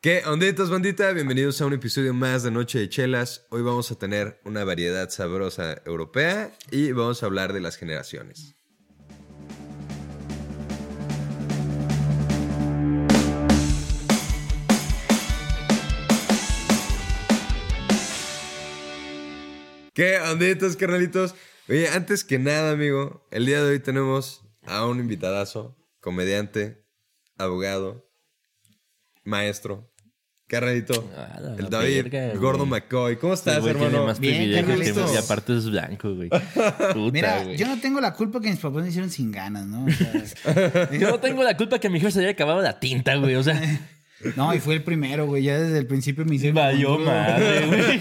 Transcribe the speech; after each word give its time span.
¿Qué 0.00 0.22
onditas, 0.26 0.70
bandita? 0.70 1.10
Bienvenidos 1.10 1.60
a 1.60 1.66
un 1.66 1.72
episodio 1.72 2.14
más 2.14 2.44
de 2.44 2.52
Noche 2.52 2.78
de 2.78 2.88
Chelas. 2.88 3.48
Hoy 3.50 3.62
vamos 3.62 3.90
a 3.90 3.98
tener 3.98 4.40
una 4.44 4.62
variedad 4.62 5.10
sabrosa 5.10 5.82
europea 5.84 6.56
y 6.70 6.92
vamos 6.92 7.20
a 7.20 7.26
hablar 7.26 7.52
de 7.52 7.60
las 7.60 7.76
generaciones. 7.76 8.54
¿Qué 19.94 20.20
onditas, 20.20 20.76
carnalitos? 20.76 21.34
Oye, 21.68 21.88
antes 21.88 22.22
que 22.22 22.38
nada, 22.38 22.70
amigo, 22.70 23.26
el 23.32 23.46
día 23.46 23.64
de 23.64 23.72
hoy 23.72 23.80
tenemos 23.80 24.44
a 24.64 24.86
un 24.86 25.00
invitadazo, 25.00 25.76
comediante, 25.98 26.86
abogado, 27.36 28.08
maestro, 29.28 29.87
carnalito, 30.48 31.08
Ah, 31.16 31.38
el 31.58 31.68
David, 31.68 32.02
verga, 32.04 32.32
el 32.32 32.38
gordo 32.38 32.66
güey. 32.66 32.70
McCoy. 32.80 33.16
¿Cómo 33.18 33.34
Este 33.34 33.50
estás, 33.50 33.62
güey 33.62 33.74
tiene 33.74 33.86
hermano? 33.88 34.06
más 34.06 34.18
Bien, 34.18 34.34
privilegios 34.36 34.66
que 34.66 34.72
carnalitos. 34.94 35.14
y 35.14 35.16
aparte 35.18 35.56
es 35.56 35.70
blanco, 35.70 36.14
güey. 36.14 36.28
Puta, 36.94 37.12
Mira, 37.12 37.44
güey. 37.44 37.56
yo 37.56 37.66
no 37.68 37.78
tengo 37.80 38.00
la 38.00 38.14
culpa 38.14 38.40
que 38.40 38.50
mis 38.50 38.58
papás 38.58 38.82
me 38.82 38.88
hicieron 38.88 39.10
sin 39.10 39.30
ganas, 39.30 39.66
¿no? 39.66 39.84
O 39.84 39.90
sea, 39.90 40.90
Yo 40.98 41.10
no 41.10 41.20
tengo 41.20 41.42
la 41.44 41.56
culpa 41.56 41.78
que 41.78 41.88
mi 41.90 42.00
jefe 42.00 42.12
se 42.12 42.20
haya 42.20 42.30
acabado 42.30 42.62
la 42.62 42.80
tinta, 42.80 43.14
güey. 43.16 43.34
O 43.36 43.42
sea, 43.42 43.60
no, 44.36 44.52
y 44.54 44.58
fue 44.60 44.74
el 44.74 44.82
primero, 44.82 45.26
güey. 45.26 45.44
Ya 45.44 45.58
desde 45.58 45.78
el 45.78 45.86
principio 45.86 46.24
me 46.24 46.34
hicieron. 46.36 46.56
valió 46.56 46.98
madre, 46.98 47.66
güey. 47.66 48.00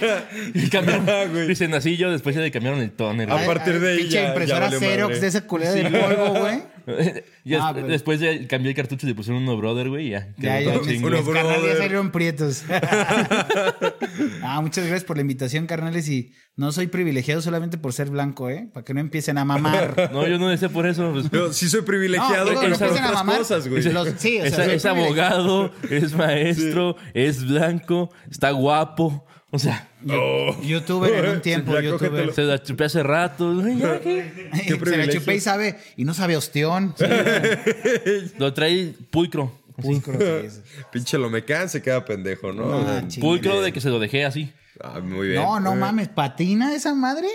Y 0.65 0.69
cambiaron. 0.69 1.07
Ah, 1.09 1.25
güey. 1.31 1.47
Dicen 1.47 1.73
así 1.73 1.95
yo, 1.97 2.11
después 2.11 2.35
ya 2.35 2.41
le 2.41 2.51
cambiaron 2.51 2.79
el 2.81 2.91
toner, 2.91 3.29
A 3.31 3.45
partir 3.45 3.79
de 3.79 3.91
ahí 3.91 3.97
Pinche 3.99 4.13
ya- 4.13 4.21
ya 4.23 4.27
impresora 4.29 4.59
valió 4.61 4.79
Xerox 4.79 5.07
madre. 5.09 5.19
de 5.21 5.27
esa 5.27 5.41
culera 5.47 5.71
de 5.73 5.83
polvo, 5.89 6.39
güey. 6.39 6.59
Ya 7.43 7.67
Ah, 7.67 7.73
pues. 7.73 7.87
Después 7.87 8.19
ya 8.21 8.29
cambié 8.47 8.71
el 8.71 8.75
cartucho 8.75 9.05
y 9.05 9.09
le 9.09 9.15
pusieron 9.15 9.43
uno 9.43 9.55
brother, 9.57 9.87
güey, 9.89 10.07
y 10.07 10.09
ya. 10.11 10.33
Ya, 10.37 10.59
ya, 10.61 10.71
mis, 10.79 10.87
chingón. 10.87 11.13
Uno 11.13 11.23
mis 11.23 11.33
ya 11.35 11.75
salieron 11.77 12.11
prietos. 12.11 12.63
ah, 14.43 14.61
muchas 14.61 14.85
gracias 14.85 15.03
por 15.03 15.17
la 15.17 15.21
invitación, 15.21 15.65
carnales. 15.67 16.07
Y 16.09 16.33
no 16.55 16.71
soy 16.71 16.87
privilegiado 16.87 17.41
solamente 17.41 17.77
por 17.77 17.93
ser 17.93 18.09
blanco, 18.09 18.49
¿eh? 18.49 18.67
Para 18.73 18.83
que 18.83 18.93
no 18.93 18.99
empiecen 18.99 19.37
a 19.37 19.45
mamar. 19.45 20.09
No, 20.13 20.27
yo 20.27 20.37
no 20.39 20.49
decía 20.49 20.69
por 20.69 20.87
eso. 20.87 21.11
pues. 21.13 21.29
Yo 21.31 21.53
sí 21.53 21.69
soy 21.69 21.81
privilegiado, 21.81 22.51
No, 22.53 22.59
pero 22.59 22.69
lo 22.71 22.77
por 22.77 22.87
empiezan 22.87 23.09
a 23.11 23.13
mamar. 23.13 23.37
cosas, 23.39 23.67
güey. 23.67 23.83
Los- 23.83 24.09
sí, 24.17 24.39
o 24.41 24.49
sea, 24.49 24.65
es, 24.65 24.71
es 24.73 24.85
abogado, 24.85 25.71
es 25.89 26.06
maestro, 26.15 26.95
es 27.13 27.45
blanco, 27.47 28.09
está 28.29 28.51
guapo. 28.51 29.25
O 29.49 29.59
sea, 29.59 29.87
Oh. 30.09 30.55
Youtuber 30.61 31.25
en 31.25 31.31
un 31.31 31.41
tiempo, 31.41 31.73
Ya 31.73 31.81
youtuber. 31.81 32.31
se 32.33 32.43
la 32.43 32.61
chupé 32.61 32.85
hace 32.85 33.01
rato. 33.01 33.61
Se 33.63 34.97
la 34.97 35.07
chupé 35.09 35.35
y 35.35 35.39
sabe, 35.39 35.77
y 35.95 36.03
no 36.05 36.13
sabe 36.13 36.37
ostión. 36.37 36.93
Lo 38.37 38.53
trae 38.53 38.93
pulcro. 39.09 39.51
Pulcro, 39.81 40.19
sí. 40.49 40.59
Pinche 40.91 41.17
lomecán 41.17 41.69
se 41.69 41.81
queda 41.81 42.03
pendejo, 42.03 42.51
¿no? 42.51 42.83
No, 42.83 43.07
Pulcro 43.19 43.61
de 43.61 43.71
que 43.71 43.79
se 43.79 43.89
lo 43.89 43.99
dejé 43.99 44.25
así. 44.25 44.51
ah, 44.83 44.99
muy 44.99 45.29
bien. 45.29 45.41
No, 45.41 45.59
no 45.59 45.69
muy 45.69 45.77
bien. 45.77 45.79
mames, 45.79 46.07
patina 46.09 46.73
esa 46.73 46.93
madre. 46.95 47.27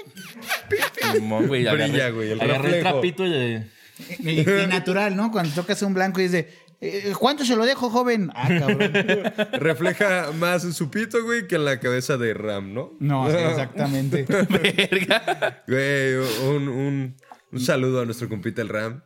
Güey, 1.20 1.64
Brilla, 1.64 1.72
agarré, 1.72 2.10
güey, 2.12 2.30
el 2.32 2.40
agarré 2.40 2.76
el 2.78 2.80
trapito 2.82 3.26
y. 3.26 3.62
Y, 4.18 4.40
y 4.40 4.66
natural, 4.68 5.14
¿no? 5.14 5.30
Cuando 5.30 5.54
tocas 5.54 5.80
a 5.82 5.86
un 5.86 5.94
blanco 5.94 6.18
y 6.20 6.24
dice, 6.24 6.38
eh, 6.40 6.54
¿cuánto 7.19 7.44
se 7.44 7.55
lo 7.56 7.64
dejo, 7.64 7.91
joven? 7.91 8.30
Ah, 8.34 8.48
cabrón. 8.48 8.92
Refleja 9.52 10.33
más 10.33 10.64
en 10.64 10.72
su 10.72 10.91
pito, 10.91 11.22
güey, 11.22 11.47
que 11.47 11.55
en 11.56 11.64
la 11.64 11.78
cabeza 11.80 12.16
de 12.16 12.34
Ram, 12.34 12.74
¿no? 12.74 12.92
No, 13.00 13.30
sí, 13.30 13.36
exactamente. 13.50 14.24
Verga. 14.28 15.62
Güey, 15.69 16.14
un, 16.48 16.69
un, 16.69 17.16
un 17.52 17.61
saludo 17.61 18.00
a 18.00 18.05
nuestro 18.05 18.28
compita 18.28 18.62
el 18.62 18.69
Ram. 18.69 19.05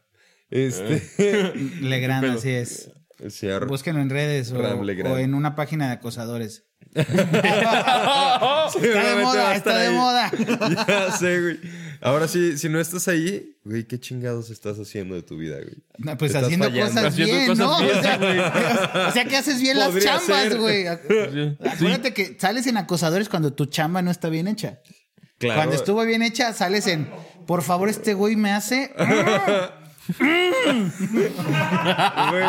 Este. 0.50 1.02
Legrand, 1.80 2.36
así 2.36 2.50
es. 2.50 2.90
señor. 3.28 3.66
Búsquenlo 3.66 4.00
en 4.00 4.10
redes 4.10 4.52
o, 4.52 4.58
o 4.58 5.18
en 5.18 5.34
una 5.34 5.54
página 5.56 5.86
de 5.88 5.92
acosadores. 5.94 6.66
Está 6.94 7.14
de 8.74 9.22
moda, 9.22 9.54
está 9.54 9.76
de 9.78 9.86
ahí. 9.88 9.94
moda. 9.94 10.30
Ya 10.86 11.10
sé, 11.12 11.40
güey. 11.40 11.58
Ahora 12.00 12.28
sí, 12.28 12.58
si 12.58 12.68
no 12.68 12.80
estás 12.80 13.08
ahí, 13.08 13.56
güey, 13.64 13.84
¿qué 13.84 13.98
chingados 13.98 14.50
estás 14.50 14.78
haciendo 14.78 15.14
de 15.14 15.22
tu 15.22 15.36
vida, 15.36 15.56
güey? 15.56 15.76
No, 15.98 16.16
pues 16.16 16.34
haciendo 16.34 16.66
fallando. 16.66 16.94
cosas 16.94 17.12
Haciendo 17.12 17.34
bien, 17.34 17.46
cosas 17.48 17.66
¿no? 17.66 17.78
bien, 17.80 17.98
o, 17.98 18.02
sea, 18.02 18.16
güey. 18.18 18.38
o 19.08 19.12
sea, 19.12 19.24
que 19.24 19.36
haces 19.36 19.60
bien 19.60 19.78
las 19.78 19.98
chambas, 19.98 20.42
ser. 20.48 20.58
güey. 20.58 20.84
Sí. 20.84 21.56
Acuérdate 21.68 22.14
que 22.14 22.36
sales 22.38 22.66
en 22.66 22.76
acosadores 22.76 23.28
cuando 23.28 23.52
tu 23.52 23.66
chamba 23.66 24.02
no 24.02 24.10
está 24.10 24.28
bien 24.28 24.48
hecha. 24.48 24.80
Claro. 25.38 25.60
Cuando 25.60 25.76
estuvo 25.76 26.04
bien 26.04 26.22
hecha, 26.22 26.52
sales 26.52 26.86
en, 26.86 27.08
por 27.46 27.62
favor, 27.62 27.88
este 27.88 28.14
güey 28.14 28.36
me 28.36 28.52
hace... 28.52 28.92
Güey, 32.30 32.42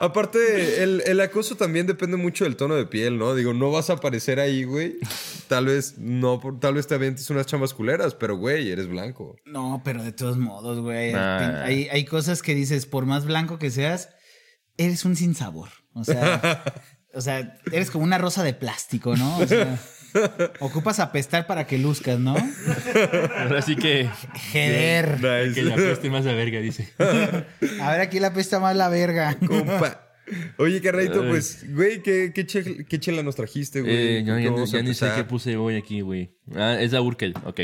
aparte, 0.00 0.82
el, 0.82 1.02
el 1.06 1.20
acoso 1.20 1.56
también 1.56 1.86
depende 1.86 2.16
mucho 2.16 2.44
del 2.44 2.56
tono 2.56 2.74
de 2.74 2.86
piel, 2.86 3.18
¿no? 3.18 3.34
Digo, 3.34 3.52
no 3.54 3.70
vas 3.70 3.90
a 3.90 3.94
aparecer 3.94 4.40
ahí, 4.40 4.64
güey. 4.64 4.98
Tal 5.48 5.66
vez 5.66 5.98
no, 5.98 6.40
por- 6.40 6.60
tal 6.60 6.74
vez 6.74 6.86
te 6.86 6.94
avientes 6.94 7.28
unas 7.30 7.46
chambas 7.46 7.74
culeras, 7.74 8.14
pero, 8.14 8.36
güey, 8.36 8.70
eres 8.70 8.88
blanco. 8.88 9.36
No, 9.44 9.82
pero 9.84 10.02
de 10.02 10.12
todos 10.12 10.36
modos, 10.38 10.80
güey. 10.80 11.12
Nah. 11.12 11.62
Hay, 11.64 11.88
hay 11.88 12.04
cosas 12.04 12.42
que 12.42 12.54
dices, 12.54 12.86
por 12.86 13.06
más 13.06 13.24
blanco 13.24 13.58
que 13.58 13.70
seas, 13.70 14.10
eres 14.76 15.04
un 15.04 15.16
sinsabor. 15.16 15.68
O 15.94 16.04
sea, 16.04 16.62
o 17.14 17.20
sea, 17.20 17.58
eres 17.72 17.90
como 17.90 18.04
una 18.04 18.18
rosa 18.18 18.42
de 18.42 18.54
plástico, 18.54 19.16
¿no? 19.16 19.38
O 19.38 19.46
sea, 19.46 19.78
ocupas 20.60 21.00
apestar 21.00 21.46
para 21.46 21.66
que 21.66 21.78
luzcas, 21.78 22.18
¿no? 22.18 22.34
Ahora 23.36 23.62
sí 23.62 23.76
que... 23.76 24.08
Joder. 24.52 25.52
Que 25.54 25.62
la 25.62 25.76
peste 25.76 26.10
más 26.10 26.24
de 26.24 26.34
verga, 26.34 26.60
dice. 26.60 26.88
A 27.80 27.92
ver, 27.92 28.00
aquí 28.00 28.20
la 28.20 28.28
apesta 28.28 28.60
más 28.60 28.76
la 28.76 28.88
verga. 28.88 29.36
Compa. 29.46 30.06
Oye, 30.58 30.80
carnalito, 30.80 31.26
pues, 31.26 31.64
güey, 31.74 32.02
¿qué, 32.02 32.32
qué, 32.32 32.46
che- 32.46 32.84
qué 32.84 33.00
chela 33.00 33.22
nos 33.22 33.34
trajiste, 33.34 33.80
güey? 33.80 34.18
Eh, 34.18 34.24
yo 34.24 34.36
¿Qué 34.36 34.44
ya, 34.66 34.82
ni 34.82 34.94
sé 34.94 35.10
qué 35.16 35.24
puse 35.24 35.56
hoy 35.56 35.76
aquí, 35.76 36.02
güey. 36.02 36.36
Ah, 36.54 36.76
es 36.80 36.92
la 36.92 37.02
Urkel, 37.02 37.34
ok. 37.44 37.60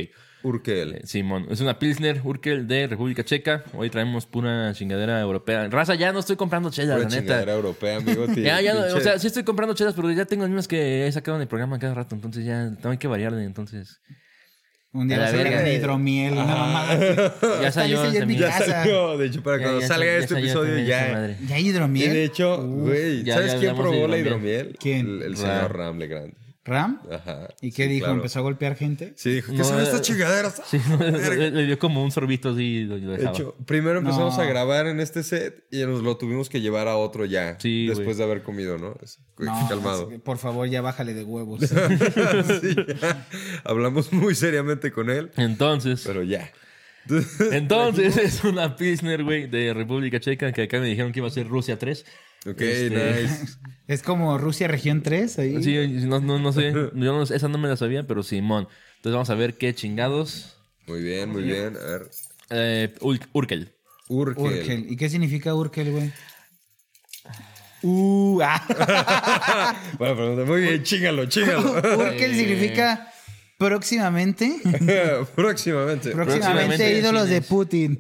Urkel. 0.46 0.94
Eh, 0.94 1.00
Simón, 1.04 1.46
es 1.50 1.60
una 1.60 1.78
Pilsner 1.78 2.20
Urkel 2.24 2.66
de 2.68 2.86
República 2.86 3.24
Checa. 3.24 3.64
Hoy 3.74 3.90
traemos 3.90 4.26
pura 4.26 4.72
chingadera 4.74 5.20
europea. 5.20 5.68
Raza, 5.68 5.94
ya 5.94 6.12
no 6.12 6.20
estoy 6.20 6.36
comprando 6.36 6.70
chelas, 6.70 6.96
Pura 6.96 7.08
la 7.08 7.14
neta. 7.14 7.20
chingadera 7.22 7.54
europea, 7.54 7.96
amigo. 7.96 8.26
tío. 8.26 8.42
Ya, 8.44 8.60
ya, 8.60 8.74
no, 8.74 8.96
o 8.96 9.00
sea, 9.00 9.18
sí 9.18 9.26
estoy 9.26 9.42
comprando 9.42 9.74
chelas, 9.74 9.94
pero 9.94 10.10
ya 10.12 10.24
tengo 10.24 10.42
las 10.44 10.50
mismas 10.50 10.68
que 10.68 11.06
he 11.06 11.12
sacado 11.12 11.36
en 11.36 11.42
el 11.42 11.48
programa 11.48 11.78
cada 11.78 11.94
rato. 11.94 12.14
Entonces 12.14 12.44
ya 12.44 12.70
tengo 12.80 12.98
que 12.98 13.08
variarle, 13.08 13.44
entonces. 13.44 14.00
Un 14.92 15.08
día 15.08 15.18
la 15.18 15.30
verga. 15.30 15.60
de 15.60 15.74
hidromiel, 15.74 16.32
una 16.34 16.44
mamada. 16.46 16.94
Ya 17.60 17.68
Está 17.68 17.72
salió 17.82 17.96
ya 18.02 18.06
en 18.06 18.12
mi 18.12 18.18
también. 18.20 18.40
Ya 18.40 18.48
casa. 18.48 18.64
salió, 18.84 19.18
de 19.18 19.26
hecho, 19.26 19.42
para 19.42 19.56
Ya- 19.58 19.62
cuando 19.64 19.80
ya 19.80 19.86
salga 19.88 20.06
este 20.16 20.28
salió 20.34 20.46
episodio 20.46 20.78
ya. 20.78 21.36
¿Ya 21.46 21.54
hay 21.56 21.64
Y 21.66 21.68
hidromiel? 21.68 22.12
de 22.14 22.24
hecho, 22.24 22.62
güey, 22.66 23.26
¿sabes 23.26 23.52
ya 23.52 23.58
quién 23.58 23.74
probó 23.76 24.08
la 24.08 24.16
hidromiel. 24.16 24.26
hidromiel? 24.26 24.76
¿Quién? 24.80 25.06
El, 25.06 25.22
el 25.22 25.36
señor 25.36 25.76
Ram 25.76 25.98
Legrand. 25.98 26.32
¿Ram? 26.66 27.00
Ajá. 27.10 27.48
¿Y 27.60 27.70
qué 27.72 27.84
Sí, 27.84 27.88
dijo? 27.90 28.04
claro. 28.06 28.16
¿Empezó 28.18 28.38
a 28.40 28.42
golpear 28.42 28.76
gente? 28.76 29.12
Sí, 29.16 29.30
dijo, 29.34 29.52
¿qué 29.52 29.58
No, 29.58 29.64
son 29.64 29.78
eh, 29.80 29.84
estas 29.84 30.02
chingaderas? 30.02 30.62
Sí, 30.66 30.78
le, 31.38 31.50
le 31.52 31.66
dio 31.66 31.78
como 31.78 32.02
un 32.02 32.10
sorbito 32.10 32.50
así 32.50 32.62
y 32.62 32.84
lo, 32.84 32.96
lo 32.98 33.12
De 33.12 33.18
dejaba. 33.18 33.36
hecho, 33.36 33.54
primero 33.66 33.98
empezamos 34.00 34.36
No. 34.36 34.42
a 34.42 34.46
grabar 34.46 34.86
en 34.86 35.00
este 35.00 35.22
set 35.22 35.64
y 35.70 35.78
nos 35.84 36.02
lo 36.02 36.16
tuvimos 36.16 36.48
que 36.48 36.60
llevar 36.60 36.88
a 36.88 36.96
otro 36.96 37.24
ya. 37.24 37.56
Sí, 37.60 37.86
después 37.86 38.16
de 38.18 38.24
haber 38.24 38.42
comido, 38.42 38.78
¿no? 38.78 38.96
No, 39.38 39.68
calmado. 39.68 40.08
que, 40.08 40.18
por 40.18 40.38
favor, 40.38 40.68
ya 40.68 40.80
bájale 40.80 41.14
de 41.14 41.24
huevos. 41.24 41.60
Sí. 42.60 42.76
Hablamos 43.64 44.12
muy 44.12 44.34
seriamente 44.34 44.90
con 44.92 45.10
él, 45.10 45.30
Entonces, 45.36 46.02
pero 46.06 46.22
ya. 46.22 46.50
entonces 47.52 48.16
es 48.16 48.44
una 48.44 48.76
Pilsner, 48.76 49.22
güey, 49.24 49.46
de 49.46 49.72
República 49.74 50.18
Checa, 50.20 50.52
que 50.52 50.62
acá 50.62 50.80
me 50.80 50.86
dijeron 50.86 51.12
que 51.12 51.20
iba 51.20 51.28
a 51.28 51.30
ser 51.30 51.46
Rusia 51.48 51.78
3. 51.78 52.04
Ok, 52.48 52.60
Este- 52.60 53.22
nice. 53.22 53.58
es 53.88 54.02
como 54.02 54.38
Rusia 54.38 54.68
Región 54.68 55.02
3 55.02 55.38
ahí. 55.38 55.62
Sí, 55.62 55.76
no, 56.06 56.20
no, 56.20 56.38
no 56.38 56.52
sé, 56.52 56.72
yo 56.72 56.90
no, 56.94 57.22
esa 57.22 57.48
no 57.48 57.58
me 57.58 57.68
la 57.68 57.76
sabía, 57.76 58.06
pero 58.06 58.22
Simón. 58.22 58.68
Entonces 58.96 59.12
vamos 59.12 59.30
a 59.30 59.34
ver 59.34 59.54
qué 59.54 59.74
chingados. 59.74 60.56
Muy 60.86 61.02
bien, 61.02 61.30
muy 61.30 61.42
bien. 61.42 61.76
A 61.76 61.84
ver. 61.84 62.10
Eh, 62.50 62.94
Urkel. 63.00 63.28
Urkel. 64.08 64.42
Urkel. 64.44 64.86
¿Y 64.90 64.96
qué 64.96 65.08
significa 65.08 65.54
Urkel, 65.54 65.90
güey? 65.90 66.12
Uh, 67.82 68.40
ah. 68.42 69.76
Buena 69.98 70.14
pregunta. 70.14 70.44
Muy 70.44 70.62
bien, 70.62 70.82
chíngalo, 70.82 71.26
chíngalo. 71.26 71.72
Urkel 71.72 72.34
significa 72.34 73.12
próximamente. 73.58 74.60
Próximamente. 75.34 75.34
Próximamente 75.34 76.10
Próximamente, 76.12 76.98
ídolos 76.98 77.28
de. 77.28 77.42
Putin. 77.42 77.98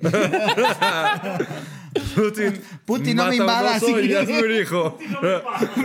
Putin. 2.14 2.60
Putin, 2.84 3.16
no 3.16 3.26
me 3.26 3.36
invadas, 3.36 3.82
y 3.82 3.86
sí. 3.86 4.14
hazme 4.14 4.42
un 4.42 4.52
hijo. 4.60 4.98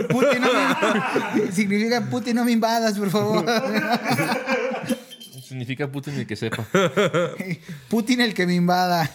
Putin 0.08 0.40
no 0.40 0.48
me... 0.52 1.52
Significa 1.52 2.00
Putin 2.10 2.36
no 2.36 2.44
me 2.44 2.52
invadas, 2.52 2.98
por 2.98 3.10
favor. 3.10 3.44
Significa 5.42 5.90
Putin 5.90 6.14
el 6.14 6.26
que 6.26 6.36
sepa. 6.36 6.66
Putin 7.88 8.20
el 8.22 8.32
que 8.34 8.46
me 8.46 8.54
invada. 8.54 9.10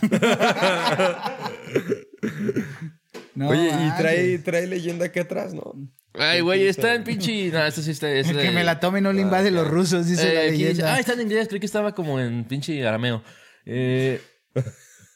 No, 3.36 3.50
Oye, 3.50 3.68
y 3.70 3.98
trae, 3.98 4.40
trae 4.40 4.66
leyenda 4.68 5.06
acá 5.06 5.22
atrás, 5.22 5.54
¿no? 5.54 5.74
Ay, 6.14 6.42
güey, 6.42 6.68
está 6.68 6.96
en 6.96 7.04
pinche. 7.04 7.52
No, 7.52 7.64
esto 7.66 7.82
sí 7.84 7.92
está. 7.92 8.10
es 8.12 8.28
El 8.30 8.38
de- 8.38 8.44
que 8.44 8.52
me 8.52 8.64
la 8.64 8.80
tome 8.80 9.02
no 9.02 9.14
le 9.14 9.22
invade 9.22 9.52
los 9.52 9.68
rusos, 9.68 10.08
dice 10.08 10.32
Eh, 10.32 10.34
la 10.34 10.42
aquí 10.42 10.52
dice- 10.54 10.64
leyenda. 10.70 10.96
ah, 10.96 11.00
está 11.00 11.14
en 11.14 11.22
inglés. 11.22 11.48
Creí 11.48 11.60
que 11.60 11.68
estaba 11.68 11.94
como 11.94 12.20
en 12.20 12.46
pinche 12.46 12.86
arameo. 12.88 13.22
Eh, 13.66 14.20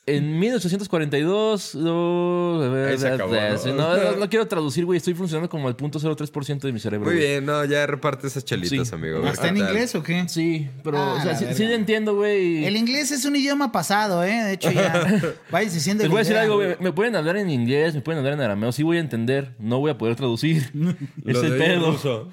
En 0.07 0.39
1842, 0.39 1.75
no, 1.75 2.59
Ahí 2.87 2.97
se 2.97 3.07
acabó, 3.07 3.35
¿no? 3.35 3.57
Sí, 3.59 3.69
no, 3.71 3.95
no, 3.95 4.15
no 4.17 4.29
quiero 4.31 4.47
traducir, 4.47 4.83
güey. 4.83 4.97
Estoy 4.97 5.13
funcionando 5.13 5.47
como 5.47 5.69
el 5.69 5.77
0.03% 5.77 6.59
de 6.59 6.71
mi 6.73 6.79
cerebro. 6.79 7.05
Muy 7.05 7.15
güey. 7.17 7.27
bien, 7.27 7.45
no, 7.45 7.63
ya 7.65 7.85
reparte 7.85 8.25
esas 8.25 8.43
chelitas, 8.43 8.87
Sí. 8.87 8.95
amigo. 8.95 9.23
¿Está 9.27 9.49
en 9.49 9.57
tal. 9.59 9.67
inglés 9.67 9.93
o 9.93 10.01
qué? 10.01 10.27
Sí, 10.27 10.67
pero 10.83 10.97
Ah, 10.97 11.13
o 11.13 11.21
sea, 11.21 11.33
la 11.33 11.37
sí, 11.37 11.45
sí 11.53 11.65
lo 11.65 11.73
entiendo, 11.73 12.15
güey. 12.15 12.65
El 12.65 12.77
inglés 12.77 13.11
es 13.11 13.25
un 13.25 13.35
idioma 13.35 13.71
pasado, 13.71 14.23
¿eh? 14.23 14.43
De 14.43 14.53
hecho, 14.53 14.71
ya. 14.71 15.21
Váyanse 15.51 15.79
siendo 15.79 16.03
Les 16.03 16.09
voy 16.09 16.17
a 16.17 16.23
decir 16.23 16.35
algo, 16.37 16.55
güey. 16.55 16.75
Me 16.79 16.91
pueden 16.91 17.15
hablar 17.15 17.37
en 17.37 17.51
inglés, 17.51 17.93
me 17.93 18.01
pueden 18.01 18.17
hablar 18.19 18.33
en 18.33 18.41
arameo. 18.41 18.71
Sí 18.71 18.81
voy 18.81 18.97
a 18.97 19.01
entender. 19.01 19.53
No 19.59 19.79
voy 19.79 19.91
a 19.91 19.97
poder 19.99 20.15
traducir. 20.15 20.63
es 21.25 21.37
el 21.43 21.57
pedo. 21.57 22.31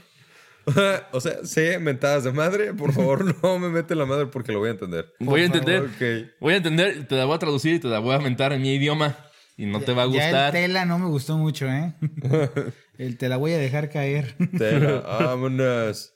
o 1.12 1.20
sea, 1.20 1.44
sé 1.44 1.78
mentadas 1.78 2.24
de 2.24 2.32
madre, 2.32 2.74
por 2.74 2.92
favor, 2.92 3.34
no 3.42 3.58
me 3.58 3.68
mete 3.68 3.94
la 3.94 4.06
madre 4.06 4.26
porque 4.26 4.52
lo 4.52 4.58
voy 4.60 4.68
a 4.68 4.72
entender. 4.72 5.12
Voy 5.20 5.42
a 5.42 5.44
entender. 5.46 5.82
Ok. 5.82 6.30
Voy 6.40 6.54
a 6.54 6.56
entender, 6.58 7.06
te 7.08 7.14
la 7.16 7.24
voy 7.24 7.34
a 7.36 7.38
traducir 7.38 7.74
y 7.74 7.78
te 7.78 7.88
la 7.88 7.98
voy 7.98 8.12
a 8.12 8.16
aventar 8.16 8.52
en 8.52 8.62
mi 8.62 8.74
idioma. 8.74 9.16
Y 9.56 9.66
no 9.66 9.80
te 9.80 9.92
va 9.92 10.04
a 10.04 10.06
Ya 10.06 10.28
el 10.28 10.32
gustar. 10.34 10.52
tela 10.52 10.84
no 10.84 11.00
me 11.00 11.06
gustó 11.06 11.36
mucho, 11.36 11.66
¿eh? 11.66 11.92
el 12.98 13.16
te 13.18 13.28
la 13.28 13.36
voy 13.38 13.52
a 13.52 13.58
dejar 13.58 13.90
caer. 13.90 14.36
Tela, 14.56 15.00
vámonos. 15.00 16.14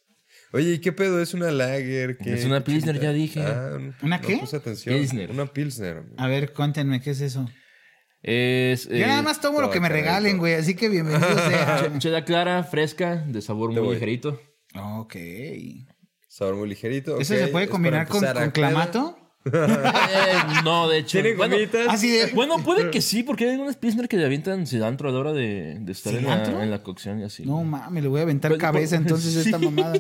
Oye, 0.53 0.75
¿y 0.75 0.79
qué 0.81 0.93
pedo? 0.93 1.21
¿Es 1.21 1.35
una 1.35 1.51
lager? 1.51 2.19
¿Qué- 2.19 2.35
Es 2.35 2.45
una 2.45 2.63
Pilsner, 2.63 3.01
ya 3.01 3.11
dije. 3.13 3.43
Ah, 3.43 3.73
un- 3.77 3.95
¿Una 4.03 4.19
no 4.19 4.27
qué? 4.27 4.37
puse 4.37 4.57
atención. 4.57 4.97
Pilsner. 4.97 5.31
Una 5.31 5.47
Pilsner. 5.47 6.03
A 6.19 6.29
ver, 6.29 6.53
cuéntenme, 6.53 7.01
¿qué 7.01 7.11
es 7.11 7.21
eso? 7.21 7.49
Es. 8.23 8.89
Yo 8.89 8.95
eh, 8.97 9.07
nada 9.07 9.23
más 9.23 9.41
tomo 9.41 9.61
lo 9.61 9.71
que 9.71 9.81
me 9.81 9.89
regalen, 9.89 10.39
güey, 10.39 10.55
así 10.55 10.75
que 10.75 10.89
bienvenido 10.89 11.27
sea. 11.49 11.93
Chela 11.99 12.25
clara, 12.25 12.63
fresca, 12.65 13.17
de 13.17 13.43
sabor 13.43 13.71
muy 13.73 13.81
voy. 13.81 13.95
ligerito. 13.95 14.41
ok. 14.75 15.17
Sabor 16.29 16.57
muy 16.57 16.69
ligerito. 16.69 17.19
¿Eso 17.19 17.35
se 17.35 17.49
puede 17.49 17.69
combinar 17.69 18.07
con, 18.09 18.25
con 18.25 18.51
clamato? 18.53 19.19
Eh, 19.45 19.51
no, 20.65 20.89
de 20.89 20.99
hecho. 20.99 21.21
¿Tiene 21.21 21.35
bueno? 21.37 21.57
Así 21.89 22.11
de. 22.11 22.27
bueno, 22.29 22.63
puede 22.63 22.91
que 22.91 23.03
sí, 23.03 23.25
porque 23.25 23.51
hay 23.51 23.57
unas 23.57 23.77
Pilsner 23.77 24.09
que 24.09 24.17
le 24.17 24.25
avientan 24.25 24.67
cilantro 24.69 25.09
a 25.09 25.13
la 25.13 25.19
hora 25.19 25.33
de, 25.33 25.79
de 25.81 25.93
estar 25.93 26.15
en 26.15 26.25
la, 26.25 26.37
¿Cilantro? 26.37 26.63
en 26.63 26.71
la 26.71 26.83
cocción 26.85 27.19
y 27.21 27.25
así. 27.25 27.45
No 27.45 27.65
mames, 27.65 28.05
le 28.05 28.09
voy 28.09 28.21
a 28.21 28.23
aventar 28.23 28.53
Pues, 28.53 28.61
cabeza 28.61 28.97
pues, 28.97 29.01
entonces 29.01 29.37
a 29.37 29.41
esta 29.45 29.59
sí. 29.59 29.65
mamada. 29.65 29.95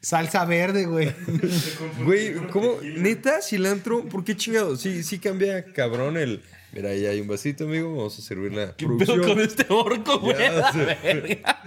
Salsa 0.00 0.44
verde, 0.46 0.86
güey. 0.86 1.12
Güey, 2.02 2.34
¿cómo? 2.50 2.76
¿Neta? 2.82 3.42
¿Cilantro? 3.42 4.06
¿Por 4.06 4.24
qué 4.24 4.34
chingado? 4.36 4.74
Sí, 4.76 5.02
sí 5.02 5.18
cambia 5.18 5.64
cabrón 5.74 6.16
el... 6.16 6.42
Mira, 6.72 6.90
ahí 6.90 7.06
hay 7.06 7.20
un 7.20 7.26
vasito, 7.28 7.64
amigo. 7.64 7.96
Vamos 7.96 8.18
a 8.18 8.22
servir 8.22 8.52
la 8.52 8.76
¿Qué 8.76 8.86
pedo 8.86 9.20
con 9.22 9.40
este 9.40 9.66
orco, 9.68 10.20
güey? 10.20 10.38
Ya 10.38 10.52
La 10.52 10.72
sé. 10.72 10.98
verga. 11.02 11.62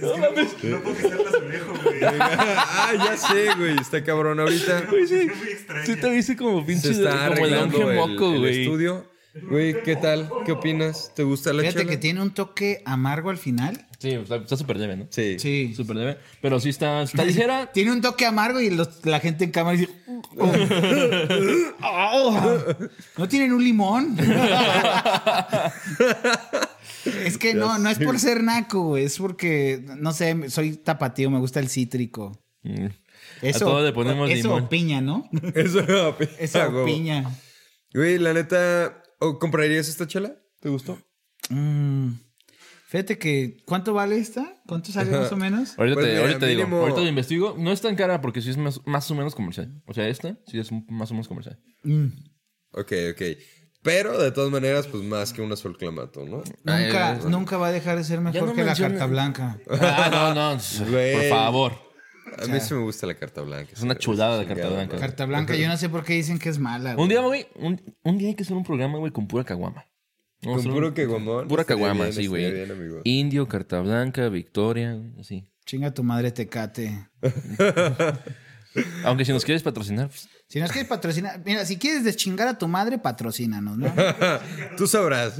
No, 0.00 0.16
no 0.16 0.32
puedo 0.82 0.96
quitarle 0.96 1.28
a 1.28 1.30
su 1.30 1.46
viejo, 1.48 1.74
güey. 1.84 2.00
ah, 2.02 2.92
ya 2.96 3.16
sé, 3.16 3.54
güey. 3.56 3.76
Está 3.78 4.02
cabrón 4.02 4.40
ahorita. 4.40 4.86
Güey, 4.90 5.06
sí. 5.06 5.14
Es 5.30 5.36
muy 5.36 5.48
extraño. 5.48 5.86
Sí 5.86 5.96
te 5.96 6.10
viste 6.10 6.36
como 6.36 6.66
pinche 6.66 6.88
Se 6.88 7.04
está 7.04 7.10
como 7.28 7.46
el 7.46 7.54
arreglando 7.54 7.78
longe 7.78 7.90
el, 7.92 7.96
moco, 7.96 8.32
el 8.32 8.38
güey. 8.40 8.62
estudio. 8.62 9.12
Güey, 9.48 9.82
¿qué 9.82 9.96
tal? 9.96 10.28
¿Qué 10.44 10.52
opinas? 10.52 11.12
¿Te 11.14 11.22
gusta 11.22 11.52
la 11.52 11.62
Fíjate 11.62 11.78
chela? 11.80 11.90
que 11.92 11.96
tiene 11.96 12.20
un 12.20 12.34
toque 12.34 12.82
amargo 12.84 13.30
al 13.30 13.38
final. 13.38 13.86
Sí, 14.02 14.08
está 14.10 14.56
súper 14.56 14.78
leve, 14.78 14.96
¿no? 14.96 15.06
Sí. 15.10 15.36
Sí. 15.38 15.74
Súper 15.76 15.94
leve. 15.94 16.18
Pero 16.40 16.58
sí 16.58 16.70
está, 16.70 17.02
está 17.02 17.24
ligera. 17.24 17.70
Tiene 17.72 17.92
un 17.92 18.00
toque 18.00 18.26
amargo 18.26 18.60
y 18.60 18.68
los- 18.68 19.06
la 19.06 19.20
gente 19.20 19.44
en 19.44 19.52
cámara 19.52 19.78
dice. 19.78 19.92
¿No 23.16 23.28
tienen 23.28 23.52
un 23.52 23.62
limón? 23.62 24.16
es 27.24 27.38
que 27.38 27.54
no, 27.54 27.78
no 27.78 27.90
es 27.90 28.00
por 28.00 28.18
ser 28.18 28.42
naco, 28.42 28.82
güey. 28.88 29.04
Es 29.04 29.18
porque, 29.18 29.84
no 29.98 30.12
sé, 30.12 30.50
soy 30.50 30.78
tapatío, 30.78 31.30
me 31.30 31.38
gusta 31.38 31.60
el 31.60 31.68
cítrico. 31.68 32.36
Mm. 32.64 32.86
Eso, 33.40 33.66
a 33.66 33.70
todo 33.70 33.84
le 33.84 33.92
ponemos 33.92 34.28
eso 34.30 34.48
limón. 34.48 34.64
o 34.64 34.68
piña, 34.68 35.00
¿no? 35.00 35.30
Eso, 35.54 35.78
Eso 36.40 36.60
ah, 36.60 36.66
o 36.66 36.70
huevo. 36.70 36.86
piña. 36.86 37.30
Güey, 37.94 38.18
la 38.18 38.32
neta... 38.32 39.00
¿o 39.20 39.38
¿Comprarías 39.38 39.86
esta 39.86 40.08
chela? 40.08 40.34
¿Te 40.58 40.70
gustó? 40.70 40.98
Mm. 41.50 42.14
Fíjate 42.92 43.16
que, 43.16 43.56
¿cuánto 43.64 43.94
vale 43.94 44.18
esta? 44.18 44.60
¿Cuánto 44.66 44.92
sale 44.92 45.10
más 45.12 45.32
o 45.32 45.36
menos? 45.38 45.78
Ahorita, 45.78 45.94
Pues 45.94 46.04
te, 46.06 46.10
mira, 46.12 46.20
ahorita 46.20 46.38
te 46.40 46.46
digo. 46.48 46.60
mínimo- 46.64 46.80
Ahorita 46.82 47.00
lo 47.00 47.08
investigo. 47.08 47.54
No 47.58 47.72
es 47.72 47.80
tan 47.80 47.96
cara 47.96 48.20
porque 48.20 48.42
sí 48.42 48.50
es 48.50 48.58
más, 48.58 48.82
más 48.84 49.10
o 49.10 49.14
menos 49.14 49.34
comercial. 49.34 49.82
O 49.86 49.94
sea, 49.94 50.06
esta 50.08 50.36
sí 50.46 50.58
es 50.58 50.70
más 50.90 51.10
o 51.10 51.14
menos 51.14 51.26
comercial. 51.26 51.58
Mm. 51.84 52.08
Ok, 52.72 52.92
ok. 53.12 53.22
Pero, 53.82 54.18
de 54.18 54.30
todas 54.30 54.50
maneras, 54.50 54.88
pues 54.88 55.02
más 55.04 55.32
que 55.32 55.40
una 55.40 55.56
sol 55.56 55.78
clamato, 55.78 56.26
¿no? 56.26 56.42
Nunca, 56.64 57.12
Ay, 57.12 57.18
nunca 57.30 57.56
va 57.56 57.68
a 57.68 57.72
dejar 57.72 57.96
de 57.96 58.04
ser 58.04 58.20
mejor 58.20 58.46
no 58.48 58.54
que 58.54 58.62
la 58.62 58.74
carta 58.76 59.06
blanca. 59.06 59.58
Ah, 59.70 60.10
no, 60.12 60.34
no. 60.54 60.60
Güey. 60.90 61.14
Por 61.14 61.28
favor. 61.30 61.72
A 62.42 62.46
mí 62.46 62.60
sí 62.60 62.74
me 62.74 62.80
gusta 62.82 63.06
la 63.06 63.14
carta 63.14 63.40
blanca. 63.40 63.72
Es 63.72 63.80
una 63.80 63.96
chulada 63.96 64.36
la 64.36 64.46
carta 64.46 64.68
blanca. 64.68 64.98
Carta 64.98 65.24
blanca, 65.24 65.56
yo 65.56 65.66
no 65.66 65.78
sé 65.78 65.88
por 65.88 66.04
qué 66.04 66.12
dicen 66.12 66.38
que 66.38 66.50
es 66.50 66.58
mala. 66.58 66.94
Un 66.98 67.08
día, 67.08 67.22
güey, 67.22 67.46
un, 67.56 67.80
un 68.04 68.18
día 68.18 68.28
hay 68.28 68.34
que 68.34 68.42
hacer 68.42 68.54
un 68.54 68.64
programa, 68.64 68.98
güey, 68.98 69.12
con 69.12 69.26
pura 69.26 69.44
caguama. 69.44 69.86
A 70.42 70.46
Con 70.46 70.64
puro 70.64 70.92
caguamón. 70.92 71.46
Pura 71.46 71.64
caguama, 71.64 72.04
bien, 72.04 72.12
sí, 72.12 72.26
güey. 72.26 72.52
Indio, 73.04 73.46
carta 73.46 73.80
blanca, 73.80 74.28
Victoria, 74.28 75.00
así. 75.18 75.44
Chinga 75.64 75.94
tu 75.94 76.02
madre 76.02 76.32
tecate. 76.32 77.08
Aunque 79.04 79.24
si 79.24 79.32
nos 79.32 79.44
quieres 79.44 79.62
patrocinar, 79.62 80.08
pues, 80.08 80.28
Si 80.48 80.60
nos 80.60 80.70
quieres 80.72 80.88
patrocinar, 80.88 81.40
mira, 81.44 81.64
si 81.66 81.76
quieres 81.78 82.04
deschingar 82.04 82.48
a 82.48 82.56
tu 82.58 82.68
madre, 82.68 82.98
patrocínanos, 82.98 83.76
¿no? 83.78 83.92
Tú 84.76 84.86
sabrás. 84.86 85.34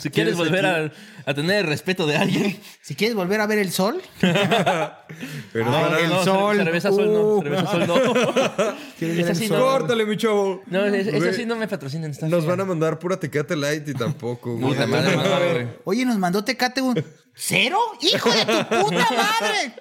si 0.00 0.10
quieres 0.10 0.36
volver 0.36 0.66
a, 0.66 0.92
a 1.26 1.34
tener 1.34 1.58
el 1.60 1.66
respeto 1.66 2.06
de 2.06 2.16
alguien. 2.16 2.58
Si 2.80 2.94
quieres 2.94 3.14
volver 3.16 3.40
a 3.40 3.46
ver 3.46 3.58
el 3.58 3.70
sol, 3.70 4.00
Pero 4.20 5.66
Ah, 5.68 5.82
para- 5.88 6.00
el 6.00 6.08
no, 6.08 6.24
sol. 6.24 6.56
Cerveza 6.56 6.88
sol 6.90 7.12
no, 7.12 7.22
Uh. 7.36 7.42
cerveza 7.42 7.66
sol 7.70 7.86
no. 7.86 7.94
¿Quieres 8.98 9.16
ver 9.16 9.24
Esa 9.26 9.34
sí 9.34 9.48
sol? 9.48 9.58
no. 9.58 9.64
Córtale, 9.64 10.06
mi 10.06 10.16
chavo. 10.16 10.62
No, 10.66 10.84
es- 10.86 11.06
esa 11.06 11.32
sí 11.32 11.44
no 11.46 11.56
me 11.56 11.68
patrocinan. 11.68 12.10
Está 12.10 12.28
Nos 12.28 12.40
fea. 12.44 12.50
van 12.50 12.60
a 12.60 12.64
mandar 12.64 12.98
pura 12.98 13.18
Tecate 13.18 13.56
Light 13.56 13.88
y 13.88 13.94
tampoco, 13.94 14.56
güey. 14.56 14.72
Puta 14.74 14.86
madre, 14.86 15.16
no, 15.16 15.22
güey. 15.22 15.68
Oye, 15.84 16.04
nos 16.04 16.18
mandó 16.18 16.42
Tecate 16.44 16.80
un... 16.82 17.02
¿Cero? 17.34 17.78
¡Hijo 18.02 18.30
de 18.30 18.40
tu 18.44 18.68
puta 18.68 19.08
madre! 19.10 19.74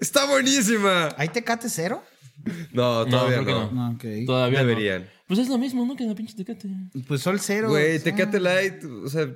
Está 0.00 0.26
buenísima. 0.26 1.08
¿Hay 1.16 1.28
Tecate 1.28 1.68
cero? 1.68 2.02
No, 2.72 3.04
No, 3.04 3.06
todavía 3.06 3.36
no. 3.38 3.70
no. 3.70 3.72
No, 3.72 3.90
ok. 3.92 4.04
Todavía 4.26 4.62
no. 4.62 5.06
Pues 5.26 5.40
es 5.40 5.48
lo 5.48 5.56
mismo, 5.56 5.86
¿no? 5.86 5.96
Que 5.96 6.04
la 6.04 6.14
pinche 6.14 6.34
tecate. 6.34 6.68
Pues 7.08 7.22
sol 7.22 7.40
cero. 7.40 7.70
Güey, 7.70 7.96
Ah. 7.96 8.00
Tecate 8.04 8.38
Light, 8.40 8.84
o 8.84 9.08
sea, 9.08 9.26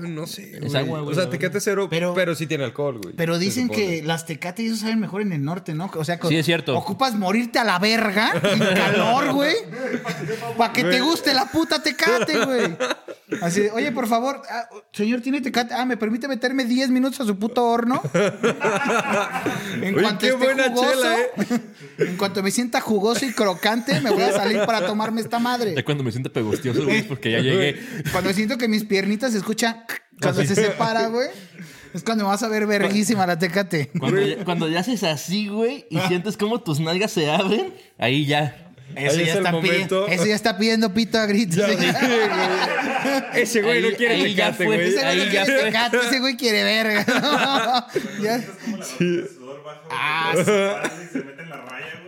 no 0.00 0.26
sé. 0.26 0.58
güey. 0.58 0.74
agua, 0.74 1.00
güey, 1.02 1.12
O 1.12 1.20
sea, 1.20 1.28
Tecate 1.28 1.60
cero, 1.60 1.86
pero, 1.90 2.14
Pero- 2.14 2.34
sí 2.34 2.46
tiene 2.46 2.64
alcohol, 2.64 2.98
güey. 3.02 3.14
Pero 3.14 3.38
dicen 3.38 3.68
que 3.68 4.02
las 4.02 4.24
Tecate 4.24 4.62
y 4.62 4.66
eso 4.68 4.76
saben 4.76 4.98
mejor 4.98 5.20
en 5.20 5.32
el 5.34 5.44
norte, 5.44 5.74
¿no? 5.74 5.90
O 5.94 6.04
sea, 6.04 6.18
que 6.18 6.28
Sí, 6.28 6.36
es 6.36 6.46
cierto. 6.46 6.76
Ocupas 6.78 7.14
morirte 7.14 7.58
a 7.58 7.64
la 7.64 7.78
verga 7.78 8.32
en 8.42 8.58
calor, 8.58 9.32
güey. 9.34 9.54
Para 10.56 10.72
que 10.72 10.82
te 10.84 11.00
guste 11.02 11.34
la 11.34 11.44
puta 11.46 11.82
Tecate, 11.82 12.44
güey. 12.46 12.76
Así, 13.42 13.60
de, 13.62 13.70
oye, 13.72 13.92
por 13.92 14.06
favor, 14.06 14.40
ah, 14.48 14.68
señor, 14.92 15.20
¿tiene 15.20 15.40
Tecate? 15.42 15.74
Ah, 15.74 15.84
¿me 15.84 15.96
permite 15.98 16.26
meterme 16.28 16.64
10 16.64 16.88
minutos 16.90 17.20
a 17.20 17.24
su 17.26 17.38
puto 17.38 17.64
horno? 17.66 18.00
En 19.82 19.94
Oye, 19.94 20.02
cuanto 20.02 20.20
qué 20.20 20.28
esté 20.28 20.44
buena 20.44 20.68
jugoso, 20.68 20.90
chela, 20.90 21.16
¿eh? 21.20 21.30
en 21.98 22.16
cuanto 22.16 22.42
me 22.42 22.50
sienta 22.50 22.80
jugoso 22.80 23.24
y 23.26 23.32
crocante, 23.32 24.00
me 24.00 24.10
voy 24.10 24.22
a 24.22 24.32
salir 24.32 24.64
para 24.64 24.85
tomarme 24.86 25.20
esta 25.20 25.36
Ya 25.38 25.42
madre. 25.42 25.84
cuando 25.84 26.02
me 26.04 26.10
siento 26.12 26.32
pegostioso, 26.32 26.84
güey, 26.84 26.98
es 26.98 27.04
porque 27.06 27.30
ya 27.32 27.40
llegué. 27.40 27.76
Cuando 28.12 28.32
siento 28.32 28.56
que 28.58 28.68
mis 28.68 28.84
piernitas 28.84 29.32
se 29.32 29.38
escuchan 29.38 29.84
cuando 30.20 30.44
se 30.44 30.54
separa, 30.54 31.08
güey. 31.08 31.28
Es 31.94 32.02
cuando 32.02 32.24
me 32.24 32.30
vas 32.30 32.42
a 32.42 32.48
ver 32.48 32.66
verguísima 32.66 33.26
la 33.26 33.38
Tecate. 33.38 33.90
Cuando 33.98 34.20
ya, 34.20 34.44
cuando 34.44 34.68
ya 34.68 34.80
haces 34.80 35.02
así, 35.02 35.48
güey, 35.48 35.86
y 35.90 35.98
sientes 36.00 36.36
como 36.36 36.60
tus 36.62 36.78
nalgas 36.80 37.10
se 37.12 37.30
abren, 37.30 37.72
ahí 37.98 38.26
ya. 38.26 38.62
Eso 38.94 39.18
Ahí 39.18 39.24
ya, 39.26 39.32
es 39.32 39.38
está 39.38 39.60
pidiendo, 39.60 40.06
eso 40.06 40.26
ya 40.26 40.34
está 40.34 40.58
pidiendo 40.58 40.94
pito 40.94 41.18
a 41.18 41.26
gritos. 41.26 41.58
Ese 43.34 43.62
güey 43.62 43.76
Ahí- 43.78 43.90
no 43.90 43.96
quiere 43.96 44.14
ahí 44.14 44.34
ya 44.34 44.46
Tecate, 44.52 44.64
güey. 44.64 44.80
Ese 44.80 44.94
güey 44.94 45.04
Ahí 45.06 45.18
no 45.18 45.24
ya 45.32 45.44
quiere. 45.44 45.62
Tecate, 45.64 45.96
ese 46.06 46.20
güey 46.20 46.36
quiere 46.36 46.64
verga. 46.64 47.04
Ya. 48.22 48.40
Como 48.64 48.76
la 48.76 48.84
gota 48.86 49.04
de 49.04 49.28
sudor 49.28 49.62
baja. 49.64 49.82
Ah, 49.90 50.34
sí. 51.12 51.18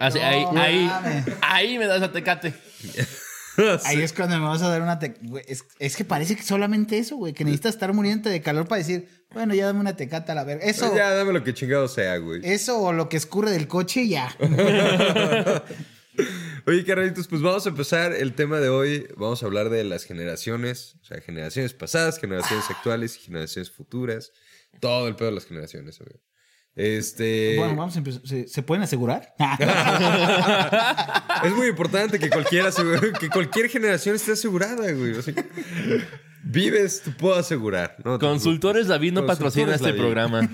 Así, 0.01 0.19
No 0.19 0.25
ahí, 0.25 0.47
ahí, 0.57 1.25
ahí 1.41 1.79
me 1.79 1.87
das 1.87 2.03
a 2.03 2.13
tecate. 2.13 2.55
Ahí 3.85 4.01
es 4.03 4.13
cuando 4.13 4.39
me 4.39 4.47
vas 4.47 4.63
a 4.63 4.69
dar 4.69 4.83
una 4.83 5.01
es, 5.49 5.65
es 5.81 5.97
que 5.97 6.05
parece 6.05 6.37
que 6.37 6.45
solamente 6.45 6.97
eso, 6.97 7.17
güey. 7.17 7.33
Que 7.33 7.43
necesitas 7.45 7.75
estar 7.75 7.93
muriendo 7.93 8.31
de 8.31 8.41
calor 8.41 8.69
para 8.69 8.79
decir, 8.79 9.09
bueno, 9.33 9.53
ya 9.53 9.67
dame 9.67 9.81
una 9.81 9.97
tecata 9.97 10.31
a 10.31 10.37
la 10.37 10.45
verga. 10.45 10.65
Eso, 10.65 10.87
Pues 10.87 10.97
ya, 10.97 11.13
dame 11.13 11.33
lo 11.33 11.43
que 11.43 11.55
chingado 11.55 11.89
sea, 11.89 12.19
güey. 12.19 12.41
eso 12.45 12.79
o 12.81 12.93
lo 12.93 13.09
que 13.09 13.17
escurre 13.17 13.51
del 13.51 13.67
coche, 13.67 14.07
ya. 14.07 14.33
Oye, 16.67 16.85
carnalitos, 16.85 17.27
pues 17.29 17.43
vamos 17.43 17.67
a 17.67 17.71
empezar 17.71 18.13
el 18.13 18.35
tema 18.35 18.61
de 18.61 18.69
hoy. 18.69 19.09
Vamos 19.17 19.43
a 19.43 19.47
hablar 19.47 19.71
de 19.71 19.83
las 19.85 20.05
generaciones, 20.05 20.97
o 21.03 21.05
sea, 21.05 21.21
generaciones 21.21 21.75
pasadas, 21.75 22.19
generaciones 22.21 22.67
actuales 22.71 23.17
y 23.17 23.21
generaciones 23.21 23.71
futuras. 23.71 24.33
Todo 24.81 25.09
el 25.09 25.17
pedo 25.17 25.31
de 25.31 25.35
las 25.35 25.47
generaciones, 25.47 25.99
güey. 25.99 26.21
Este. 26.79 27.57
Bueno, 27.59 27.75
vamos 27.75 27.97
a 27.97 27.99
empezar. 27.99 28.23
¿Se, 28.25 28.47
se 28.47 28.63
pueden 28.63 28.85
asegurar? 28.85 29.35
Es 31.45 31.53
muy 31.53 31.69
importante 31.69 32.19
que 32.19 32.31
cualquiera 32.31 32.71
que 33.21 33.29
cualquier 33.29 33.69
generación 33.69 34.17
esté 34.17 34.33
asegurada, 34.33 34.91
güey. 34.93 35.13
O 35.13 35.23
sea, 35.23 35.35
vives, 36.43 37.03
te 37.03 37.11
puedo 37.11 37.37
asegurar. 37.37 37.97
¿no? 38.05 38.19
Consultores 38.19 38.89
David 38.89 39.13
no 39.13 39.27
patrocina 39.27 39.75
este 39.75 39.89
David. 39.89 40.01
programa. 40.01 40.49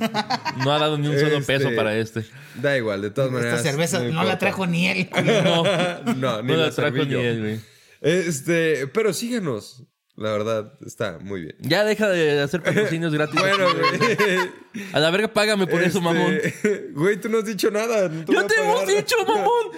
No 0.65 0.73
ha 0.73 0.79
dado 0.79 0.99
ni 0.99 1.09
un 1.09 1.19
solo 1.19 1.39
Este, 1.39 1.59
peso 1.59 1.71
para 1.77 1.97
este. 1.97 2.25
Da 2.57 2.77
igual, 2.77 3.03
de 3.03 3.11
todas 3.11 3.31
maneras. 3.31 3.59
Esta 3.59 3.71
cerveza 3.71 4.01
no, 4.01 4.25
la 4.25 4.39
trajo 4.39 4.67
ni 4.67 4.89
él. 4.89 5.09
No, 6.17 6.43
ni 6.43 6.49
No 6.51 6.57
la 6.57 6.67
la 6.67 6.71
trajo 6.71 7.05
ni 7.05 7.15
él, 7.15 7.41
güey. 7.41 7.61
Este, 8.01 8.87
pero 8.89 9.13
síganos. 9.13 9.85
La 10.17 10.31
verdad, 10.31 10.73
está 10.87 11.19
muy 11.19 11.41
bien. 11.43 11.57
Ya 11.61 11.85
deja 11.85 12.09
de 12.09 12.41
hacer 12.41 12.63
patrocinios 12.63 13.13
gratis. 13.15 13.41
Bueno, 13.41 13.67
güey. 13.75 14.39
A 14.93 15.01
la 15.01 15.11
verga, 15.11 15.33
págame 15.33 15.67
por 15.67 15.83
eso, 15.83 15.99
Este, 15.99 16.01
mamón. 16.01 16.39
Güey, 16.95 17.21
tú 17.21 17.29
no 17.29 17.39
has 17.39 17.45
dicho 17.47 17.71
nada. 17.71 18.09
no 18.09 18.25
voy 18.25 18.37
¡Ya 18.37 18.47
te 18.47 18.55
hemos 18.63 18.87
dicho, 18.87 19.17
mamón! 19.27 19.71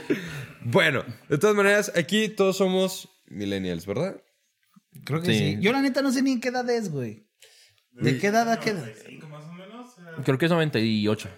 Bueno, 0.62 1.04
de 1.28 1.38
todas 1.38 1.56
maneras, 1.56 1.90
aquí 1.96 2.28
todos 2.28 2.56
somos 2.58 3.08
millennials, 3.28 3.86
¿verdad? 3.86 4.20
Creo 5.04 5.22
que 5.22 5.32
Sí. 5.32 5.38
sí. 5.38 5.56
Yo 5.60 5.72
la 5.72 5.80
neta 5.80 6.02
no 6.02 6.12
sé 6.12 6.22
ni 6.22 6.32
en 6.32 6.40
qué 6.40 6.48
edad 6.48 6.68
es, 6.68 6.90
güey. 6.90 7.26
¿De 7.92 8.18
qué 8.18 8.26
edad 8.26 8.50
a 8.52 8.60
qué 8.60 8.70
edad? 8.70 8.80
95 8.80 9.28
más 9.28 9.44
o 9.46 9.52
menos. 9.52 9.90
Creo 10.24 10.36
que 10.38 10.44
es 10.46 10.50
98. 10.50 11.28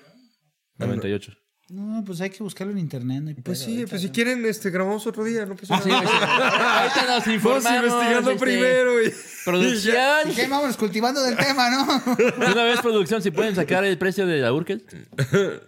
98. 0.79 1.33
No, 1.71 2.03
pues 2.03 2.21
hay 2.23 2.31
que 2.31 2.43
buscarlo 2.43 2.73
en 2.73 2.79
internet. 2.79 3.21
no 3.23 3.29
hay 3.29 3.35
Pues 3.35 3.63
pedo, 3.63 3.69
sí, 3.77 3.85
pues 3.87 4.01
si 4.01 4.09
quieren, 4.09 4.45
este, 4.47 4.71
grabamos 4.71 5.07
otro 5.07 5.23
día, 5.25 5.45
no 5.45 5.55
pasa 5.55 5.79
Sí, 5.83 5.91
nada. 5.91 6.81
Ahorita 6.81 7.01
nos 7.03 7.09
Vamos 7.09 7.27
informamos. 7.27 7.85
investigando 7.85 8.31
este, 8.31 8.45
primero, 8.47 8.93
güey. 8.95 9.13
Producción. 9.45 9.97
¿Qué? 10.35 10.47
Vámonos 10.49 10.77
cultivando 10.79 11.23
del 11.23 11.37
tema, 11.37 11.69
¿no? 11.69 12.03
Una 12.39 12.65
vez, 12.65 12.81
producción, 12.81 13.21
si 13.23 13.31
pueden 13.31 13.55
sacar 13.55 13.85
el 13.85 13.99
precio 13.99 14.27
de 14.27 14.39
la 14.41 14.53
Urkel. 14.53 14.83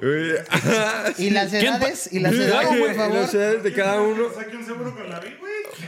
Y 1.18 1.30
las 1.30 1.50
¿Quién 1.50 1.74
edades, 1.74 2.12
y 2.12 2.20
las 2.20 2.32
edades, 2.32 2.68
por 2.68 2.88
Las 2.88 2.96
favor. 2.96 3.16
edades 3.16 3.62
de 3.62 3.72
cada 3.72 4.00
uno. 4.00 4.24
Saque 4.34 4.56
un 4.56 4.64
seguro 4.64 4.94
con 4.94 5.10
la. 5.10 5.20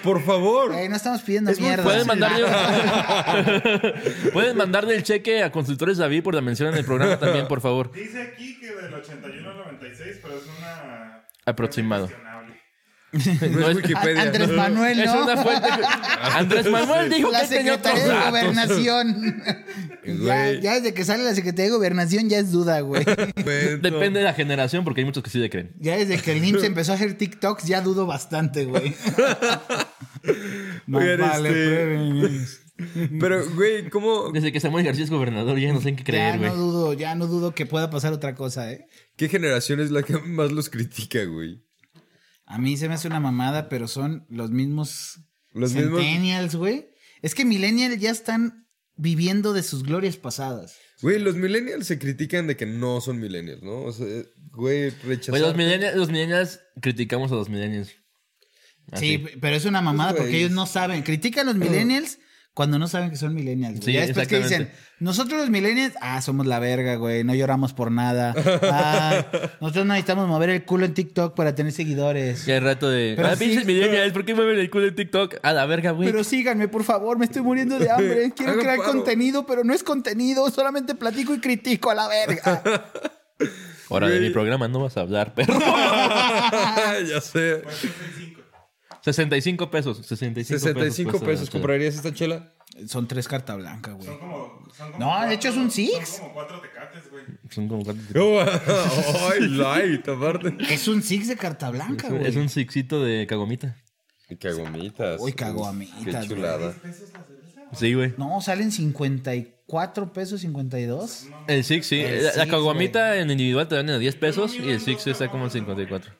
Por 0.03 0.23
favor. 0.23 0.75
Ey, 0.75 0.89
no 0.89 0.97
estamos 0.97 1.23
pidiendo 1.23 1.51
Es 1.51 1.61
mierda. 1.61 1.83
Pueden 1.83 2.07
mandarle, 2.07 2.47
pueden 4.33 4.57
mandarle 4.57 4.97
el 4.97 5.03
cheque 5.03 5.43
a 5.43 5.51
Consultores 5.51 5.97
David 5.99 6.23
por 6.23 6.35
la 6.35 6.41
mención 6.41 6.69
en 6.71 6.77
el 6.79 6.85
programa 6.85 7.19
también, 7.19 7.47
por 7.49 7.61
favor. 7.61 7.91
Dice 7.93 8.21
aquí 8.21 8.59
que 8.59 8.75
del 8.75 8.93
81 8.93 9.51
al 9.51 9.57
96, 9.59 10.19
pero 10.23 10.37
es 10.37 10.43
una. 10.59 11.25
Aproximado. 11.47 12.09
No 13.13 13.69
es 13.69 13.77
Wikipedia. 13.77 14.23
Andrés 14.23 14.49
Manuel, 14.51 14.99
Es 15.01 15.07
¿no? 15.07 15.23
una 15.25 15.37
fuente. 15.37 15.69
Andrés 16.23 16.71
Manuel 16.71 17.11
dijo 17.11 17.31
La 17.31 17.41
que 17.43 17.47
tenía 17.49 17.75
otros 17.75 17.93
Secretaría 17.99 18.03
de 18.03 18.09
datos. 18.09 18.31
Gobernación. 18.31 19.43
ya, 20.25 20.53
ya 20.53 20.75
desde 20.77 20.95
que 20.95 21.05
sale 21.05 21.23
la 21.23 21.35
Secretaría 21.35 21.67
de 21.67 21.77
Gobernación 21.77 22.29
ya 22.31 22.39
es 22.39 22.51
duda, 22.53 22.81
güey. 22.81 23.05
Depende 23.37 24.21
de 24.21 24.25
la 24.25 24.33
generación, 24.35 24.85
porque 24.85 25.03
hay 25.03 25.05
muchos 25.05 25.23
que 25.23 25.29
sí 25.31 25.39
le 25.39 25.51
creen. 25.51 25.73
Ya 25.79 25.97
desde 25.99 26.19
que 26.19 26.33
el 26.33 26.43
IMSS 26.45 26.65
empezó 26.65 26.93
a 26.93 26.95
hacer 26.95 27.19
TikToks 27.19 27.65
ya 27.65 27.83
dudo 27.83 28.07
bastante, 28.07 28.65
güey. 28.65 28.95
Oigan, 30.93 31.21
vale, 31.21 31.49
este- 31.49 31.53
prueben. 31.53 32.47
Pero, 33.21 33.49
güey, 33.55 33.89
¿cómo? 33.91 34.31
Desde 34.33 34.51
que 34.51 34.59
Samuel 34.59 34.85
García 34.85 35.05
es 35.05 35.11
gobernador, 35.11 35.57
ya 35.59 35.73
no 35.73 35.81
sé 35.81 35.91
en 35.91 35.97
qué 35.97 36.03
Ya 36.03 36.07
creer, 36.07 36.39
güey. 36.39 36.51
no 36.51 36.57
dudo, 36.57 36.93
ya 36.95 37.15
no 37.15 37.27
dudo 37.29 37.55
que 37.55 37.65
pueda 37.67 37.91
pasar 37.91 38.13
otra 38.13 38.35
cosa, 38.35 38.73
¿eh? 38.73 38.87
¿Qué 39.17 39.29
generación 39.29 39.79
es 39.81 39.91
la 39.93 40.03
que 40.03 40.15
más 40.19 40.51
los 40.51 40.69
critica, 40.69 41.23
güey? 41.25 41.63
A 42.53 42.59
mí 42.59 42.77
se 42.77 42.87
me 42.87 42.95
hace 42.95 43.09
una 43.09 43.19
mamada, 43.19 43.71
pero 43.71 43.89
son 43.89 44.27
los 44.29 44.51
mismos 44.51 45.21
Los 45.53 45.73
centennials, 45.73 46.55
güey. 46.55 46.91
Es 47.23 47.35
que 47.35 47.47
millennials 47.47 47.99
ya 47.99 48.11
están 48.11 48.69
viviendo 48.95 49.55
de 49.55 49.63
sus 49.63 49.83
glorias 49.85 50.19
pasadas. 50.19 50.77
Güey, 51.01 51.19
los 51.19 51.35
millennials 51.35 51.87
se 51.87 51.99
critican 51.99 52.47
de 52.47 52.57
que 52.59 52.67
no 52.67 53.01
son 53.01 53.19
millennials, 53.21 53.63
¿no? 53.63 53.83
O 53.85 53.93
sea, 53.93 54.07
güey, 54.51 54.91
rechazar. 54.91 55.35
Oye, 55.35 55.43
los 55.47 55.57
millennials, 55.57 55.97
los 55.97 56.11
millennials 56.11 56.61
criticamos 56.83 57.33
a 57.33 57.37
los 57.37 57.49
millennials. 57.49 57.91
Sí, 58.97 59.25
pero 59.41 59.57
es 59.57 59.65
una 59.65 59.81
mamada 59.81 60.11
Pues, 60.11 60.19
porque 60.21 60.33
güey. 60.33 60.43
ellos 60.43 60.53
no 60.53 60.67
saben. 60.67 61.03
Critican 61.03 61.49
a 61.49 61.53
los 61.53 61.57
millennials 61.59 62.19
cuando 62.55 62.79
no 62.79 62.87
saben 62.87 63.11
que 63.11 63.17
son 63.17 63.35
millennials. 63.35 63.81
güey. 63.81 63.87
Sí, 63.87 63.93
ya 63.93 64.03
después 64.03 64.29
que 64.29 64.39
dicen, 64.39 64.71
nosotros 64.99 65.41
los 65.41 65.49
millennials, 65.51 65.95
ah, 66.03 66.21
somos 66.21 66.47
la 66.47 66.59
verga, 66.59 66.97
güey, 66.97 67.25
no 67.25 67.35
lloramos 67.35 67.73
por 67.73 67.91
nada. 67.91 68.35
Ah, 68.75 69.27
nosotros 69.61 69.87
no 69.87 69.95
necesitamos 69.95 70.29
mover 70.29 70.51
el 70.51 70.65
culo 70.65 70.85
en 70.87 70.95
TikTok 70.95 71.35
para 71.35 71.55
tener 71.55 71.73
seguidores. 71.73 72.47
Ya 72.47 72.55
hay 72.55 72.61
rato 72.61 72.89
de. 72.89 73.15
Pero 73.17 73.29
ah, 73.29 73.37
sí, 73.37 73.45
pinches 73.45 73.67
millennials, 73.67 74.13
¿por 74.13 74.25
qué 74.25 74.35
mueven 74.35 74.59
el 74.59 74.71
culo 74.71 74.87
en 74.89 74.95
TikTok? 74.95 75.37
A 75.43 75.53
la 75.53 75.67
verga, 75.67 75.91
güey. 75.91 76.11
Pero 76.11 76.25
síganme, 76.25 76.69
por 76.69 76.85
favor, 76.85 77.19
me 77.19 77.25
estoy 77.25 77.43
muriendo 77.43 77.79
de 77.79 77.91
hambre. 77.91 78.33
Quiero 78.37 78.59
crear 78.59 78.79
paro. 78.79 78.93
contenido, 78.93 79.47
pero 79.47 79.65
no 79.65 79.75
es 79.75 79.83
contenido, 79.83 80.49
solamente 80.51 80.95
platico 80.95 81.35
y 81.35 81.41
critico 81.41 81.91
a 81.91 81.95
la 81.95 82.09
verga. 82.09 82.83
Ahora 83.91 84.09
de 84.09 84.21
mi 84.21 84.31
programa 84.31 84.69
no 84.69 84.81
vas 84.81 84.97
a 84.97 85.01
hablar, 85.01 85.35
perro. 85.35 85.59
ya 85.59 87.21
sé. 87.21 87.63
65 89.03 89.71
pesos. 89.71 89.99
65, 90.07 90.59
65 90.59 91.11
cuesta 91.11 91.27
pesos. 91.27 91.41
la 91.41 91.47
chela. 91.47 91.61
¿Comprarías 91.61 91.95
esta 91.97 92.15
chela? 92.15 92.53
Son 92.87 93.07
tres 93.07 93.29
carta 93.29 93.55
blanca, 93.57 93.93
güey. 93.93 94.07
Son 94.07 94.19
como. 94.19 94.63
Son 94.77 94.93
como 94.93 94.99
No, 95.05 95.07
de 95.07 95.13
cuatro- 95.19 95.33
hecho 95.35 95.49
es 95.49 95.57
un 95.57 95.71
six. 95.71 96.09
Son 96.09 96.21
como 96.21 96.33
cuatro 96.35 96.61
tecates, 96.61 97.11
güey. 97.11 97.25
Son 97.51 97.69
como 97.69 97.85
cuatro- 97.85 98.03
Oh, 98.17 98.41
ay, 99.33 99.41
light, 99.49 100.09
aparte. 100.09 100.57
Es 100.71 100.89
un 100.89 101.03
six 101.03 101.29
de 101.29 101.37
carta 101.37 101.69
blanca, 101.71 102.09
güey. 102.09 102.27
Es 102.27 102.37
un 102.37 102.49
sixito 102.49 103.03
de 103.05 103.27
cagomita. 103.27 103.77
Y 104.31 104.37
cagomitas. 104.37 105.21
Uy, 105.21 105.33
caguamitas, 105.35 106.23
Qué 106.23 106.29
chulada. 106.29 106.73
Sí, 107.75 107.93
güey. 107.95 108.15
No, 108.17 108.41
salen 108.41 108.71
54 108.73 110.13
pesos 110.13 110.41
52. 110.41 111.27
El 111.49 111.65
six, 111.65 111.87
sí. 111.87 112.01
El 112.01 112.19
la, 112.25 112.29
la 112.29 112.33
six, 112.45 112.47
caguamita 112.51 113.17
en 113.17 113.31
individual 113.31 113.69
te 113.69 113.75
venden 113.77 113.97
a 113.97 113.99
10 113.99 114.15
pesos 114.17 114.55
y 114.55 114.71
el 114.71 114.81
six 114.81 115.07
está 115.07 115.29
como 115.29 115.45
en 115.45 115.51
54. 115.51 116.13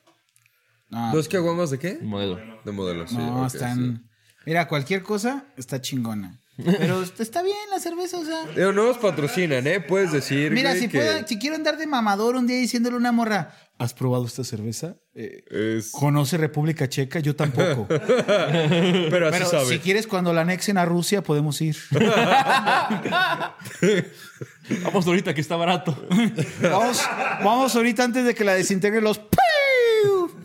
No, 0.93 1.11
¿Dos 1.13 1.27
caguamas 1.27 1.69
de 1.71 1.79
qué? 1.79 1.89
El 1.99 2.03
modelo. 2.05 2.39
De 2.63 2.71
modelo, 2.71 3.07
sí. 3.07 3.15
no 3.17 3.45
están. 3.47 4.09
Mira, 4.45 4.67
cualquier 4.67 5.01
cosa 5.03 5.45
está 5.57 5.81
chingona. 5.81 6.39
Pero 6.55 7.01
está 7.01 7.41
bien 7.41 7.57
la 7.71 7.79
cerveza, 7.79 8.19
o 8.19 8.25
sea. 8.25 8.45
Digo, 8.55 8.71
no 8.73 8.85
nos 8.85 8.99
patrocinan, 8.99 9.65
¿eh? 9.65 9.79
Puedes 9.79 10.11
decir. 10.11 10.51
Mira, 10.51 10.69
güey, 10.69 10.81
si, 10.83 10.87
que 10.87 10.99
puedo- 10.99 11.27
si 11.27 11.39
quiero 11.39 11.55
andar 11.55 11.77
de 11.77 11.87
mamador 11.87 12.35
un 12.35 12.45
día 12.45 12.57
diciéndole 12.57 12.95
a 12.95 12.99
una 12.99 13.11
morra, 13.11 13.55
¿has 13.79 13.95
probado 13.95 14.25
esta 14.27 14.43
cerveza? 14.43 14.97
Eh, 15.15 15.43
Es... 15.77 15.89
¿Conoce 15.91 16.37
República 16.37 16.87
Checa? 16.87 17.19
Yo 17.21 17.35
tampoco. 17.35 17.87
Pero 17.89 19.27
así 19.29 19.37
Pero 19.39 19.45
sabe. 19.49 19.65
si 19.65 19.79
quieres, 19.79 20.05
cuando 20.05 20.31
la 20.31 20.41
anexen 20.41 20.77
a 20.77 20.85
Rusia, 20.85 21.23
podemos 21.23 21.59
ir. 21.59 21.75
Vamos 24.83 25.07
ahorita 25.07 25.33
que 25.33 25.41
está 25.41 25.55
barato. 25.55 25.97
Vamos, 26.61 27.01
vamos 27.43 27.75
ahorita 27.75 28.03
antes 28.03 28.25
de 28.25 28.33
que 28.35 28.43
la 28.43 28.53
desintegren 28.53 29.03
los. 29.03 29.19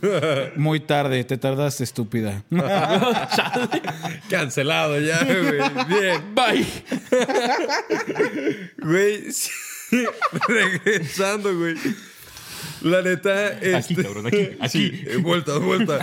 Muy 0.57 0.81
tarde, 0.81 1.25
te 1.25 1.37
tardaste, 1.39 1.85
estúpida. 1.85 2.43
Cancelado 4.31 4.99
ya, 5.01 5.25
güey. 5.25 5.61
Bien. 5.89 6.35
Bye. 6.35 6.67
Güey, 8.79 9.33
sí. 9.33 9.51
regresando, 10.49 11.57
güey. 11.57 11.75
La 12.83 13.03
neta, 13.03 13.47
Aquí, 13.49 13.67
este... 13.95 14.03
cabrón, 14.03 14.27
aquí, 14.27 14.51
aquí. 14.61 14.69
Sí, 14.69 15.05
eh, 15.07 15.17
vuelta, 15.17 15.59
vuelta. 15.59 15.99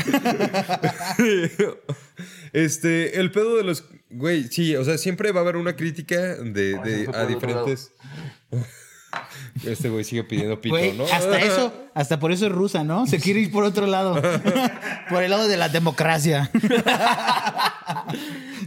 este, 2.54 3.20
el 3.20 3.32
pedo 3.32 3.56
de 3.58 3.64
los... 3.64 3.86
Güey, 4.10 4.46
sí, 4.50 4.76
o 4.76 4.84
sea, 4.84 4.98
siempre 4.98 5.32
va 5.32 5.40
a 5.42 5.44
haber 5.44 5.58
una 5.58 5.76
crítica 5.76 6.18
de, 6.36 6.78
de- 6.80 7.10
a 7.14 7.26
diferentes... 7.26 7.92
Este 9.66 9.90
güey 9.90 10.04
sigue 10.04 10.24
pidiendo 10.24 10.60
pito, 10.60 10.76
Güey, 10.76 10.94
¿no? 10.98 11.06
hasta 11.06 11.40
eso, 11.40 11.74
hasta 11.96 12.20
por 12.20 12.32
eso 12.32 12.46
es 12.48 12.52
rusa, 12.52 12.84
¿no? 12.84 13.08
Se 13.08 13.20
quiere 13.20 13.40
ir 13.40 13.52
por 13.52 13.64
otro 13.64 13.88
lado. 13.88 14.22
por 15.10 15.24
el 15.24 15.32
lado 15.32 15.48
de 15.48 15.58
la 15.58 15.70
democracia. 15.70 16.52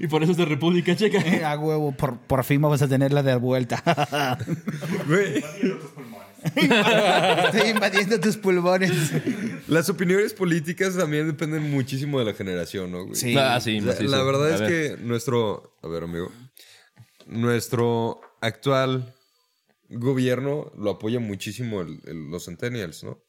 Y 0.00 0.06
por 0.06 0.22
eso 0.22 0.32
es 0.32 0.38
de 0.38 0.44
República 0.44 0.94
Checa. 0.96 1.50
a 1.50 1.58
huevo, 1.58 1.92
por, 1.92 2.18
por 2.18 2.44
fin 2.44 2.60
vamos 2.62 2.80
a 2.82 2.88
tenerla 2.88 3.22
de 3.22 3.36
vuelta. 3.36 3.82
Güey, 5.06 5.44
Estoy 6.54 7.70
invadiendo 7.70 8.20
tus 8.20 8.36
pulmones. 8.36 8.92
las 9.66 9.88
opiniones 9.88 10.32
políticas 10.34 10.96
también 10.96 11.26
dependen 11.26 11.70
muchísimo 11.70 12.18
de 12.18 12.24
la 12.26 12.34
generación, 12.34 12.90
¿no, 12.92 13.04
güey? 13.04 13.16
Sí. 13.16 13.36
Ah, 13.36 13.60
sí, 13.60 13.80
la 13.80 14.22
verdad 14.22 14.46
A 14.52 14.54
es 14.54 14.60
ver. 14.60 14.96
que 14.96 15.02
nuestro... 15.02 15.76
A 15.82 15.88
ver, 15.88 16.04
amigo. 16.04 16.30
Nuestro 17.26 18.20
actual 18.40 19.14
gobierno 19.88 20.72
lo 20.76 20.90
apoya 20.92 21.20
muchísimo 21.20 21.80
el- 21.80 22.00
el- 22.06 22.30
los 22.30 22.44
centennials, 22.44 23.04
¿no? 23.04 23.22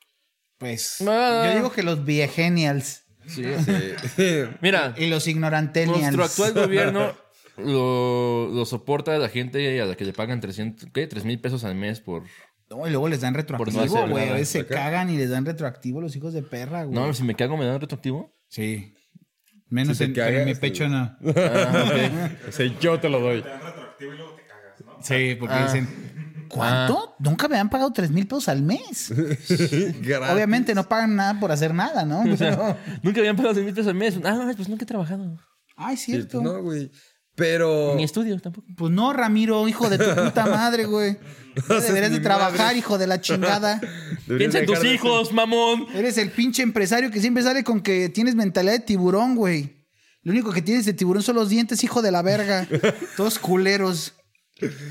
Pues 0.57 0.97
Ah. 1.07 1.43
yo 1.47 1.55
digo 1.55 1.71
que 1.71 1.83
los 1.83 2.03
viegenials 2.05 3.03
Sí. 3.27 3.43
Sí. 4.15 4.23
Mira, 4.61 4.95
y 4.97 5.07
los 5.07 5.27
ignorantenials. 5.27 6.15
nuestro 6.15 6.23
actual 6.23 6.53
gobierno 6.65 7.13
lo, 7.57 8.49
lo 8.51 8.65
soporta 8.65 9.17
la 9.17 9.29
gente 9.29 9.79
a 9.81 9.85
la 9.85 9.95
que 9.95 10.05
le 10.05 10.13
pagan 10.13 10.39
300, 10.41 10.89
¿qué? 10.93 11.05
3 11.07 11.25
mil 11.25 11.39
pesos 11.39 11.63
al 11.63 11.75
mes 11.75 11.99
por... 11.99 12.23
No, 12.69 12.87
y 12.87 12.89
luego 12.91 13.07
les 13.09 13.21
dan 13.21 13.33
retroactivo, 13.33 14.07
güey. 14.07 14.29
veces 14.31 14.49
se 14.49 14.59
Acá. 14.59 14.75
cagan 14.75 15.09
y 15.09 15.17
les 15.17 15.29
dan 15.29 15.45
retroactivo 15.45 16.01
los 16.01 16.15
hijos 16.15 16.33
de 16.33 16.43
perra, 16.43 16.83
güey. 16.83 16.95
No, 16.97 17.13
si 17.13 17.23
me 17.23 17.35
cago 17.35 17.57
me 17.57 17.65
dan 17.65 17.81
retroactivo. 17.81 18.35
Sí. 18.47 18.93
Menos 19.69 19.97
Si 19.97 20.03
en, 20.05 20.09
en 20.11 20.35
mi 20.45 20.53
cagas, 20.53 20.59
pecho 20.59 20.83
te- 20.85 20.89
no. 20.89 21.17
Ah, 21.35 22.29
O 22.47 22.51
sea, 22.51 22.65
yo 22.79 22.99
te 22.99 23.09
lo 23.09 23.19
doy. 23.19 23.41
Te 23.41 23.49
dan 23.49 23.61
retroactivo 23.61 24.13
y 24.13 24.17
luego 24.17 24.35
te 24.35 24.43
cagas, 24.43 24.81
¿no? 24.85 24.97
Sí, 25.03 25.35
porque 25.39 25.55
Ah. 25.55 25.65
dicen, 25.65 25.87
¿cuánto? 26.49 27.15
Nunca 27.19 27.47
me 27.47 27.57
han 27.57 27.69
pagado 27.69 27.91
tres 27.93 28.11
mil 28.11 28.27
pesos 28.27 28.49
al 28.49 28.61
mes. 28.61 29.11
Obviamente 30.31 30.75
no 30.75 30.87
pagan 30.87 31.15
nada 31.15 31.39
por 31.39 31.51
hacer 31.51 31.73
nada, 31.73 32.05
¿no? 32.05 32.21
O 32.33 32.37
sea, 32.37 32.77
nunca 33.03 33.19
habían 33.19 33.35
pagado 33.35 33.53
6 33.55 33.65
mil 33.65 33.73
pesos 33.73 33.89
al 33.89 33.95
mes. 33.95 34.19
Ah, 34.23 34.51
pues 34.55 34.69
nunca 34.69 34.83
he 34.83 34.87
trabajado. 34.87 35.37
Ay, 35.75 35.97
cierto. 35.97 36.41
No, 36.41 36.61
güey. 36.61 36.91
Pero... 37.35 37.93
Ni 37.95 38.03
estudio 38.03 38.37
tampoco. 38.39 38.67
Pues 38.75 38.91
no, 38.91 39.13
Ramiro, 39.13 39.65
hijo 39.69 39.89
de 39.89 39.97
tu 39.97 40.03
puta 40.23 40.45
madre, 40.45 40.83
güey. 40.85 41.17
Deberías 41.69 42.11
de 42.11 42.19
trabajar, 42.19 42.57
madre. 42.57 42.77
hijo 42.79 42.97
de 42.97 43.07
la 43.07 43.21
chingada. 43.21 43.79
Piensa 44.27 44.59
en 44.59 44.65
tus 44.65 44.81
de- 44.81 44.93
hijos, 44.93 45.31
mamón. 45.31 45.85
Eres 45.93 46.17
el 46.17 46.31
pinche 46.31 46.61
empresario 46.63 47.09
que 47.11 47.21
siempre 47.21 47.41
sale 47.43 47.63
con 47.63 47.79
que 47.81 48.09
tienes 48.09 48.35
mentalidad 48.35 48.73
de 48.73 48.79
tiburón, 48.79 49.35
güey. 49.37 49.85
Lo 50.21 50.33
único 50.33 50.51
que 50.51 50.61
tiene 50.61 50.81
ese 50.81 50.91
tiburón 50.93 51.23
son 51.23 51.35
los 51.35 51.47
dientes, 51.47 51.81
hijo 51.83 52.01
de 52.01 52.11
la 52.11 52.21
verga. 52.21 52.67
Todos 53.15 53.39
culeros. 53.39 54.15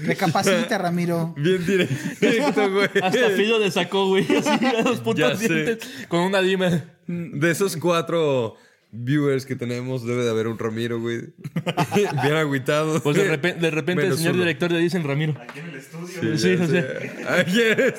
Recapacita, 0.04 0.78
Ramiro. 0.78 1.34
Bien 1.36 1.64
directo, 1.66 2.70
güey. 2.72 2.88
Hasta 3.02 3.30
Fido 3.30 3.58
le 3.58 3.70
sacó, 3.70 4.06
güey. 4.08 4.24
Así 4.36 4.64
a 4.66 4.82
los 4.82 4.98
Ya 4.98 5.02
putos 5.04 5.38
sé. 5.38 5.48
dientes. 5.48 5.88
Con 6.08 6.20
una 6.20 6.40
dima. 6.40 6.84
De 7.06 7.50
esos 7.50 7.76
cuatro 7.76 8.56
viewers 8.90 9.44
que 9.44 9.54
tenemos, 9.54 10.06
debe 10.06 10.24
de 10.24 10.30
haber 10.30 10.46
un 10.48 10.58
Ramiro, 10.58 10.98
güey. 11.00 11.20
Bien 12.22 12.34
agüitado. 12.36 13.02
Pues 13.02 13.16
de 13.16 13.24
repente, 13.24 13.60
de 13.60 13.70
repente 13.70 14.06
el 14.06 14.16
señor 14.16 14.34
uno. 14.34 14.42
director 14.44 14.70
le 14.72 14.78
dicen 14.78 15.04
Ramiro. 15.04 15.34
Aquí 15.40 15.58
en 15.60 15.66
el 15.68 15.74
estudio. 15.76 16.38
Sí, 16.38 16.56
Ya 16.56 16.64
o 16.64 16.66
sé. 16.66 16.82
sea. 17.22 17.34
Aquí 17.40 17.60
eres. 17.60 17.94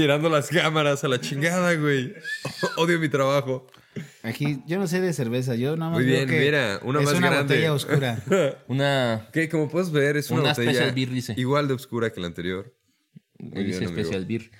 Tirando 0.00 0.30
las 0.30 0.48
cámaras 0.48 1.04
a 1.04 1.08
la 1.08 1.20
chingada, 1.20 1.74
güey. 1.74 2.14
Odio 2.78 2.98
mi 2.98 3.10
trabajo. 3.10 3.66
Aquí, 4.22 4.62
yo 4.66 4.78
no 4.78 4.86
sé 4.86 4.98
de 5.02 5.12
cerveza, 5.12 5.56
yo 5.56 5.76
nada 5.76 5.90
más 5.90 6.00
Muy 6.00 6.06
bien, 6.06 6.26
que 6.26 6.40
mira, 6.40 6.80
una 6.84 7.00
es 7.00 7.04
más 7.04 7.14
una 7.16 7.28
grande. 7.28 7.54
botella 7.54 7.74
oscura. 7.74 8.22
Una. 8.68 9.28
Que 9.30 9.50
como 9.50 9.68
puedes 9.68 9.90
ver, 9.90 10.16
es 10.16 10.30
una, 10.30 10.40
Una 10.40 10.50
botella 10.52 10.70
Special 10.72 10.94
Beer, 10.94 11.10
dice. 11.10 11.34
igual 11.36 11.68
de 11.68 11.74
oscura 11.74 12.10
que 12.10 12.18
la 12.18 12.28
anterior. 12.28 12.74
Muy 13.38 13.62
Dice 13.62 13.80
bien, 13.80 13.90
amigo. 13.90 14.02
Special 14.04 14.24
Beer. 14.24 14.50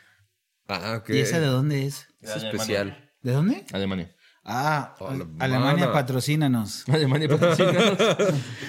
Ah, 0.69 0.99
ok. 1.01 1.09
¿Y 1.09 1.19
esa 1.21 1.41
de 1.41 1.47
dónde 1.47 1.87
es? 1.87 2.07
Es 2.21 2.37
especial. 2.37 3.11
¿De 3.23 3.33
dónde? 3.33 3.65
Alemania. 3.73 4.15
Ah, 4.45 4.95
Alemania. 5.01 5.37
Alemania, 5.39 5.93
patrocínanos. 5.93 6.87
Alemania 6.87 7.29
patrocina. 7.31 7.79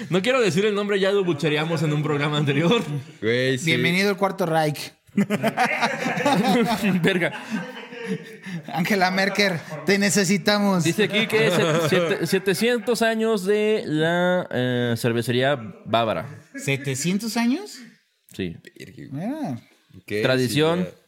No 0.08 0.22
quiero 0.22 0.40
decir 0.40 0.64
el 0.64 0.74
nombre, 0.74 0.98
ya 0.98 1.12
lo 1.12 1.22
buchereamos 1.22 1.82
en 1.82 1.92
un 1.92 2.02
programa 2.02 2.38
anterior. 2.38 2.82
Güey, 3.20 3.58
sí. 3.58 3.66
Bienvenido 3.66 4.08
al 4.08 4.16
cuarto 4.16 4.46
Reich. 4.46 4.94
Verga. 7.02 7.32
Angela 8.72 9.10
Merkel, 9.10 9.52
te 9.86 9.98
necesitamos. 9.98 10.84
Dice 10.84 11.04
aquí 11.04 11.26
que 11.26 11.46
es 11.48 11.54
siete- 11.88 12.26
700 12.26 13.00
años 13.02 13.44
de 13.44 13.84
la 13.86 14.46
eh, 14.50 14.94
cervecería 14.96 15.56
bávara. 15.84 16.40
¿700 16.54 17.36
años? 17.36 17.78
Sí. 18.34 18.56
Ah, 19.14 19.56
¿Qué? 20.06 20.22
Tradición 20.22 20.84
Sí, 20.84 20.98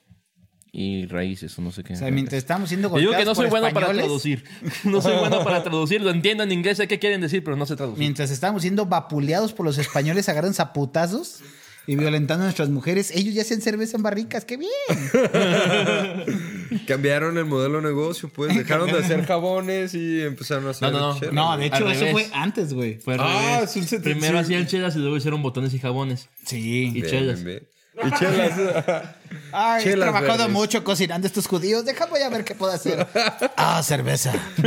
y 0.76 1.06
raíces, 1.06 1.56
o 1.58 1.62
no 1.62 1.70
sé 1.70 1.84
qué. 1.84 1.92
o 1.94 1.96
sea, 1.96 2.11
mientras 2.11 2.37
estamos 2.38 2.68
siendo 2.68 2.88
Yo 2.90 2.99
digo 2.99 3.12
que 3.16 3.25
no 3.25 3.34
soy 3.34 3.44
por 3.49 3.61
bueno 3.61 3.73
para 3.73 3.87
españoles, 3.87 4.04
traducir. 4.06 4.44
No 4.84 5.00
soy 5.00 5.16
bueno 5.18 5.42
para 5.44 5.62
traducir. 5.62 6.00
Lo 6.02 6.11
entiendo 6.11 6.42
en 6.42 6.52
inglés, 6.52 6.76
sé 6.78 6.88
qué 6.88 6.99
quieren 6.99 7.20
decir, 7.20 7.42
pero 7.44 7.56
no 7.56 7.64
sé 7.66 7.76
traducir. 7.76 7.99
Mientras 8.00 8.30
estamos 8.30 8.62
siendo 8.62 8.87
vapuleados 8.87 9.52
por 9.52 9.64
los 9.66 9.78
españoles, 9.78 10.28
agarran 10.28 10.52
zaputazos 10.54 11.40
y 11.87 11.97
violentando 11.97 12.45
a 12.45 12.47
nuestras 12.47 12.71
mujeres, 12.71 13.11
ellos 13.14 13.35
ya 13.35 13.43
hacen 13.43 13.61
cerveza 13.61 13.97
en 13.97 14.03
barricas. 14.03 14.45
¡Qué 14.45 14.57
bien! 14.57 14.71
Cambiaron 16.87 17.37
el 17.38 17.45
modelo 17.45 17.81
de 17.81 17.88
negocio, 17.88 18.29
pues. 18.29 18.55
Dejaron 18.57 18.91
de 18.91 18.99
hacer 18.99 19.25
jabones 19.26 19.95
y 19.95 20.23
empezaron 20.23 20.67
a 20.67 20.71
hacer 20.71 20.93
No, 20.93 21.14
no, 21.14 21.21
no. 21.21 21.33
No, 21.33 21.57
de 21.59 21.67
hecho, 21.67 21.76
Al 21.76 21.93
eso 21.93 22.05
revés. 22.05 22.12
fue 22.12 22.29
antes, 22.38 22.73
güey. 22.73 22.99
Fue 22.99 23.14
al 23.14 23.21
Ah, 23.21 23.57
revés. 23.57 23.71
es 23.71 23.76
un 23.76 23.87
set- 23.87 24.03
Primero 24.03 24.38
hacían 24.38 24.67
chelas 24.67 24.97
y 24.97 24.99
luego 25.00 25.17
hicieron 25.17 25.43
botones 25.43 25.73
y 25.75 25.79
jabones. 25.79 26.29
Sí. 26.45 26.87
Y 26.87 26.91
Bien, 26.91 27.07
chelas. 27.07 27.45
bien, 27.45 27.62
bien. 28.03 28.09
Y 28.12 28.19
chelas. 28.19 28.59
Ay, 29.56 29.88
he 29.88 29.94
trabajado 29.96 30.38
verdes. 30.38 30.50
mucho 30.50 30.82
cocinando 30.84 31.26
estos 31.26 31.46
judíos. 31.46 31.84
Déjame 31.84 32.11
voy 32.11 32.23
a 32.23 32.28
ver 32.28 32.44
qué 32.44 32.54
puedo 32.54 32.73
hacer. 32.73 33.06
Ah, 33.56 33.82
cerveza. 33.82 34.32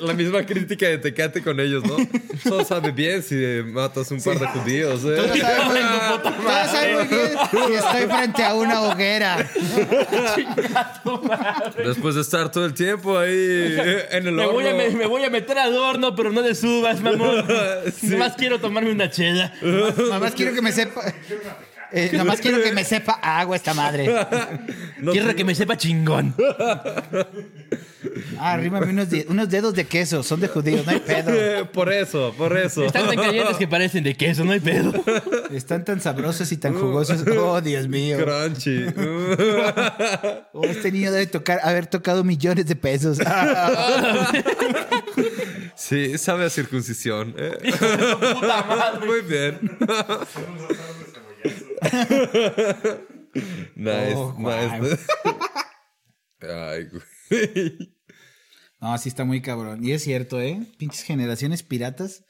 La 0.00 0.14
misma 0.14 0.46
crítica 0.46 0.86
de 0.86 0.98
Tecate 0.98 1.42
con 1.42 1.58
ellos, 1.60 1.84
¿no? 1.84 1.96
Solo 2.42 2.64
sabe 2.64 2.90
bien 2.92 3.22
si 3.22 3.34
matas 3.66 4.10
un 4.10 4.22
par 4.22 4.38
de 4.38 4.46
judíos, 4.46 5.02
Todo 5.02 5.14
¿eh? 5.34 5.40
sabe 5.40 5.64
muy, 5.64 5.78
todo 6.22 6.32
sabe 6.72 6.94
muy 6.94 7.04
bien 7.04 7.30
si 7.50 7.74
estoy 7.74 8.06
frente 8.06 8.44
a 8.44 8.54
una 8.54 8.80
hoguera. 8.82 9.36
Después 11.84 12.14
de 12.14 12.20
estar 12.22 12.50
todo 12.50 12.64
el 12.64 12.74
tiempo 12.74 13.18
ahí 13.18 13.30
eh, 13.32 14.06
en 14.12 14.26
el 14.28 14.32
Me 14.34 14.42
horno. 14.44 14.54
voy, 14.54 14.66
a, 14.68 14.74
me, 14.74 14.90
me 14.90 15.06
voy 15.06 15.24
a 15.24 15.30
meter 15.30 15.58
al 15.58 15.76
horno, 15.76 16.14
pero 16.14 16.30
no 16.32 16.40
le 16.40 16.54
subas, 16.54 17.00
mamón. 17.00 17.44
Nomás 18.02 18.34
quiero 18.36 18.60
tomarme 18.60 18.90
una 18.92 19.10
chela. 19.10 19.52
Nomás 19.62 20.34
quiero 20.34 20.54
que 20.54 20.62
me 20.62 20.72
sepa. 20.72 21.02
Eh, 21.92 22.10
nomás 22.12 22.40
quiero 22.40 22.62
que 22.62 22.72
me 22.72 22.84
sepa 22.84 23.12
agua 23.22 23.56
esta 23.56 23.74
madre. 23.74 24.08
No 25.00 25.12
quiero 25.12 25.34
que 25.36 25.44
me 25.44 25.54
sepa 25.54 25.76
chingón. 25.76 26.34
Ah, 28.40 28.52
arrímame 28.52 28.90
unos, 28.90 29.08
unos 29.28 29.48
dedos 29.48 29.74
de 29.74 29.84
queso. 29.84 30.22
Son 30.22 30.38
de 30.40 30.46
judíos, 30.48 30.86
no 30.86 30.92
hay 30.92 31.00
pedo. 31.00 31.66
Por 31.72 31.92
eso, 31.92 32.32
por 32.38 32.56
eso. 32.56 32.84
Están 32.84 33.06
tan 33.08 33.16
calientes 33.16 33.56
que 33.56 33.66
parecen 33.66 34.04
de 34.04 34.14
queso, 34.14 34.44
no 34.44 34.52
hay 34.52 34.60
pedo. 34.60 34.92
Están 35.52 35.84
tan 35.84 36.00
sabrosos 36.00 36.50
y 36.52 36.56
tan 36.56 36.74
jugosos. 36.78 37.24
Oh, 37.36 37.60
Dios 37.60 37.88
mío. 37.88 38.16
Crunchy. 38.18 38.86
Oh, 40.52 40.64
este 40.64 40.92
niño 40.92 41.10
debe 41.10 41.26
tocar, 41.26 41.60
haber 41.64 41.86
tocado 41.86 42.22
millones 42.22 42.66
de 42.66 42.76
pesos. 42.76 43.18
Ah, 43.26 44.30
Sí, 45.74 46.16
sabe 46.18 46.44
a 46.44 46.50
circuncisión. 46.50 47.34
eh. 47.36 47.56
Puta 47.72 48.62
madre. 48.64 49.06
Muy 49.06 49.20
bien. 49.22 49.58
nice, 53.76 54.14
Oh, 54.14 54.34
nice. 54.38 55.06
Ay, 56.40 56.88
güey. 56.88 57.98
No, 58.80 58.96
sí 58.98 59.08
está 59.08 59.24
muy 59.24 59.42
cabrón. 59.42 59.84
Y 59.84 59.92
es 59.92 60.02
cierto, 60.02 60.40
¿eh? 60.40 60.64
Pinches 60.78 61.02
generaciones 61.02 61.62
piratas. 61.62 62.24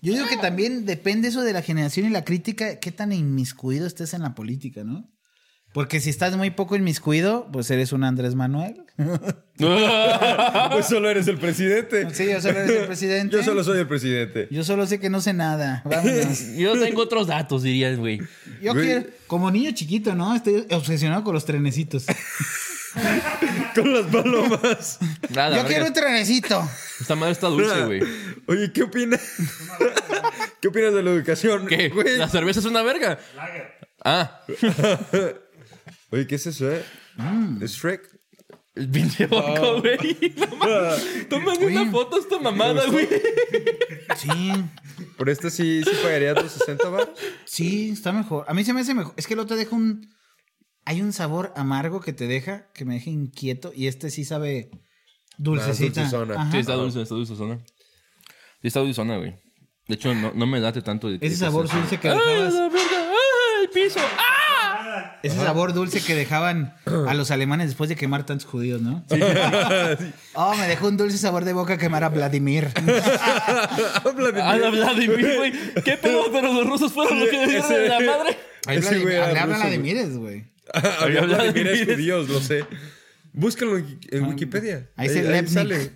Yo 0.00 0.12
digo 0.12 0.26
que 0.28 0.36
también 0.36 0.86
depende 0.86 1.28
eso 1.28 1.42
de 1.42 1.52
la 1.52 1.62
generación 1.62 2.06
y 2.06 2.10
la 2.10 2.24
crítica, 2.24 2.78
qué 2.78 2.92
tan 2.92 3.12
inmiscuido 3.12 3.86
estés 3.86 4.14
en 4.14 4.22
la 4.22 4.34
política, 4.34 4.84
¿no? 4.84 5.10
Porque 5.72 6.00
si 6.00 6.10
estás 6.10 6.36
muy 6.36 6.50
poco 6.50 6.76
inmiscuido, 6.76 7.46
pues 7.52 7.70
eres 7.70 7.92
un 7.92 8.04
Andrés 8.04 8.34
Manuel. 8.34 8.82
Pues 9.58 10.86
solo 10.86 11.10
eres 11.10 11.26
el 11.26 11.36
presidente. 11.38 12.06
Sí, 12.14 12.26
yo 12.30 12.40
solo 12.40 12.60
eres 12.60 12.70
el 12.80 12.86
presidente. 12.86 13.36
Yo 13.36 13.42
solo 13.42 13.64
soy 13.64 13.78
el 13.80 13.88
presidente. 13.88 14.46
Yo 14.52 14.62
solo 14.62 14.86
sé 14.86 15.00
que 15.00 15.10
no 15.10 15.20
sé 15.20 15.32
nada. 15.32 15.82
Vámonos. 15.84 16.54
Yo 16.56 16.78
tengo 16.78 17.02
otros 17.02 17.26
datos, 17.26 17.64
dirían, 17.64 17.96
güey. 17.96 18.20
Yo 18.62 18.72
Güey. 18.72 18.86
quiero, 18.86 19.06
como 19.26 19.50
niño 19.50 19.72
chiquito, 19.72 20.14
¿no? 20.14 20.36
Estoy 20.36 20.64
obsesionado 20.70 21.24
con 21.24 21.34
los 21.34 21.44
trenecitos. 21.44 22.06
Con 23.74 23.92
las 23.92 24.06
palomas. 24.06 24.98
Nada, 25.34 25.50
Yo 25.50 25.54
verga. 25.56 25.68
quiero 25.68 25.86
un 25.86 25.92
trenecito. 25.92 26.68
Esta 27.00 27.14
madre 27.16 27.32
está 27.32 27.48
dulce, 27.48 27.84
güey. 27.84 28.00
Oye, 28.46 28.72
¿qué 28.72 28.82
opinas? 28.84 29.20
¿Qué 30.60 30.68
opinas 30.68 30.94
de 30.94 31.02
la 31.02 31.10
educación? 31.10 31.66
¿Qué? 31.66 31.90
Güey. 31.90 32.16
¿La 32.16 32.28
cerveza 32.28 32.60
es 32.60 32.66
una 32.66 32.82
verga? 32.82 33.18
Ah, 34.04 34.40
Oye, 36.10 36.26
¿qué 36.26 36.36
es 36.36 36.46
eso, 36.46 36.70
eh? 36.70 36.84
¿Es 37.60 37.72
Shrek? 37.72 38.18
el 38.78 38.88
pinche 38.88 39.26
boco, 39.26 39.80
güey. 39.80 39.98
Tómame 41.28 41.66
una 41.66 41.90
foto 41.90 42.16
a 42.16 42.20
esta 42.20 42.38
mamada, 42.38 42.86
güey. 42.86 43.08
Sí, 44.16 44.52
Por 45.16 45.28
este 45.28 45.50
sí, 45.50 45.82
sí 45.82 45.90
pagaría 46.02 46.34
tus 46.34 46.52
60 46.52 46.88
baros. 46.88 47.08
sí, 47.44 47.90
está 47.90 48.12
mejor. 48.12 48.44
A 48.48 48.54
mí 48.54 48.64
se 48.64 48.72
me 48.72 48.80
hace 48.80 48.94
mejor. 48.94 49.14
Es 49.16 49.26
que 49.26 49.34
el 49.34 49.40
otro 49.40 49.56
deja 49.56 49.74
un... 49.74 50.08
Hay 50.84 51.02
un 51.02 51.12
sabor 51.12 51.52
amargo 51.56 52.00
que 52.00 52.12
te 52.12 52.26
deja, 52.26 52.70
que 52.72 52.84
me 52.84 52.94
deja 52.94 53.10
inquieto. 53.10 53.72
Y 53.74 53.88
este 53.88 54.10
sí 54.10 54.24
sabe 54.24 54.70
dulcecita. 55.36 56.02
dulcezona. 56.02 56.40
Ajá. 56.40 56.50
Sí, 56.52 56.58
está 56.58 56.74
dulce, 56.74 57.02
está 57.02 57.14
dulce 57.14 57.36
zona. 57.36 57.58
Sí, 58.62 58.68
está 58.68 58.80
dulce 58.80 58.94
zona, 58.94 59.18
güey. 59.18 59.34
De 59.86 59.94
hecho, 59.96 60.14
no, 60.14 60.32
no 60.34 60.46
me 60.46 60.60
date 60.60 60.82
tanto 60.82 61.08
de 61.08 61.18
Ese 61.20 61.36
sabor 61.36 61.68
dulce 61.68 61.98
que 61.98 62.08
¡Ay, 62.08 62.16
dejabas... 62.18 62.54
la 62.54 62.68
verga! 62.68 63.10
¡Ay, 63.10 63.64
el 63.64 63.70
piso! 63.70 64.00
¡Ah! 64.00 64.27
Ese 65.22 65.36
sabor 65.36 65.72
dulce 65.72 66.00
que 66.00 66.14
dejaban 66.14 66.74
a 67.06 67.14
los 67.14 67.30
alemanes 67.30 67.68
después 67.68 67.88
de 67.88 67.96
quemar 67.96 68.24
tantos 68.26 68.46
judíos, 68.46 68.80
¿no? 68.80 69.04
Oh, 70.34 70.54
me 70.54 70.68
dejó 70.68 70.88
un 70.88 70.96
dulce 70.96 71.18
sabor 71.18 71.44
de 71.44 71.52
boca 71.52 71.76
quemar 71.78 72.04
a 72.04 72.08
Vladimir. 72.10 72.68
De 72.78 74.42
¡A 74.42 74.56
la 74.56 74.70
Vladimir, 74.70 75.34
güey! 75.36 75.52
¿Qué 75.84 75.96
pedo? 75.96 76.30
Pero 76.32 76.52
los 76.52 76.66
rusos 76.66 76.92
fueron 76.92 77.18
los 77.20 77.28
que 77.28 77.36
le 77.38 77.46
dieron 77.46 77.72
a 77.72 77.76
la 77.78 78.00
madre. 78.00 78.38
Ahí 78.66 78.78
Ese 78.78 78.88
Vladimir- 78.90 79.02
güey 79.02 79.16
era 79.16 79.46
ruso. 79.46 79.58
Vladimires, 79.58 80.16
güey. 80.16 80.44
Había 81.00 81.20
de 81.22 81.26
Vladimires 81.26 81.84
judíos, 81.86 82.28
lo 82.28 82.40
sé. 82.40 82.64
Búscalo 83.32 83.76
en, 83.78 83.98
en 84.10 84.24
Wikipedia. 84.24 84.88
Ahí 84.96 85.08
dice 85.08 85.22
Lepnik. 85.22 85.48
sale. 85.54 85.90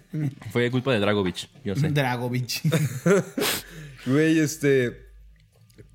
Fue 0.53 0.71
culpa 0.71 0.93
de 0.93 1.01
Dragovich, 1.01 1.49
yo 1.65 1.75
sé. 1.75 1.89
Dragovich. 1.91 2.63
Güey, 4.07 4.39
este. 4.41 5.02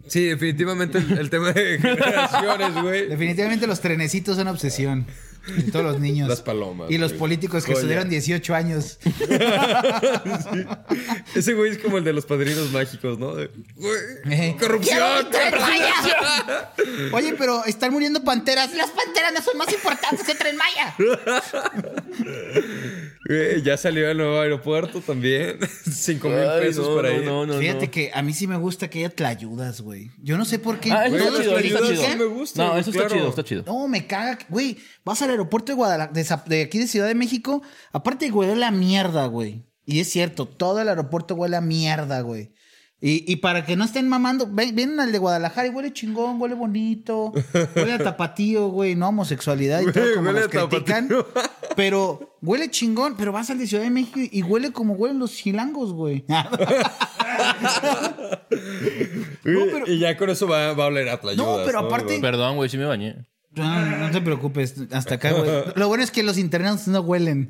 Sí, 0.07 0.25
definitivamente 0.25 0.97
el, 0.99 1.17
el 1.17 1.29
tema 1.29 1.51
de 1.53 1.77
generaciones, 1.81 2.81
güey. 2.81 3.07
Definitivamente 3.07 3.67
los 3.67 3.81
trenecitos 3.81 4.35
son 4.37 4.47
obsesión. 4.47 5.05
De 5.47 5.71
todos 5.71 5.85
los 5.85 5.99
niños. 6.01 6.27
Las 6.27 6.41
palomas, 6.41 6.91
Y 6.91 6.97
los 6.97 7.11
güey. 7.11 7.19
políticos 7.19 7.63
que 7.63 7.71
estudiaron 7.71 8.09
18 8.09 8.53
años. 8.53 8.99
Ese 11.35 11.53
güey 11.53 11.71
es 11.71 11.77
como 11.77 11.99
el 11.99 12.03
de 12.03 12.11
los 12.11 12.25
padrinos 12.25 12.69
mágicos, 12.73 13.17
¿no? 13.17 13.33
De, 13.33 13.49
güey, 13.75 13.97
Eh, 14.29 14.57
¡Corrupción! 14.59 14.99
Oye, 17.13 17.33
pero 17.37 17.63
están 17.63 17.93
muriendo 17.93 18.21
panteras. 18.25 18.73
Las 18.73 18.89
panteras 18.89 19.31
no 19.33 19.41
son 19.41 19.57
más 19.57 19.71
importantes 19.71 20.27
que 20.27 20.35
Tren 20.35 20.57
Maya. 20.57 20.93
Güey, 23.25 23.61
ya 23.61 23.77
salió 23.77 24.09
el 24.09 24.17
nuevo 24.17 24.39
aeropuerto 24.39 25.01
también. 25.01 25.57
Cinco 25.91 26.29
mil 26.29 26.37
pesos 26.59 26.87
no, 26.87 26.93
por 26.95 27.05
ahí. 27.05 27.23
No, 27.25 27.45
no, 27.45 27.53
no, 27.53 27.59
Fíjate 27.59 27.85
no. 27.87 27.91
que 27.91 28.11
a 28.13 28.21
mí 28.21 28.33
sí 28.33 28.47
me 28.47 28.57
gusta 28.57 28.89
que 28.89 28.99
haya 28.99 29.09
tlayudas, 29.09 29.81
güey. 29.81 30.11
Yo 30.21 30.37
no 30.37 30.45
sé 30.45 30.59
por 30.59 30.79
qué. 30.79 30.91
Ah, 30.91 31.07
eso 31.07 31.17
está 31.17 31.41
chido, 31.41 31.57
eso 31.59 31.91
está 31.91 32.05
chido. 32.11 32.17
me 32.17 32.25
gustan, 32.35 32.67
No, 32.67 32.77
eso 32.77 32.89
está 32.89 33.01
claro. 33.03 33.15
chido, 33.15 33.29
está 33.29 33.43
chido. 33.43 33.63
No, 33.65 33.87
me 33.87 34.05
caga. 34.07 34.37
Güey, 34.49 34.77
vas 35.03 35.21
al 35.21 35.31
aeropuerto 35.31 35.71
de 35.71 35.75
Guadalajara, 35.75 36.43
de, 36.47 36.61
aquí 36.61 36.77
de 36.79 36.87
Ciudad 36.87 37.07
de 37.07 37.15
México. 37.15 37.61
Aparte 37.91 38.31
huele 38.31 38.63
a 38.65 38.71
mierda, 38.71 39.25
güey. 39.27 39.63
Y 39.85 39.99
es 39.99 40.09
cierto, 40.09 40.45
todo 40.45 40.81
el 40.81 40.89
aeropuerto 40.89 41.35
huele 41.35 41.57
a 41.57 41.61
mierda, 41.61 42.21
güey. 42.21 42.51
Y, 42.99 43.31
y 43.31 43.35
para 43.37 43.63
que 43.63 43.75
no 43.75 43.85
estén 43.85 44.09
mamando, 44.09 44.47
ven- 44.51 44.75
vienen 44.75 44.99
al 44.99 45.11
de 45.11 45.19
Guadalajara 45.19 45.67
y 45.67 45.69
huele 45.69 45.93
chingón, 45.93 46.41
huele 46.41 46.55
bonito, 46.55 47.31
huele 47.75 47.93
a 47.93 47.97
tapatío, 48.03 48.69
güey, 48.69 48.95
no 48.95 49.09
homosexualidad 49.09 49.81
y 49.81 49.91
todo 49.91 50.15
como 50.15 50.31
a 50.31 50.47
critican. 50.47 51.07
Pero 51.75 52.26
huele 52.41 52.69
chingón, 52.71 53.15
pero 53.17 53.31
vas 53.31 53.49
al 53.49 53.59
de 53.59 53.67
Ciudad 53.67 53.83
de 53.83 53.89
México 53.89 54.19
y 54.21 54.41
huele 54.43 54.71
como 54.71 54.93
huelen 54.93 55.19
los 55.19 55.33
chilangos, 55.35 55.93
güey. 55.93 56.25
Pero- 59.43 59.87
Y 59.87 59.99
ya 59.99 60.17
con 60.17 60.29
eso 60.29 60.47
va, 60.47 60.73
va 60.73 60.85
a 60.85 60.87
oler 60.87 61.09
a 61.09 61.19
tlayudas. 61.19 61.59
No, 61.59 61.65
pero 61.65 61.79
aparte- 61.79 62.19
Perdón, 62.19 62.55
güey, 62.55 62.69
sí 62.69 62.77
me 62.77 62.85
bañé. 62.85 63.25
No, 63.55 63.85
no 63.97 64.11
te 64.11 64.21
preocupes, 64.21 64.75
hasta 64.91 65.15
acá, 65.15 65.31
güey. 65.31 65.49
Lo 65.75 65.87
bueno 65.87 66.03
es 66.03 66.11
que 66.11 66.23
los 66.23 66.37
internados 66.37 66.87
no 66.87 67.01
huelen. 67.01 67.47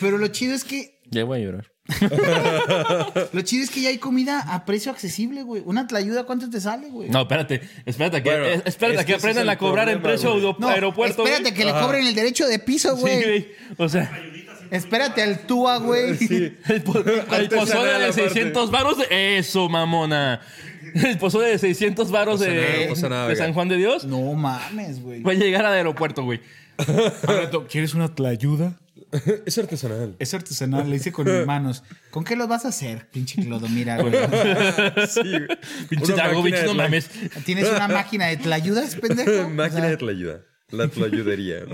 Pero 0.00 0.18
lo 0.18 0.28
chido 0.28 0.54
es 0.54 0.64
que 0.64 1.00
Ya 1.10 1.24
voy 1.24 1.40
a 1.40 1.44
llorar. 1.44 1.72
lo 3.32 3.42
chido 3.42 3.64
es 3.64 3.70
que 3.70 3.80
ya 3.80 3.88
hay 3.88 3.98
comida 3.98 4.40
a 4.40 4.64
precio 4.64 4.90
accesible, 4.92 5.42
güey. 5.42 5.62
Una 5.64 5.86
tlayuda, 5.86 6.24
¿cuánto 6.24 6.48
te 6.50 6.60
sale, 6.60 6.88
güey? 6.90 7.08
No, 7.08 7.22
espérate. 7.22 7.62
Espérate 7.86 8.22
que, 8.22 8.30
Bueno, 8.30 8.44
eh, 8.46 8.62
espérate 8.66 9.00
es 9.00 9.06
que 9.06 9.14
aprendan 9.14 9.48
a 9.48 9.56
cobrar 9.56 9.88
en 9.88 10.00
problema, 10.00 10.20
precio 10.22 10.40
güey. 10.40 10.56
No, 10.58 10.68
aeropuerto, 10.68 11.22
güey. 11.22 11.32
espérate 11.34 11.56
que 11.56 11.64
le 11.64 11.72
cobren 11.72 12.06
el 12.06 12.14
derecho 12.14 12.46
de 12.46 12.58
piso, 12.58 12.94
Sí, 12.96 13.00
güey. 13.00 13.22
güey. 13.22 13.48
O 13.78 13.88
sea, 13.88 14.10
espérate 14.70 15.22
al 15.22 15.40
TUA, 15.46 15.78
güey. 15.78 16.10
el, 16.68 16.82
po- 16.84 16.98
el 16.98 17.48
pozole 17.48 17.88
de 17.90 18.04
aparte. 18.04 18.12
600 18.12 18.70
varos 18.70 18.98
de... 18.98 19.38
Eso, 19.38 19.68
mamona. 19.68 20.40
El 20.94 21.18
pozole 21.18 21.48
de 21.48 21.58
600 21.58 22.10
varos 22.10 22.40
de, 22.40 22.92
nada. 23.08 23.34
San 23.36 23.52
Juan 23.52 23.68
de 23.68 23.76
Dios 23.76 24.04
No 24.04 24.32
mames, 24.34 25.02
güey. 25.02 25.22
va 25.22 25.32
a 25.32 25.34
llegar 25.34 25.64
al 25.66 25.74
aeropuerto, 25.74 26.22
güey. 26.24 26.40
¿Quieres 27.68 27.94
una 27.94 28.14
tlayuda? 28.14 28.72
Es 29.46 29.58
artesanal. 29.58 30.14
Es 30.18 30.34
artesanal, 30.34 30.88
le 30.90 30.96
hice 30.96 31.12
con 31.12 31.24
mis 31.26 31.46
manos. 31.46 31.82
¿Con 32.10 32.24
qué 32.24 32.36
los 32.36 32.48
vas 32.48 32.64
a 32.64 32.68
hacer, 32.68 33.08
pinche 33.10 33.42
Clodomira, 33.42 34.00
güey? 34.00 34.12
Sí, 35.08 35.20
güey. 35.22 35.48
Pinche 35.88 36.12
de 36.14 36.62
no 36.66 36.74
mames. 36.74 37.10
¿Tienes 37.44 37.68
una 37.70 37.88
máquina 37.88 38.26
de 38.26 38.36
tlayudas, 38.36 38.96
pendejo? 38.96 39.48
Máquina 39.50 39.66
O 39.66 39.70
sea, 39.82 39.90
de 39.90 39.96
tlayuda. 39.96 40.40
La 40.70 40.86
tlayudería. 40.86 41.60
¿no? 41.66 41.72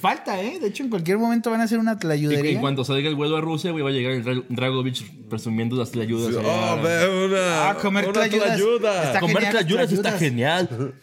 Falta, 0.00 0.40
¿eh? 0.40 0.60
De 0.60 0.68
hecho, 0.68 0.84
en 0.84 0.90
cualquier 0.90 1.18
momento 1.18 1.50
van 1.50 1.60
a 1.60 1.64
hacer 1.64 1.80
una 1.80 1.94
Y, 1.94 1.96
tlayudería. 1.96 2.52
en 2.52 2.60
cuanto 2.60 2.84
salga 2.84 3.08
el 3.08 3.16
vuelo 3.16 3.36
a 3.36 3.40
Rusia, 3.40 3.72
güey, 3.72 3.82
va 3.82 3.90
a 3.90 3.92
llegar 3.92 4.12
el 4.12 4.24
Dra- 4.24 4.44
Dragovich 4.48 5.04
presumiendo 5.28 5.74
las 5.76 5.92
ayudas. 5.96 6.36
Oh, 6.36 6.80
ve 6.80 7.26
una. 7.26 7.70
Ah, 7.70 7.74
comer 7.74 8.04
una 8.04 8.12
tlayudas. 8.12 8.48
tlayuda. 8.56 9.02
Está 9.04 9.18
Comer 9.20 9.36
genial, 9.38 9.52
tlayudas 9.52 9.90
está 9.92 10.02
tlayudas. 10.02 10.20
genial. 10.20 10.94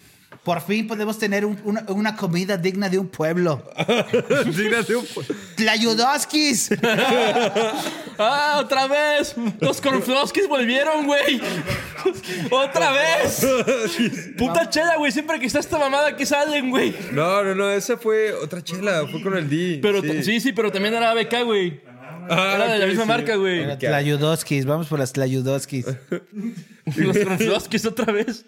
Por 0.45 0.62
fin 0.62 0.88
podemos 0.88 1.17
tener 1.17 1.43
un- 1.43 1.60
una, 1.65 1.84
una 1.89 2.15
comida 2.15 2.55
digna 2.55 2.88
de 2.88 2.99
un 2.99 3.08
pueblo. 3.08 3.67
Dígate 4.55 4.95
un. 4.95 5.05
¡Tlayudoskis! 5.55 6.69
¡Ah, 8.17 8.58
otra 8.60 8.88
vez! 8.88 9.36
Los 9.60 9.81
cornfloskis 9.81 10.47
volvieron, 10.47 11.05
güey. 11.08 11.41
¡Otra 12.51 12.91
vez! 12.91 13.45
Puta 14.38 14.69
chela, 14.69 14.97
güey. 14.97 15.12
Siempre 15.12 15.39
que 15.39 15.47
está 15.47 15.60
esta 15.60 15.77
mamada 15.79 16.15
que 16.15 16.25
salen, 16.27 16.69
güey. 16.69 16.95
No, 17.12 17.43
no, 17.43 17.55
no. 17.55 17.71
Esa 17.71 17.97
fue 17.97 18.31
otra 18.34 18.63
chela. 18.63 19.05
Fue 19.10 19.21
con 19.21 19.36
el 19.36 19.49
D. 19.49 19.79
Pero 19.81 20.01
sí. 20.23 20.39
sí, 20.39 20.53
pero 20.53 20.71
también 20.71 20.93
era 20.93 21.12
ABK, 21.12 21.43
güey. 21.43 21.81
Ah, 22.29 22.53
Era 22.55 22.67
de 22.73 22.79
la 22.79 22.86
misma 22.88 23.03
sí. 23.03 23.08
marca, 23.10 23.36
güey. 23.36 23.77
Tlayudoskis, 23.77 24.65
vamos 24.65 24.88
por 24.88 24.97
las 24.99 25.12
Tlayudoskis. 25.13 25.86
Los 26.95 27.17
cornfloskis 27.17 27.86
otra 27.86 28.12
vez. 28.13 28.45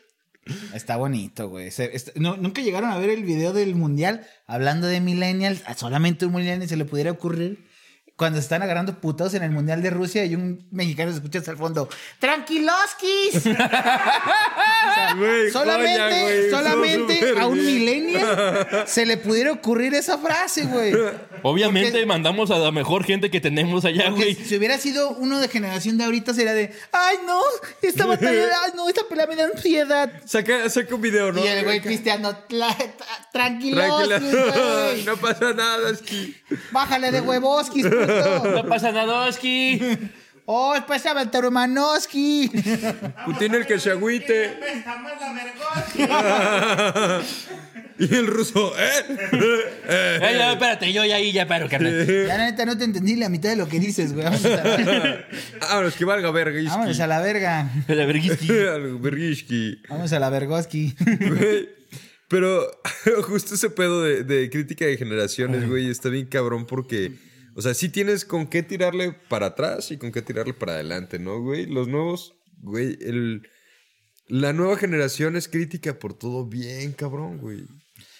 Está 0.73 0.97
bonito, 0.97 1.49
güey. 1.49 1.71
Se- 1.71 1.95
est- 1.95 2.15
no- 2.15 2.37
Nunca 2.37 2.61
llegaron 2.61 2.89
a 2.89 2.97
ver 2.97 3.09
el 3.09 3.23
video 3.23 3.53
del 3.53 3.75
mundial 3.75 4.25
hablando 4.45 4.87
de 4.87 5.01
millennials. 5.01 5.61
Solamente 5.75 6.25
un 6.25 6.33
millennial 6.33 6.67
se 6.69 6.77
le 6.77 6.85
pudiera 6.85 7.11
ocurrir 7.11 7.65
cuando 8.17 8.39
están 8.39 8.61
agarrando 8.63 8.99
putos 8.99 9.33
en 9.35 9.43
el 9.43 9.51
mundial 9.51 9.81
de 9.81 9.89
Rusia 9.91 10.25
y 10.25 10.33
un 10.35 10.65
mexicano 10.71 11.11
se 11.11 11.17
escucha 11.17 11.39
hasta 11.39 11.51
el 11.51 11.57
fondo. 11.57 11.87
¡Tranquiloskis! 12.19 13.43
Güey, 15.17 15.51
solamente, 15.51 16.21
güey. 16.21 16.49
Solamente 16.49 17.33
a 17.39 17.47
un 17.47 17.57
millennial 17.65 18.67
se 18.87 19.05
le 19.05 19.17
pudiera 19.17 19.51
ocurrir 19.51 19.93
esa 19.93 20.17
frase, 20.17 20.63
güey. 20.65 20.93
Obviamente 21.43 21.91
Porque- 21.91 22.05
mandamos 22.05 22.51
a 22.51 22.57
la 22.57 22.71
mejor 22.71 23.03
gente 23.03 23.29
que 23.31 23.39
tenemos 23.39 23.85
allá, 23.85 24.09
güey. 24.09 24.35
si 24.35 24.57
hubiera 24.57 24.77
sido 24.77 25.09
uno 25.11 25.39
de 25.39 25.47
generación 25.47 25.97
de 25.97 26.03
ahorita 26.03 26.33
sería 26.33 26.53
de, 26.53 26.73
ay 26.91 27.17
no, 27.25 27.39
esta 27.81 28.05
batalla, 28.07 28.47
ay 28.65 28.71
no, 28.75 28.89
esta 28.89 29.01
pelea 29.07 29.27
me 29.27 29.35
da 29.35 29.45
ansiedad. 29.45 30.11
Saca, 30.25 30.69
saca 30.69 30.93
un 30.93 31.01
video, 31.01 31.31
¿no? 31.31 31.43
Y 31.43 31.47
el 31.47 31.63
güey 31.63 31.79
cristiano, 31.81 32.31
"Tla- 32.49 32.75
tra- 32.75 33.29
tranquilos, 33.31 34.07
Tranquila. 34.07 34.19
güey. 34.89 35.03
no 35.03 35.17
pasa 35.17 35.53
nada, 35.53 35.89
es 35.91 36.01
que. 36.01 36.33
Bájale 36.71 37.11
de 37.11 37.21
huevoskis, 37.21 37.85
puto. 37.85 38.06
No 38.07 38.65
pasa 38.67 38.91
nada, 38.91 39.27
Oski. 39.27 39.79
Oh, 40.49 40.73
pésame 40.87 41.23
el 41.23 41.29
Terumanoski. 41.29 42.49
Tiene 43.37 43.57
el 43.57 43.65
que 43.65 43.77
se 43.81 43.91
agüite. 43.91 44.57
Y 47.99 48.15
el 48.15 48.27
ruso, 48.27 48.73
¿eh? 48.79 49.17
Eh, 49.89 50.19
ya, 50.21 50.53
espérate, 50.53 50.93
yo 50.93 51.03
ya 51.05 51.15
ahí 51.15 51.31
ya 51.31 51.47
paro, 51.47 51.67
carnal. 51.69 52.05
Ya 52.27 52.37
neta 52.37 52.65
no 52.65 52.77
te 52.77 52.83
entendí 52.85 53.15
la 53.15 53.27
mitad 53.29 53.49
de 53.49 53.55
lo 53.57 53.67
que 53.67 53.79
dices, 53.79 54.13
güey. 54.13 54.23
Vámonos 54.25 54.45
a 54.45 54.49
la, 54.63 55.25
Vámonos, 55.61 55.95
que 55.95 56.05
valga 56.05 56.31
verga. 56.31 56.61
vámonos 56.69 56.99
a 56.99 57.07
la 57.07 57.19
verga. 57.21 57.69
La 57.87 58.05
verguiski. 58.05 59.81
Vamos 59.89 60.13
a 60.13 60.19
la 60.19 60.29
vergoski. 60.29 60.95
Güey, 61.05 61.69
Pero 62.27 62.65
justo 63.23 63.55
ese 63.55 63.69
pedo 63.69 64.03
de, 64.03 64.23
de 64.23 64.49
crítica 64.49 64.85
de 64.85 64.97
generaciones, 64.97 65.67
güey, 65.67 65.89
está 65.89 66.09
bien 66.09 66.27
cabrón 66.27 66.65
porque, 66.65 67.13
o 67.57 67.61
sea, 67.63 67.73
sí 67.73 67.89
tienes 67.89 68.23
con 68.23 68.45
qué 68.45 68.61
tirarle 68.61 69.13
para 69.13 69.47
atrás 69.47 69.89
y 69.89 69.97
con 69.97 70.11
qué 70.11 70.21
tirarle 70.21 70.53
para 70.53 70.73
adelante, 70.73 71.17
¿no, 71.17 71.41
güey? 71.41 71.65
Los 71.65 71.87
nuevos, 71.87 72.35
güey, 72.59 72.99
el, 73.01 73.49
la 74.27 74.53
nueva 74.53 74.77
generación 74.77 75.35
es 75.35 75.47
crítica 75.47 75.97
por 75.97 76.13
todo 76.13 76.45
bien, 76.45 76.91
cabrón, 76.91 77.39
güey. 77.39 77.63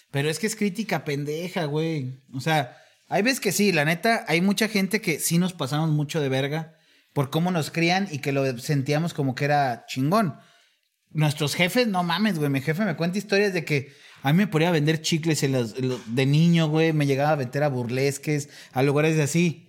Pero 0.09 0.31
es 0.31 0.39
que 0.39 0.47
es 0.47 0.55
crítica 0.55 1.05
pendeja, 1.05 1.65
güey. 1.65 2.23
O 2.33 2.39
sea, 2.39 2.75
hay 3.09 3.21
veces 3.21 3.39
que 3.39 3.51
sí, 3.51 3.71
la 3.71 3.85
neta, 3.85 4.25
hay 4.27 4.41
mucha 4.41 4.69
gente 4.69 5.01
que 5.01 5.19
sí 5.19 5.37
nos 5.37 5.53
pasamos 5.53 5.91
mucho 5.91 6.19
de 6.19 6.29
verga 6.29 6.73
por 7.13 7.29
cómo 7.29 7.51
nos 7.51 7.69
crían 7.69 8.07
y 8.11 8.17
que 8.17 8.31
lo 8.31 8.57
sentíamos 8.57 9.13
como 9.13 9.35
que 9.35 9.45
era 9.45 9.85
chingón. 9.87 10.35
Nuestros 11.11 11.53
jefes, 11.53 11.87
no 11.87 12.01
mames, 12.01 12.39
güey. 12.39 12.49
Mi 12.49 12.61
jefe 12.61 12.85
me 12.85 12.95
cuenta 12.95 13.19
historias 13.19 13.53
de 13.53 13.63
que 13.63 13.93
a 14.23 14.31
mí 14.33 14.37
me 14.39 14.47
ponía 14.47 14.69
a 14.69 14.71
vender 14.71 15.01
chicles 15.01 15.43
en 15.43 15.53
los- 15.53 15.75
en 15.77 15.89
los- 15.89 16.15
de 16.15 16.25
niño, 16.25 16.67
güey. 16.67 16.93
Me 16.93 17.05
llegaba 17.05 17.31
a 17.31 17.35
meter 17.35 17.63
a 17.63 17.69
burlesques, 17.69 18.49
a 18.73 18.83
lugares 18.83 19.19
así. 19.19 19.63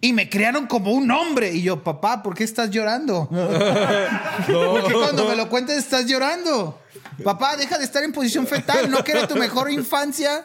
Y 0.00 0.12
me 0.12 0.28
criaron 0.28 0.66
como 0.66 0.92
un 0.92 1.10
hombre. 1.10 1.52
Y 1.54 1.62
yo, 1.62 1.82
papá, 1.82 2.22
¿por 2.22 2.34
qué 2.34 2.44
estás 2.44 2.70
llorando? 2.70 3.28
Porque 4.46 4.92
cuando 4.92 5.28
me 5.28 5.36
lo 5.36 5.48
cuentas 5.48 5.76
estás 5.78 6.06
llorando. 6.06 6.80
Papá, 7.24 7.56
deja 7.56 7.78
de 7.78 7.84
estar 7.84 8.02
en 8.04 8.12
posición 8.12 8.46
fetal. 8.46 8.90
¿No 8.90 9.02
que 9.02 9.12
era 9.12 9.26
tu 9.26 9.36
mejor 9.36 9.70
infancia? 9.70 10.42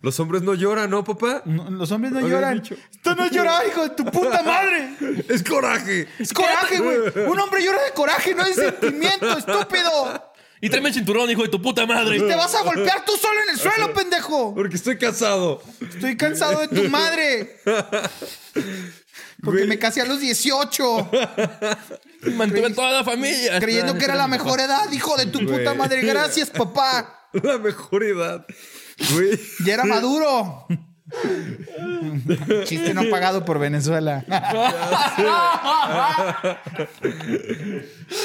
Los 0.00 0.18
hombres 0.20 0.40
no 0.42 0.54
lloran, 0.54 0.88
¿no, 0.88 1.04
papá? 1.04 1.42
No, 1.44 1.68
los 1.70 1.90
hombres 1.92 2.12
no 2.12 2.20
lloran. 2.26 2.54
dicho. 2.62 2.76
Tú 3.02 3.14
no 3.14 3.28
lloras, 3.28 3.62
hijo 3.68 3.82
de 3.82 3.90
tu 3.90 4.04
puta 4.06 4.42
madre. 4.42 4.94
Es 5.28 5.42
coraje. 5.42 6.08
Es 6.18 6.32
coraje, 6.32 6.78
güey. 6.78 7.26
Un 7.26 7.38
hombre 7.38 7.62
llora 7.62 7.82
de 7.84 7.92
coraje, 7.92 8.34
no 8.34 8.42
de 8.44 8.54
sentimiento, 8.54 9.36
estúpido. 9.36 10.33
Y 10.60 10.70
tráeme 10.70 10.88
el 10.88 10.94
cinturón, 10.94 11.30
hijo 11.30 11.42
de 11.42 11.48
tu 11.48 11.60
puta 11.60 11.84
madre. 11.86 12.18
Te 12.18 12.34
vas 12.34 12.54
a 12.54 12.62
golpear 12.62 13.04
tú 13.04 13.12
solo 13.16 13.38
en 13.42 13.50
el 13.50 13.58
suelo, 13.58 13.92
pendejo. 13.92 14.54
Porque 14.54 14.76
estoy 14.76 14.96
casado. 14.96 15.62
Estoy 15.80 16.16
cansado 16.16 16.60
de 16.60 16.68
tu 16.68 16.88
madre. 16.88 17.56
Porque 19.42 19.58
Güey. 19.60 19.66
me 19.66 19.78
casé 19.78 20.00
a 20.00 20.06
los 20.06 20.20
18, 20.20 21.10
Mantuve 22.36 22.66
a 22.66 22.74
toda 22.74 22.92
la 22.92 23.04
familia. 23.04 23.60
creyendo 23.60 23.98
que 23.98 24.04
era 24.06 24.14
la 24.14 24.26
mejor 24.26 24.58
edad, 24.60 24.90
hijo 24.92 25.16
de 25.18 25.26
tu 25.26 25.40
puta 25.44 25.74
madre. 25.74 26.00
Gracias, 26.02 26.50
papá. 26.50 27.20
La 27.42 27.58
mejor 27.58 28.04
edad. 28.04 28.46
Güey. 29.12 29.38
Ya 29.66 29.74
era 29.74 29.84
maduro. 29.84 30.66
Chiste 32.64 32.94
no 32.94 33.02
pagado 33.10 33.44
por 33.44 33.58
Venezuela. 33.58 34.24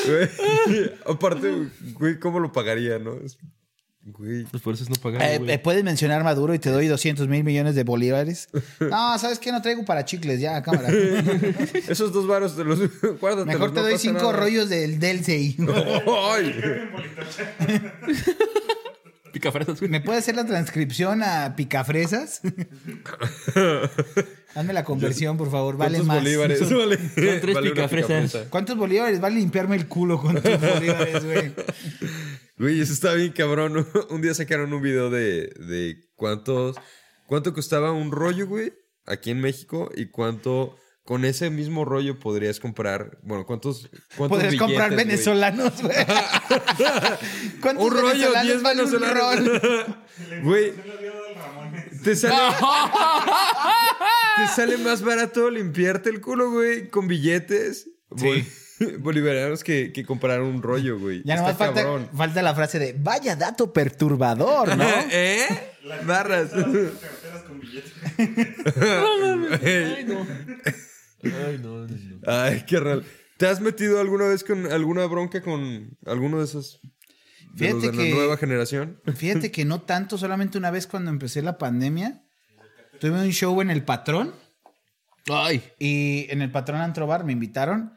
Güey. 0.05 0.91
Aparte, 1.05 1.67
güey, 1.93 2.19
¿cómo 2.19 2.39
lo 2.39 2.51
pagaría, 2.51 2.99
no? 2.99 3.13
Es- 3.23 3.37
Güey. 4.01 4.47
Los 4.51 4.61
fuerzas 4.63 4.89
no 4.89 4.95
pagaron, 4.95 5.27
Eh, 5.27 5.37
güey. 5.37 5.51
eh, 5.51 5.59
¿Puedes 5.59 5.83
mencionar 5.83 6.23
Maduro 6.23 6.53
y 6.55 6.59
te 6.59 6.71
doy 6.71 6.87
200 6.87 7.27
mil 7.27 7.43
millones 7.43 7.75
de 7.75 7.83
bolívares? 7.83 8.47
No, 8.79 9.19
¿sabes 9.19 9.37
qué? 9.37 9.51
No 9.51 9.61
traigo 9.61 9.85
para 9.85 10.03
chicles 10.03 10.39
ya, 10.39 10.63
cámara. 10.63 10.87
Esos 11.87 12.11
dos 12.11 12.25
varos 12.25 12.55
te 12.55 12.63
los 12.63 12.79
guárdatelos, 13.19 13.45
Mejor 13.45 13.69
te 13.71 13.81
no 13.81 13.83
doy 13.83 13.97
cinco 13.99 14.31
nada. 14.31 14.31
rollos 14.33 14.69
del 14.69 14.99
Delcey. 14.99 15.57
Ay. 16.31 16.55
Picafresas. 19.31 19.81
¿Me 19.83 20.01
puede 20.01 20.19
hacer 20.19 20.35
la 20.35 20.45
transcripción 20.45 21.21
a 21.23 21.55
picafresas? 21.55 22.41
Hazme 24.55 24.73
la 24.73 24.83
conversión, 24.83 25.37
por 25.37 25.51
favor. 25.51 25.77
Vale 25.77 25.99
¿Cuántos 25.99 26.07
más. 26.07 26.17
bolívares? 26.23 26.73
Vale, 26.73 26.97
tres 26.97 27.53
vale 27.55 27.69
picafresas. 27.69 28.07
picafresa. 28.07 28.49
¿Cuántos 28.49 28.77
bolívares 28.77 29.21
vale 29.21 29.35
limpiarme 29.35 29.75
el 29.75 29.87
culo 29.87 30.19
con 30.19 30.41
tus 30.41 30.43
bolívares, 30.61 31.23
güey? 31.23 31.51
Güey, 32.57 32.81
eso 32.81 32.93
está 32.93 33.13
bien 33.13 33.31
cabrón. 33.31 33.87
Un 34.09 34.21
día 34.21 34.33
sacaron 34.33 34.73
un 34.73 34.81
video 34.81 35.09
de, 35.09 35.49
de 35.59 35.97
cuántos, 36.15 36.75
cuánto 37.27 37.53
costaba 37.53 37.91
un 37.91 38.11
rollo, 38.11 38.47
güey, 38.47 38.73
aquí 39.05 39.31
en 39.31 39.39
México 39.39 39.91
y 39.95 40.07
cuánto 40.07 40.75
con 41.09 41.25
ese 41.25 41.49
mismo 41.49 41.85
rollo 41.85 42.19
podrías 42.19 42.59
comprar, 42.59 43.17
bueno, 43.23 43.43
cuántos, 43.47 43.89
cuántos 44.15 44.37
Podrías 44.37 44.61
comprar 44.61 44.91
billetes, 44.91 45.25
güey? 45.25 45.39
venezolanos, 45.39 45.81
güey. 45.81 45.95
¿Cuántos 47.61 47.83
Un 47.85 47.91
rollo, 47.93 48.31
venezolanos 48.31 48.43
10 48.45 48.61
vale 48.61 48.83
un 48.83 48.91
venezolanos. 48.91 49.61
rol? 49.63 49.95
Güey, 50.43 50.73
te 52.03 52.15
sale, 52.15 52.35
te 54.37 54.47
sale 54.55 54.77
más 54.77 55.01
barato 55.01 55.49
limpiarte 55.49 56.11
el 56.11 56.21
culo, 56.21 56.51
güey, 56.51 56.89
con 56.89 57.07
billetes 57.07 57.89
bol- 58.11 58.45
bolivarianos 58.99 59.63
que, 59.63 59.91
que 59.91 60.05
comprar 60.05 60.43
un 60.43 60.61
rollo, 60.61 60.99
güey. 60.99 61.23
Ya 61.25 61.33
Está 61.35 61.53
nomás 61.53 61.57
falta, 61.57 61.81
cabrón. 61.81 62.09
falta 62.15 62.41
la 62.43 62.53
frase 62.53 62.77
de 62.77 62.93
vaya 62.99 63.35
dato 63.35 63.73
perturbador, 63.73 64.77
¿no? 64.77 64.85
¿Eh? 65.09 65.47
Barras. 66.05 66.51
Carteras 66.51 67.43
con 67.47 67.59
billetes. 67.59 67.93
Ay, 69.65 70.05
no. 70.05 70.27
Ay, 71.23 71.59
no, 71.61 71.85
no, 71.85 71.87
no. 71.87 72.19
Ay, 72.27 72.63
qué 72.67 72.79
real. 72.79 73.03
¿Te 73.37 73.47
has 73.47 73.61
metido 73.61 73.99
alguna 73.99 74.25
vez 74.27 74.43
con 74.43 74.71
alguna 74.71 75.05
bronca 75.05 75.41
con 75.41 75.97
alguno 76.05 76.39
de 76.39 76.45
esos? 76.45 76.81
De 77.53 77.71
los 77.71 77.81
Fíjate 77.81 77.97
de 77.97 78.03
que- 78.03 78.09
la 78.09 78.15
nueva 78.15 78.37
generación. 78.37 79.01
Fíjate 79.15 79.51
que 79.51 79.65
no 79.65 79.81
tanto, 79.81 80.17
solamente 80.17 80.57
una 80.57 80.71
vez 80.71 80.87
cuando 80.87 81.09
empecé 81.09 81.41
la 81.41 81.57
pandemia, 81.57 82.23
tuve 82.99 83.11
un 83.21 83.31
show 83.31 83.59
en 83.61 83.69
El 83.71 83.83
Patrón 83.83 84.33
Ay. 85.29 85.63
y 85.79 86.27
en 86.29 86.41
El 86.41 86.51
Patrón 86.51 86.81
Antro 86.81 87.07
Bar 87.07 87.23
me 87.23 87.33
invitaron 87.33 87.93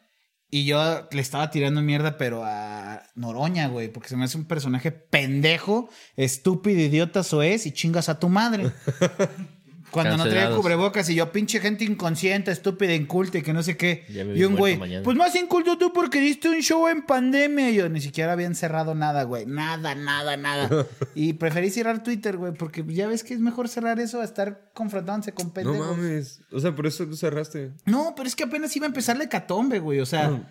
y 0.51 0.65
yo 0.67 1.09
le 1.11 1.21
estaba 1.23 1.51
tirando 1.51 1.81
mierda, 1.81 2.19
pero 2.19 2.43
a 2.45 3.03
Noroña, 3.15 3.69
güey, 3.69 3.89
porque 3.91 4.09
se 4.11 4.17
me 4.17 4.25
hace 4.25 4.37
un 4.37 4.45
personaje 4.45 4.93
pendejo, 4.93 5.89
estúpido, 6.15 6.79
idiota, 6.81 7.23
soez 7.23 7.65
y 7.67 7.73
chingas 7.73 8.09
a 8.11 8.19
tu 8.21 8.29
madre. 8.29 8.71
Cuando 9.93 10.17
no 10.17 10.25
traía 10.29 10.51
cubrebocas 10.57 11.09
y 11.11 11.15
yo, 11.15 11.31
pinche 11.31 11.61
gente 11.61 11.85
inconsciente, 11.85 12.51
estúpida, 12.51 12.95
inculta 12.95 13.39
y 13.39 13.43
que 13.43 13.53
no 13.53 13.63
sé 13.63 13.77
qué. 13.77 14.05
Y 14.35 14.43
un 14.45 14.57
güey, 14.57 14.77
mañana. 14.77 15.05
pues 15.05 15.17
más 15.17 15.35
inculto 15.37 15.79
tú 15.79 15.93
porque 15.93 16.21
diste 16.21 16.49
un 16.49 16.61
show 16.61 16.89
en 16.89 17.03
pandemia. 17.03 17.71
Y 17.71 17.75
yo 17.77 17.89
ni 17.89 18.01
siquiera 18.01 18.33
había 18.33 18.47
encerrado 18.47 18.95
nada, 18.95 19.23
güey. 19.25 19.47
Nada, 19.47 19.95
nada, 19.95 20.37
nada. 20.37 20.87
y 21.15 21.35
preferí 21.35 21.71
cerrar 21.71 22.03
Twitter, 22.03 22.37
güey, 22.37 22.53
porque 22.55 22.85
ya 22.89 23.07
ves 23.07 23.23
que 23.23 23.35
es 23.35 23.41
mejor 23.41 23.69
cerrar 23.69 24.01
eso 24.01 24.21
a 24.21 24.25
estar 24.25 24.71
confrontándose 24.75 25.33
con 25.33 25.47
No 25.49 25.53
pendejos. 25.53 25.97
mames. 25.97 26.41
O 26.51 26.59
sea, 26.61 26.75
por 26.75 26.87
eso 26.87 27.05
lo 27.05 27.15
cerraste. 27.15 27.73
No, 27.85 28.15
pero 28.17 28.27
es 28.27 28.35
que 28.35 28.45
apenas 28.45 28.75
iba 28.77 28.87
a 28.87 28.89
empezar 28.89 29.17
la 29.17 29.25
hecatombe, 29.25 29.79
güey. 29.79 30.01
O 30.01 30.07
sea, 30.07 30.49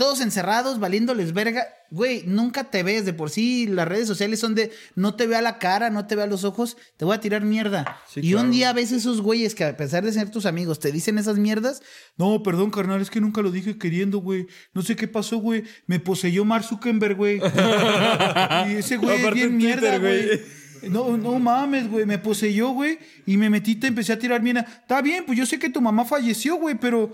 todos 0.00 0.22
encerrados, 0.22 0.80
valiéndoles 0.80 1.34
verga. 1.34 1.68
Güey, 1.90 2.22
nunca 2.26 2.64
te 2.64 2.82
ves. 2.82 3.04
De 3.04 3.12
por 3.12 3.28
sí, 3.28 3.66
las 3.66 3.86
redes 3.86 4.08
sociales 4.08 4.40
son 4.40 4.54
de 4.54 4.72
no 4.94 5.14
te 5.14 5.26
vea 5.26 5.42
la 5.42 5.58
cara, 5.58 5.90
no 5.90 6.06
te 6.06 6.16
vea 6.16 6.26
los 6.26 6.44
ojos, 6.44 6.78
te 6.96 7.04
voy 7.04 7.14
a 7.14 7.20
tirar 7.20 7.42
mierda. 7.42 8.00
Sí, 8.08 8.20
y 8.20 8.30
claro. 8.30 8.46
un 8.46 8.50
día 8.50 8.72
ves 8.72 8.92
esos 8.92 9.20
güeyes 9.20 9.54
que 9.54 9.64
a 9.64 9.76
pesar 9.76 10.02
de 10.02 10.12
ser 10.12 10.30
tus 10.30 10.46
amigos, 10.46 10.80
te 10.80 10.90
dicen 10.90 11.18
esas 11.18 11.36
mierdas. 11.36 11.82
No, 12.16 12.42
perdón, 12.42 12.70
carnal, 12.70 13.02
es 13.02 13.10
que 13.10 13.20
nunca 13.20 13.42
lo 13.42 13.50
dije 13.50 13.76
queriendo, 13.76 14.20
güey. 14.20 14.46
No 14.72 14.80
sé 14.80 14.96
qué 14.96 15.06
pasó, 15.06 15.36
güey. 15.36 15.64
Me 15.86 16.00
poseyó 16.00 16.46
Mark 16.46 16.64
Zuckerberg, 16.64 17.16
güey. 17.18 17.36
y 18.70 18.76
ese 18.76 18.96
güey 18.96 19.22
es 19.22 19.34
bien 19.34 19.48
en 19.48 19.56
mierda, 19.58 19.98
güey. 19.98 20.40
No, 20.88 21.16
no 21.16 21.38
mames, 21.38 21.90
güey. 21.90 22.06
Me 22.06 22.18
poseyó, 22.18 22.70
güey. 22.70 22.98
Y 23.26 23.36
me 23.36 23.50
metí, 23.50 23.74
te 23.76 23.88
empecé 23.88 24.12
a 24.12 24.18
tirar 24.18 24.40
mierda. 24.42 24.60
Está 24.62 25.02
bien, 25.02 25.24
pues 25.26 25.38
yo 25.38 25.44
sé 25.46 25.58
que 25.58 25.68
tu 25.70 25.80
mamá 25.80 26.04
falleció, 26.04 26.56
güey, 26.56 26.76
pero 26.76 27.12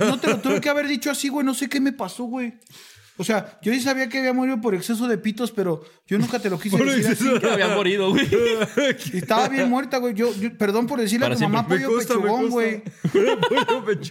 no 0.00 0.18
te 0.20 0.28
lo 0.28 0.38
tuve 0.38 0.60
que 0.60 0.68
haber 0.68 0.86
dicho 0.86 1.10
así, 1.10 1.28
güey. 1.28 1.44
No 1.44 1.54
sé 1.54 1.68
qué 1.68 1.80
me 1.80 1.92
pasó, 1.92 2.24
güey. 2.24 2.54
O 3.20 3.24
sea, 3.24 3.58
yo 3.62 3.72
sí 3.72 3.80
sabía 3.80 4.08
que 4.08 4.18
había 4.20 4.32
muerto 4.32 4.60
por 4.60 4.76
exceso 4.76 5.08
de 5.08 5.18
pitos, 5.18 5.50
pero 5.50 5.82
yo 6.06 6.18
nunca 6.20 6.38
te 6.38 6.48
lo 6.48 6.56
quise 6.56 6.76
Por 6.76 6.86
decir 6.88 7.08
así. 7.10 7.40
Que 7.40 7.50
había 7.50 7.74
morido, 7.74 8.10
güey. 8.10 8.28
Y 9.12 9.16
Estaba 9.18 9.48
bien 9.48 9.68
muerta, 9.68 9.96
güey. 9.98 10.14
Yo, 10.14 10.32
yo- 10.36 10.56
perdón 10.56 10.86
por 10.86 11.00
decirle 11.00 11.24
Para 11.26 11.34
a 11.34 11.38
tu 11.38 11.42
mamá 11.42 11.66
pollo 11.68 11.98
pechugón, 11.98 12.48
güey. 12.48 12.82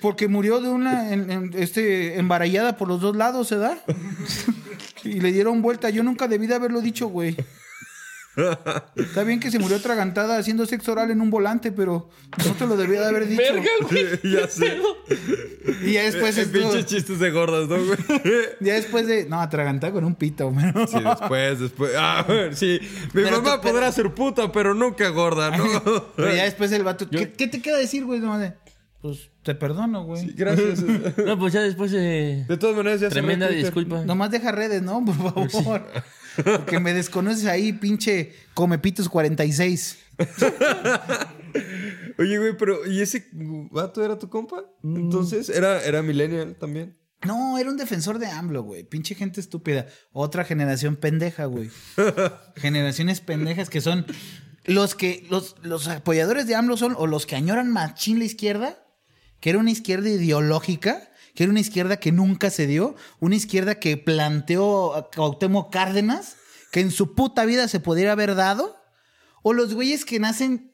Porque 0.01 0.27
murió 0.27 0.59
de 0.59 0.67
una 0.67 1.13
en- 1.13 1.31
en- 1.31 1.51
este, 1.55 2.19
embarallada 2.19 2.75
por 2.75 2.89
los 2.89 2.99
dos 2.99 3.15
lados, 3.15 3.49
¿verdad? 3.51 3.77
y 5.05 5.21
le 5.21 5.31
dieron 5.31 5.61
vuelta. 5.61 5.89
Yo 5.89 6.03
nunca 6.03 6.27
debí 6.27 6.47
de 6.47 6.55
haberlo 6.55 6.81
dicho, 6.81 7.07
güey. 7.07 7.37
Está 8.95 9.23
bien 9.23 9.39
que 9.39 9.49
se 9.51 9.59
murió 9.59 9.77
atragantada 9.77 10.37
haciendo 10.37 10.65
sexo 10.65 10.91
oral 10.91 11.11
en 11.11 11.21
un 11.21 11.29
volante, 11.29 11.71
pero 11.71 12.09
no 12.45 12.53
te 12.53 12.67
lo 12.67 12.77
debía 12.77 13.01
de 13.01 13.07
haber 13.07 13.27
dicho. 13.27 13.41
Verga, 13.41 13.69
güey. 13.89 14.05
ya 14.33 14.47
sé. 14.47 14.77
Y 15.83 15.93
ya 15.93 16.03
después 16.03 16.37
Eh, 16.37 16.41
estuvo- 16.43 16.69
Pinches 16.69 16.85
chistes 16.85 17.19
de 17.19 17.31
gordas, 17.31 17.67
¿no, 17.67 17.77
güey? 17.83 17.97
ya 18.59 18.73
después 18.75 19.07
de. 19.07 19.25
No, 19.25 19.41
atragantada 19.41 19.91
con 19.93 20.03
un 20.05 20.15
pito, 20.15 20.51
güey. 20.51 20.65
Sí, 20.87 20.99
después, 21.03 21.59
después. 21.59 21.91
Ah, 21.97 22.25
sí. 22.53 22.79
Mi 23.13 23.23
Pero 23.23 23.37
mamá 23.37 23.55
tú- 23.55 23.61
pero- 23.63 23.73
podrá 23.73 23.91
ser 23.91 24.13
puta, 24.13 24.51
pero 24.51 24.73
nunca 24.73 25.09
gorda, 25.09 25.55
¿no? 25.57 25.65
Pero 26.15 26.33
ya 26.35 26.43
después 26.43 26.71
el 26.71 26.83
vato. 26.83 27.09
¿Qué, 27.09 27.31
qué 27.33 27.47
te 27.47 27.61
queda 27.61 27.77
decir, 27.77 28.05
güey? 28.05 28.21
Pues 29.01 29.29
te 29.47 29.55
perdono, 29.55 30.03
güey. 30.03 30.33
Gracias. 30.33 30.83
No, 31.25 31.39
pues 31.39 31.53
ya 31.53 31.61
después 31.61 31.91
de. 31.91 32.45
De 32.47 32.57
todas 32.57 32.75
maneras, 32.75 32.99
ya 32.99 33.07
Tremenda 33.09 33.47
disculpa. 33.47 34.03
Nomás 34.03 34.29
deja 34.29 34.51
redes, 34.51 34.81
¿no? 34.81 35.03
Por 35.05 35.49
favor. 35.49 35.87
Porque 36.43 36.79
me 36.79 36.93
desconoces 36.93 37.45
ahí, 37.45 37.71
pinche 37.73 38.35
Comepitos 38.53 39.07
46. 39.07 39.97
Oye, 42.19 42.37
güey, 42.37 42.57
pero 42.57 42.85
¿y 42.85 43.01
ese 43.01 43.27
vato 43.31 44.03
era 44.03 44.19
tu 44.19 44.29
compa? 44.29 44.65
Mm. 44.81 44.97
Entonces, 44.97 45.49
era, 45.49 45.81
era 45.83 46.01
millennial 46.01 46.55
también. 46.59 46.97
No, 47.25 47.57
era 47.57 47.69
un 47.69 47.77
defensor 47.77 48.19
de 48.19 48.27
AMLO, 48.27 48.63
güey. 48.63 48.83
Pinche 48.83 49.15
gente 49.15 49.39
estúpida. 49.39 49.87
Otra 50.11 50.43
generación 50.43 50.97
pendeja, 50.97 51.45
güey. 51.45 51.71
Generaciones 52.55 53.21
pendejas 53.21 53.69
que 53.69 53.81
son 53.81 54.05
los 54.65 54.95
que 54.95 55.25
los, 55.29 55.55
los 55.63 55.87
apoyadores 55.87 56.45
de 56.45 56.55
AMLO 56.55 56.77
son 56.77 56.93
o 56.97 57.07
los 57.07 57.25
que 57.25 57.35
añoran 57.35 57.71
machín 57.71 58.19
la 58.19 58.25
izquierda, 58.25 58.77
que 59.39 59.49
era 59.49 59.59
una 59.59 59.71
izquierda 59.71 60.09
ideológica, 60.09 61.09
que 61.35 61.43
era 61.43 61.51
una 61.51 61.59
izquierda 61.59 61.97
que 61.97 62.11
nunca 62.11 62.49
se 62.49 62.67
dio, 62.67 62.95
una 63.19 63.35
izquierda 63.35 63.75
que 63.79 63.97
planteó 63.97 64.95
a 64.95 65.09
Cuauhtémoc 65.11 65.71
Cárdenas, 65.71 66.35
que 66.71 66.79
en 66.79 66.91
su 66.91 67.13
puta 67.15 67.45
vida 67.45 67.67
se 67.67 67.79
pudiera 67.79 68.13
haber 68.13 68.35
dado, 68.35 68.75
o 69.43 69.53
los 69.53 69.73
güeyes 69.73 70.03
que 70.05 70.19
nacen 70.19 70.73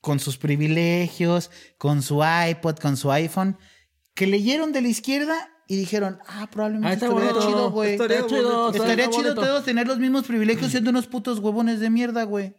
con 0.00 0.20
sus 0.20 0.36
privilegios, 0.36 1.50
con 1.78 2.02
su 2.02 2.22
iPod, 2.22 2.76
con 2.78 2.96
su 2.96 3.10
iPhone, 3.10 3.58
que 4.14 4.26
leyeron 4.26 4.72
de 4.72 4.82
la 4.82 4.88
izquierda 4.88 5.48
y 5.66 5.76
dijeron, 5.76 6.18
ah, 6.28 6.48
probablemente 6.50 7.06
Ah, 7.06 7.08
bonito. 7.08 7.40
chido, 7.40 7.70
güey. 7.70 7.92
Estaría 7.92 8.26
chido. 8.26 8.70
Estaría 8.70 9.10
chido 9.10 9.34
todos 9.34 9.64
tener 9.64 9.86
los 9.88 9.98
mismos 9.98 10.24
privilegios 10.24 10.70
siendo 10.70 10.90
unos 10.90 11.06
putos 11.06 11.38
huevones 11.38 11.80
de 11.80 11.90
mierda, 11.90 12.24
güey. 12.24 12.54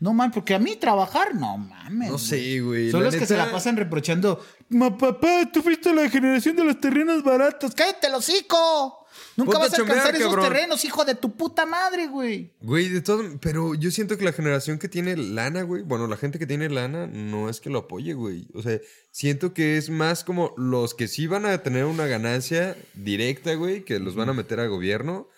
No 0.00 0.14
mames, 0.14 0.34
porque 0.34 0.54
a 0.54 0.58
mí 0.58 0.76
trabajar, 0.76 1.34
no 1.34 1.58
mames. 1.58 2.10
No 2.10 2.18
sé, 2.18 2.60
güey. 2.60 2.90
Son 2.90 3.00
La 3.00 3.06
los 3.10 3.16
que 3.16 3.26
se 3.26 3.36
la 3.36 3.52
pasan 3.52 3.76
reprochando. 3.76 4.42
Ma 4.70 4.96
papá, 4.96 5.50
tú 5.52 5.62
fuiste 5.62 5.92
la 5.94 6.08
generación 6.08 6.56
de 6.56 6.64
los 6.64 6.80
terrenos 6.80 7.22
baratos. 7.22 7.74
¡Cállate 7.74 8.06
el 8.06 8.14
hocico! 8.14 9.06
Nunca 9.36 9.52
Ponte 9.52 9.68
vas 9.68 9.74
a 9.74 9.76
a 9.76 9.80
alcanzar 9.84 10.14
esos 10.14 10.28
cabrón. 10.28 10.48
terrenos, 10.52 10.84
hijo 10.84 11.04
de 11.04 11.14
tu 11.14 11.32
puta 11.32 11.66
madre, 11.66 12.06
güey. 12.06 12.52
Güey, 12.62 12.88
de 12.88 13.02
todo. 13.02 13.22
Pero 13.40 13.74
yo 13.74 13.90
siento 13.90 14.16
que 14.16 14.24
la 14.24 14.32
generación 14.32 14.78
que 14.78 14.88
tiene 14.88 15.16
lana, 15.16 15.62
güey. 15.62 15.82
Bueno, 15.82 16.06
la 16.06 16.16
gente 16.16 16.38
que 16.38 16.46
tiene 16.46 16.70
lana 16.70 17.06
no 17.06 17.50
es 17.50 17.60
que 17.60 17.68
lo 17.68 17.80
apoye, 17.80 18.14
güey. 18.14 18.48
O 18.54 18.62
sea, 18.62 18.78
siento 19.10 19.52
que 19.52 19.76
es 19.76 19.90
más 19.90 20.24
como 20.24 20.54
los 20.56 20.94
que 20.94 21.08
sí 21.08 21.26
van 21.26 21.44
a 21.44 21.58
tener 21.62 21.84
una 21.84 22.06
ganancia 22.06 22.76
directa, 22.94 23.54
güey. 23.54 23.84
Que 23.84 23.98
los 23.98 24.14
van 24.14 24.30
a 24.30 24.32
meter 24.32 24.60
al 24.60 24.70
gobierno 24.70 25.28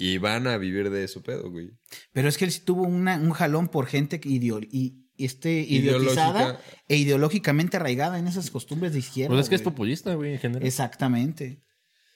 y 0.00 0.18
van 0.18 0.46
a 0.46 0.56
vivir 0.56 0.90
de 0.90 1.04
eso 1.04 1.22
pedo, 1.22 1.50
güey. 1.50 1.70
Pero 2.12 2.28
es 2.28 2.38
que 2.38 2.44
él 2.46 2.50
sí 2.52 2.60
tuvo 2.64 2.82
una- 2.82 3.16
un 3.16 3.30
jalón 3.32 3.68
por 3.68 3.86
gente 3.86 4.18
que 4.20 4.28
ideo- 4.30 4.66
y, 4.70 5.04
este, 5.18 5.60
Ideológica. 5.60 6.28
idiotizada 6.28 6.60
e 6.88 6.96
ideológicamente 6.96 7.76
arraigada 7.76 8.18
en 8.18 8.26
esas 8.26 8.50
costumbres 8.50 8.92
de 8.94 9.00
izquierda. 9.00 9.34
Pues 9.34 9.44
es 9.44 9.48
que 9.50 9.56
es 9.56 9.62
populista, 9.62 10.14
güey, 10.14 10.32
en 10.32 10.38
general. 10.38 10.66
Exactamente. 10.66 11.62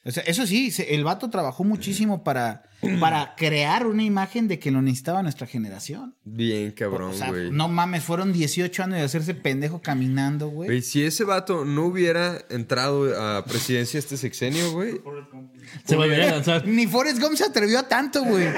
O 0.06 0.10
sea, 0.10 0.22
eso 0.24 0.46
sí, 0.46 0.70
el 0.88 1.02
vato 1.02 1.30
trabajó 1.30 1.64
muchísimo 1.64 2.22
para, 2.22 2.64
para 3.00 3.34
crear 3.36 3.86
una 3.86 4.04
imagen 4.04 4.48
de 4.48 4.58
que 4.58 4.70
lo 4.70 4.82
necesitaba 4.82 5.22
nuestra 5.22 5.46
generación. 5.46 6.14
Bien 6.24 6.72
cabrón, 6.72 7.12
o 7.12 7.14
sea, 7.14 7.30
güey. 7.30 7.50
no 7.50 7.68
mames, 7.68 8.04
fueron 8.04 8.32
18 8.32 8.82
años 8.82 8.98
de 8.98 9.02
hacerse 9.02 9.34
pendejo 9.34 9.80
caminando, 9.80 10.48
güey. 10.48 10.68
Güey, 10.68 10.82
si 10.82 11.04
ese 11.04 11.24
vato 11.24 11.64
no 11.64 11.86
hubiera 11.86 12.44
entrado 12.50 13.18
a 13.18 13.44
presidencia 13.46 13.98
este 13.98 14.18
sexenio, 14.18 14.72
güey. 14.72 15.00
Se 15.86 15.96
volvería 15.96 16.28
a 16.28 16.32
lanzar. 16.32 16.66
Ni 16.66 16.86
Forrest 16.86 17.18
Gump 17.20 17.36
se 17.36 17.44
atrevió 17.44 17.78
a 17.78 17.88
tanto, 17.88 18.22
güey. 18.22 18.46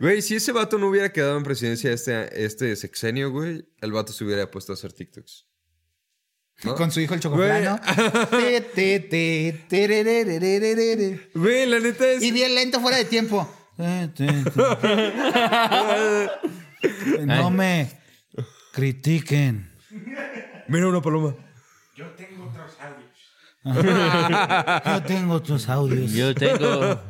Güey, 0.00 0.20
si 0.22 0.34
ese 0.34 0.50
vato 0.50 0.78
no 0.78 0.88
hubiera 0.88 1.12
quedado 1.12 1.36
en 1.36 1.44
presidencia 1.44 1.92
este, 1.92 2.44
este 2.44 2.74
sexenio, 2.74 3.30
güey, 3.30 3.68
el 3.80 3.92
vato 3.92 4.12
se 4.12 4.24
hubiera 4.24 4.50
puesto 4.50 4.72
a 4.72 4.74
hacer 4.74 4.92
TikToks. 4.92 5.46
¿No? 6.64 6.74
Con 6.76 6.92
su 6.92 7.00
hijo 7.00 7.14
el 7.14 7.20
chocoplano. 7.20 7.80
Güey, 11.34 11.66
la 11.66 11.80
neta 11.80 12.08
es. 12.08 12.22
y 12.22 12.30
bien 12.30 12.54
lento 12.54 12.80
fuera 12.80 12.98
de 12.98 13.04
tiempo. 13.04 13.52
Eh, 13.78 14.08
No 17.26 17.50
me 17.50 17.90
critiquen. 18.72 19.70
Mira 20.68 20.88
una 20.88 21.00
paloma. 21.00 21.34
Yo 21.96 22.06
tengo 22.16 22.44
otros 22.48 22.76
audios. 22.80 23.10
Yo 24.84 25.02
tengo 25.04 25.34
otros 25.34 25.68
audios. 25.68 26.12
Yo 26.12 26.34
tengo, 26.34 27.00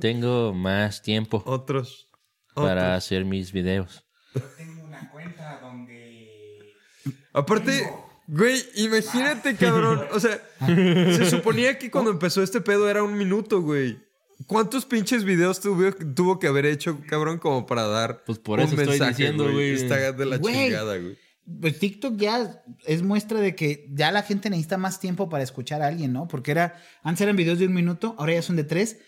tengo 0.00 0.52
más 0.54 1.02
tiempo 1.02 1.42
Otros. 1.46 2.08
para 2.54 2.94
hacer 2.96 3.24
mis 3.24 3.52
videos. 3.52 4.04
Yo 4.34 4.40
tengo 4.56 4.84
una 4.84 5.10
cuenta 5.10 5.60
donde. 5.60 6.74
Aparte, 7.32 7.88
güey, 8.26 8.62
imagínate, 8.76 9.56
cabrón. 9.56 10.04
O 10.12 10.20
sea, 10.20 10.40
se 10.66 11.26
suponía 11.30 11.78
que 11.78 11.90
cuando 11.90 12.10
empezó 12.10 12.42
este 12.42 12.60
pedo 12.60 12.88
era 12.88 13.02
un 13.02 13.16
minuto, 13.16 13.60
güey. 13.60 13.98
¿Cuántos 14.46 14.84
pinches 14.84 15.24
videos 15.24 15.60
tuvo, 15.60 15.92
tuvo 16.14 16.38
que 16.38 16.48
haber 16.48 16.66
hecho, 16.66 17.00
cabrón, 17.08 17.38
como 17.38 17.66
para 17.66 17.86
dar 17.86 18.24
Pues 18.24 18.38
por 18.38 18.60
eso 18.60 18.80
estoy 18.80 18.98
diciendo, 19.08 19.50
güey. 19.52 19.74
Está 19.74 20.12
de 20.12 20.26
la 20.26 20.38
Güey. 20.38 20.54
chingada, 20.66 20.98
güey. 20.98 21.16
Pues 21.60 21.78
TikTok 21.78 22.16
ya 22.16 22.62
es 22.86 23.02
muestra 23.02 23.38
de 23.38 23.54
que 23.54 23.86
ya 23.92 24.10
la 24.10 24.22
gente 24.22 24.48
necesita 24.48 24.78
más 24.78 24.98
tiempo 24.98 25.28
para 25.28 25.44
escuchar 25.44 25.82
a 25.82 25.86
alguien, 25.88 26.12
¿no? 26.12 26.26
Porque 26.26 26.50
era, 26.50 26.80
antes 27.02 27.20
eran 27.20 27.36
videos 27.36 27.58
de 27.58 27.66
un 27.66 27.74
minuto, 27.74 28.14
ahora 28.18 28.32
ya 28.32 28.42
son 28.42 28.56
de 28.56 28.64
tres. 28.64 28.98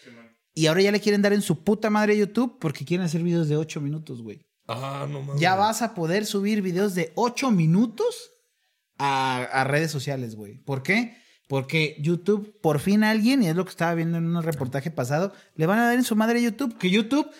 Y 0.54 0.66
ahora 0.66 0.82
ya 0.82 0.92
le 0.92 1.00
quieren 1.00 1.22
dar 1.22 1.32
en 1.32 1.42
su 1.42 1.64
puta 1.64 1.90
madre 1.90 2.12
a 2.12 2.16
YouTube 2.16 2.58
porque 2.60 2.84
quieren 2.84 3.04
hacer 3.04 3.22
videos 3.22 3.48
de 3.48 3.56
ocho 3.56 3.80
minutos, 3.80 4.22
güey. 4.22 4.46
Ah, 4.68 5.06
no 5.10 5.22
mames. 5.22 5.40
Ya 5.40 5.54
vas 5.54 5.82
a 5.82 5.94
poder 5.94 6.24
subir 6.26 6.62
videos 6.62 6.94
de 6.94 7.12
ocho 7.14 7.50
minutos 7.50 8.32
a, 8.98 9.42
a 9.42 9.64
redes 9.64 9.90
sociales, 9.90 10.34
güey. 10.36 10.58
¿Por 10.64 10.82
qué? 10.82 11.16
Porque 11.48 11.96
YouTube, 12.00 12.58
por 12.60 12.80
fin 12.80 13.04
alguien, 13.04 13.42
y 13.42 13.48
es 13.48 13.54
lo 13.56 13.64
que 13.64 13.70
estaba 13.70 13.94
viendo 13.94 14.18
en 14.18 14.34
un 14.36 14.42
reportaje 14.42 14.90
pasado, 14.90 15.32
le 15.54 15.66
van 15.66 15.78
a 15.78 15.84
dar 15.86 15.94
en 15.94 16.02
su 16.04 16.16
madre 16.16 16.38
a 16.38 16.42
YouTube. 16.42 16.76
Que 16.78 16.90
YouTube 16.90 17.30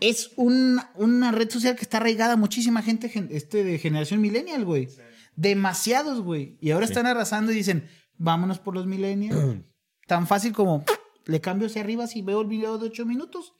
es 0.00 0.30
un- 0.36 0.80
una 0.94 1.30
red 1.32 1.50
social 1.50 1.76
que 1.76 1.82
está 1.82 1.98
arraigada 1.98 2.32
a 2.34 2.36
muchísima 2.36 2.80
gente 2.82 3.08
gen- 3.10 3.28
este, 3.30 3.62
de 3.64 3.78
generación 3.78 4.20
millennial, 4.20 4.64
güey. 4.64 4.88
Demasiados, 5.36 6.20
güey. 6.22 6.56
Y 6.60 6.70
ahora 6.70 6.86
están 6.86 7.06
arrasando 7.06 7.52
y 7.52 7.56
dicen, 7.56 7.88
vámonos 8.16 8.58
por 8.58 8.74
los 8.74 8.86
millennials. 8.86 9.58
Tan 10.06 10.26
fácil 10.26 10.52
como 10.52 10.84
le 11.26 11.40
cambio 11.40 11.66
hacia 11.68 11.82
arriba 11.82 12.06
si 12.06 12.22
veo 12.22 12.40
el 12.40 12.48
video 12.48 12.78
de 12.78 12.86
ocho 12.86 13.04
minutos. 13.06 13.52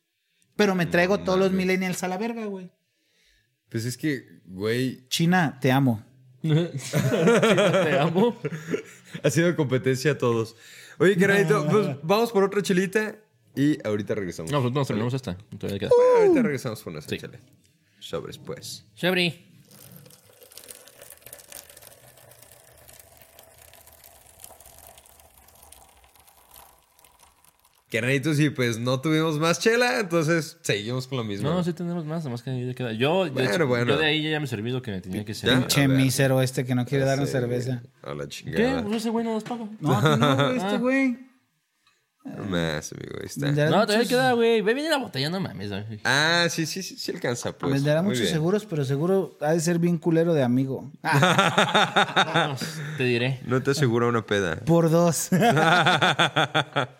Pero 0.57 0.75
me 0.75 0.87
traigo 0.87 1.21
todos 1.21 1.39
los 1.39 1.53
millennials 1.53 2.03
a 2.03 2.09
la 2.09 2.19
verga, 2.19 2.45
güey. 2.47 2.71
Pues 3.69 3.85
es 3.85 3.97
que, 3.97 4.25
güey, 4.47 5.07
China, 5.09 5.59
te 5.61 5.71
amo. 5.71 6.05
Te 6.43 7.99
amo. 7.99 8.37
ha 9.23 9.31
sido 9.31 9.55
competencia 9.57 10.13
a 10.13 10.19
todos. 10.19 10.57
Oye, 10.99 11.17
carnalito, 11.17 11.67
pues 11.71 11.89
vamos 12.03 12.31
por 12.33 12.45
otra 12.45 12.63
chelita 12.63 13.17
y 13.57 13.79
ahorita 13.87 14.15
regresamos. 14.15 14.51
No, 14.53 14.61
pues 14.63 14.73
no, 14.73 14.85
terminamos 14.85 15.15
esta. 15.15 15.37
Todavía 15.59 15.79
queda. 15.81 15.91
Ahorita 16.19 16.43
regresamos 16.43 16.83
por 16.83 16.93
nuestra 16.93 17.17
Sí. 17.17 17.21
chela. 17.21 17.39
Sobres, 17.99 18.39
pues. 18.39 18.85
Chabri. 18.97 19.50
Carnalitos, 27.91 28.39
y 28.39 28.51
pues 28.51 28.79
no 28.79 29.01
tuvimos 29.01 29.39
más 29.41 29.59
chela, 29.59 29.99
entonces 29.99 30.59
seguimos 30.63 31.09
con 31.09 31.19
lo 31.19 31.25
mismo. 31.25 31.49
No, 31.51 31.65
sí 31.65 31.73
tenemos 31.73 32.05
más, 32.05 32.21
además 32.21 32.43
que 32.43 32.67
ya 32.67 32.73
queda. 32.75 32.93
Yo, 32.93 33.25
de, 33.25 33.31
Bueno, 33.31 33.51
hecho, 33.51 33.67
bueno. 33.67 33.87
yo 33.93 33.99
de 33.99 34.07
ahí 34.07 34.23
ya 34.31 34.39
me 34.39 34.45
he 34.45 34.49
servido 34.49 34.81
que 34.81 34.93
me 34.93 35.01
tenía 35.01 35.25
que 35.25 35.33
¿Ya? 35.33 35.39
servir. 35.41 35.59
Pinche 35.59 35.89
mísero 35.89 36.41
este 36.41 36.65
que 36.65 36.75
no 36.77 36.87
quiere 36.87 37.05
darnos 37.05 37.29
Sí, 37.29 37.33
cerveza. 37.33 37.83
A 38.03 38.15
la 38.15 38.23
¿Qué? 38.25 38.29
chingada. 38.29 38.85
Pues 38.85 38.97
ese 38.99 39.11
güey 39.11 39.25
no 39.25 39.35
nos 39.35 39.43
paga. 39.43 39.67
No, 39.81 40.17
no, 40.17 40.37
güey, 40.37 40.57
este 40.57 40.69
Ah. 40.69 40.79
güey. 40.79 41.31
No 42.23 42.45
más, 42.45 42.93
amigo, 42.93 43.15
ahí 43.19 43.27
está. 43.27 43.51
No, 43.71 43.87
todavía 43.87 44.07
queda, 44.07 44.33
güey. 44.35 44.61
Ve, 44.61 44.75
viene 44.75 44.91
la 44.91 44.99
botella, 44.99 45.31
no 45.31 45.41
mames. 45.41 45.71
güey. 45.71 46.01
Ah, 46.05 46.47
sí, 46.51 46.67
sí, 46.67 46.83
sí, 46.83 46.97
sí 46.97 47.11
alcanza, 47.13 47.53
pues. 47.57 47.73
Venderá 47.73 48.03
muchos 48.03 48.21
bien. 48.21 48.33
seguros, 48.35 48.67
pero 48.67 48.85
seguro 48.85 49.37
ha 49.41 49.53
de 49.53 49.61
ser 49.61 49.79
bien 49.81 49.97
culero 49.99 50.33
de 50.35 50.43
amigo. 50.45 50.93
Ah, 51.03 52.55
te 52.99 53.05
diré. 53.05 53.41
No 53.47 53.63
te 53.63 53.71
asegura 53.73 54.07
una 54.07 54.25
peda. 54.25 54.57
por 54.65 54.91
dos. 54.91 55.31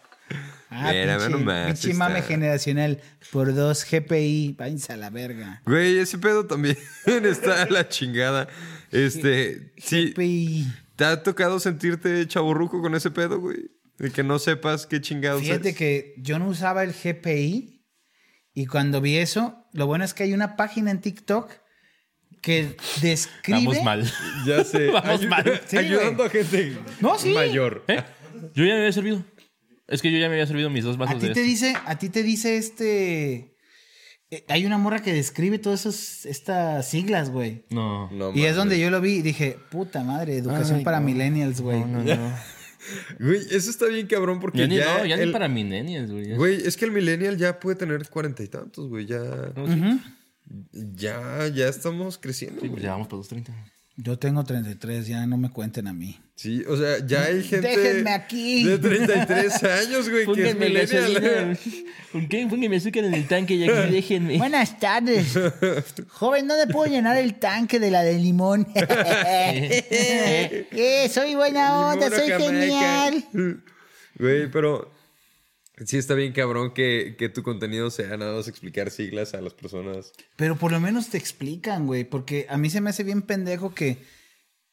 Ah, 0.73 0.93
Mira, 0.93 1.19
pinche, 1.67 1.93
mame 1.95 2.21
está. 2.21 2.29
generacional. 2.29 3.01
Por 3.33 3.55
dos 3.55 3.85
GPI. 3.91 4.55
Váyanse 4.57 4.93
a 4.93 4.97
la 4.97 5.11
verga. 5.11 5.61
Güey, 5.67 5.99
ese 5.99 6.17
pedo 6.19 6.47
también 6.47 6.79
está 7.07 7.63
a 7.63 7.71
la 7.71 7.89
chingada. 7.89 8.47
Este, 8.93 9.73
sí, 9.79 10.13
GPI. 10.13 10.67
¿te 10.97 11.05
ha 11.05 11.23
tocado 11.23 11.59
sentirte 11.61 12.27
chaburruco 12.29 12.81
con 12.83 12.95
ese 12.95 13.11
pedo, 13.11 13.41
güey? 13.41 13.71
De 13.99 14.11
que 14.11 14.23
no 14.23 14.39
sepas 14.39 14.87
qué 14.87 15.01
chingados 15.01 15.43
Fíjate 15.43 15.71
es. 15.71 15.77
que 15.77 16.15
yo 16.19 16.39
no 16.39 16.47
usaba 16.49 16.83
el 16.85 16.93
GPI 16.93 17.85
y 18.55 18.67
cuando 18.67 19.01
vi 19.01 19.17
eso, 19.17 19.67
lo 19.73 19.87
bueno 19.87 20.05
es 20.05 20.15
que 20.15 20.23
hay 20.23 20.33
una 20.33 20.57
página 20.57 20.91
en 20.91 21.01
TikTok 21.01 21.51
que 22.41 22.77
describe. 23.03 23.59
Vamos 23.59 23.83
mal. 23.83 24.13
Ya 24.47 24.65
sé. 24.65 24.87
Vamos 24.93 25.21
ayu- 25.23 25.29
mal. 25.29 25.61
Sí, 25.67 25.77
ayudando 25.77 26.25
a 26.25 26.31
gente 26.31 26.77
No, 27.01 27.19
sí. 27.19 27.31
mayor. 27.35 27.85
¿Eh? 27.89 28.03
Yo 28.55 28.65
ya 28.65 28.73
me 28.75 28.79
había 28.81 28.93
servido. 28.93 29.23
Es 29.91 30.01
que 30.03 30.11
yo 30.13 30.19
ya 30.19 30.29
me 30.29 30.35
había 30.35 30.47
servido 30.47 30.71
mis 30.71 30.85
dos 30.85 30.97
vasos 30.97 31.17
A 31.17 31.19
ti 31.19 31.29
de 31.29 31.35
te 31.35 31.41
este. 31.41 31.51
dice, 31.51 31.75
a 31.85 31.99
ti 31.99 32.09
te 32.09 32.23
dice 32.23 32.57
este. 32.57 33.57
eh, 34.31 34.45
hay 34.49 34.65
una 34.65 34.79
morra 34.79 35.03
que 35.03 35.13
describe 35.13 35.59
todas 35.59 35.81
esas 35.87 36.25
estas 36.27 36.89
siglas, 36.89 37.31
güey. 37.31 37.65
No. 37.71 38.09
No, 38.13 38.33
y 38.35 38.45
es 38.45 38.57
donde 38.57 38.79
yo 38.79 38.91
lo 38.91 39.01
vi 39.01 39.17
y 39.17 39.23
dije, 39.23 39.59
puta 39.71 40.03
madre, 40.05 40.37
educación 40.39 40.79
Ay, 40.79 40.85
para 40.85 41.01
no. 41.01 41.07
millennials, 41.07 41.61
güey. 41.61 41.81
No, 41.81 42.03
no, 42.03 42.05
no. 42.05 42.35
Güey, 43.21 43.41
eso 43.51 43.69
está 43.69 43.87
bien 43.89 44.07
cabrón 44.07 44.41
porque 44.41 44.61
Ya 44.61 44.67
ni, 44.67 44.77
ya. 44.77 44.99
no, 44.99 45.05
ya 45.05 45.17
ni 45.19 45.31
para 45.31 45.49
millennials, 45.49 46.11
güey. 46.11 46.35
Güey, 46.35 46.67
es 46.67 46.79
que 46.79 46.87
el 46.87 46.93
millennial 46.93 47.37
ya 47.37 47.61
puede 47.61 47.77
tener 47.77 48.09
cuarenta 48.09 48.43
y 48.43 48.49
tantos, 48.49 48.89
güey. 48.89 49.05
Ya. 49.05 49.21
Sí. 49.67 50.01
Ya, 50.97 51.47
ya 51.49 51.69
estamos 51.69 52.17
creciendo. 52.17 52.63
Sí, 52.63 52.69
pues 52.71 52.83
ya 52.83 52.93
vamos 52.93 53.07
para 53.07 53.19
los 53.19 53.29
30. 53.29 53.53
Yo 54.03 54.19
tengo 54.19 54.43
33, 54.45 55.07
ya 55.07 55.27
no 55.27 55.37
me 55.37 55.51
cuenten 55.51 55.87
a 55.87 55.93
mí. 55.93 56.19
Sí, 56.35 56.65
o 56.67 56.75
sea, 56.75 57.05
ya 57.07 57.25
hay 57.25 57.43
gente. 57.43 57.69
Déjenme 57.69 58.11
aquí. 58.13 58.65
De 58.65 58.79
33 58.79 59.63
años, 59.65 60.09
güey, 60.09 60.25
que 60.33 60.49
es 60.49 60.57
millennial. 60.57 61.13
gasolina. 61.13 61.59
¿Con 62.13 62.27
qué? 62.27 62.47
Pónganme 62.49 62.77
azúcar 62.77 63.05
en 63.05 63.13
el 63.13 63.29
tanque 63.29 63.57
y 63.57 63.69
aquí 63.69 63.91
déjenme. 63.93 64.39
Buenas 64.39 64.79
tardes. 64.79 65.39
Joven, 66.09 66.49
¿dónde 66.49 66.73
puedo 66.73 66.91
llenar 66.91 67.19
el 67.19 67.35
tanque 67.35 67.79
de 67.79 67.91
la 67.91 68.03
de 68.03 68.15
limón? 68.19 68.67
eh, 68.75 70.67
soy 71.13 71.35
buena 71.35 71.89
onda, 71.89 72.09
soy 72.09 72.31
Jamaica. 72.31 72.49
genial. 72.49 73.63
Güey, 74.19 74.51
pero 74.51 74.91
sí 75.85 75.99
está 75.99 76.15
bien 76.15 76.33
cabrón 76.33 76.73
que, 76.75 77.17
que 77.19 77.29
tu 77.29 77.43
contenido 77.43 77.91
sea 77.91 78.17
nada 78.17 78.37
más 78.37 78.49
explicar 78.49 78.91
siglas 78.91 79.35
a 79.35 79.41
las 79.41 79.55
personas. 79.55 80.13
Pero 80.37 80.57
por 80.57 80.73
lo 80.73 80.81
menos 80.81 81.09
te 81.09 81.19
explican, 81.19 81.87
güey, 81.87 82.05
porque 82.05 82.47
a 82.49 82.57
mí 82.57 82.71
se 82.71 82.81
me 82.81 82.91
hace 82.91 83.05
bien 83.05 83.23
pendejo 83.23 83.75
que 83.75 83.99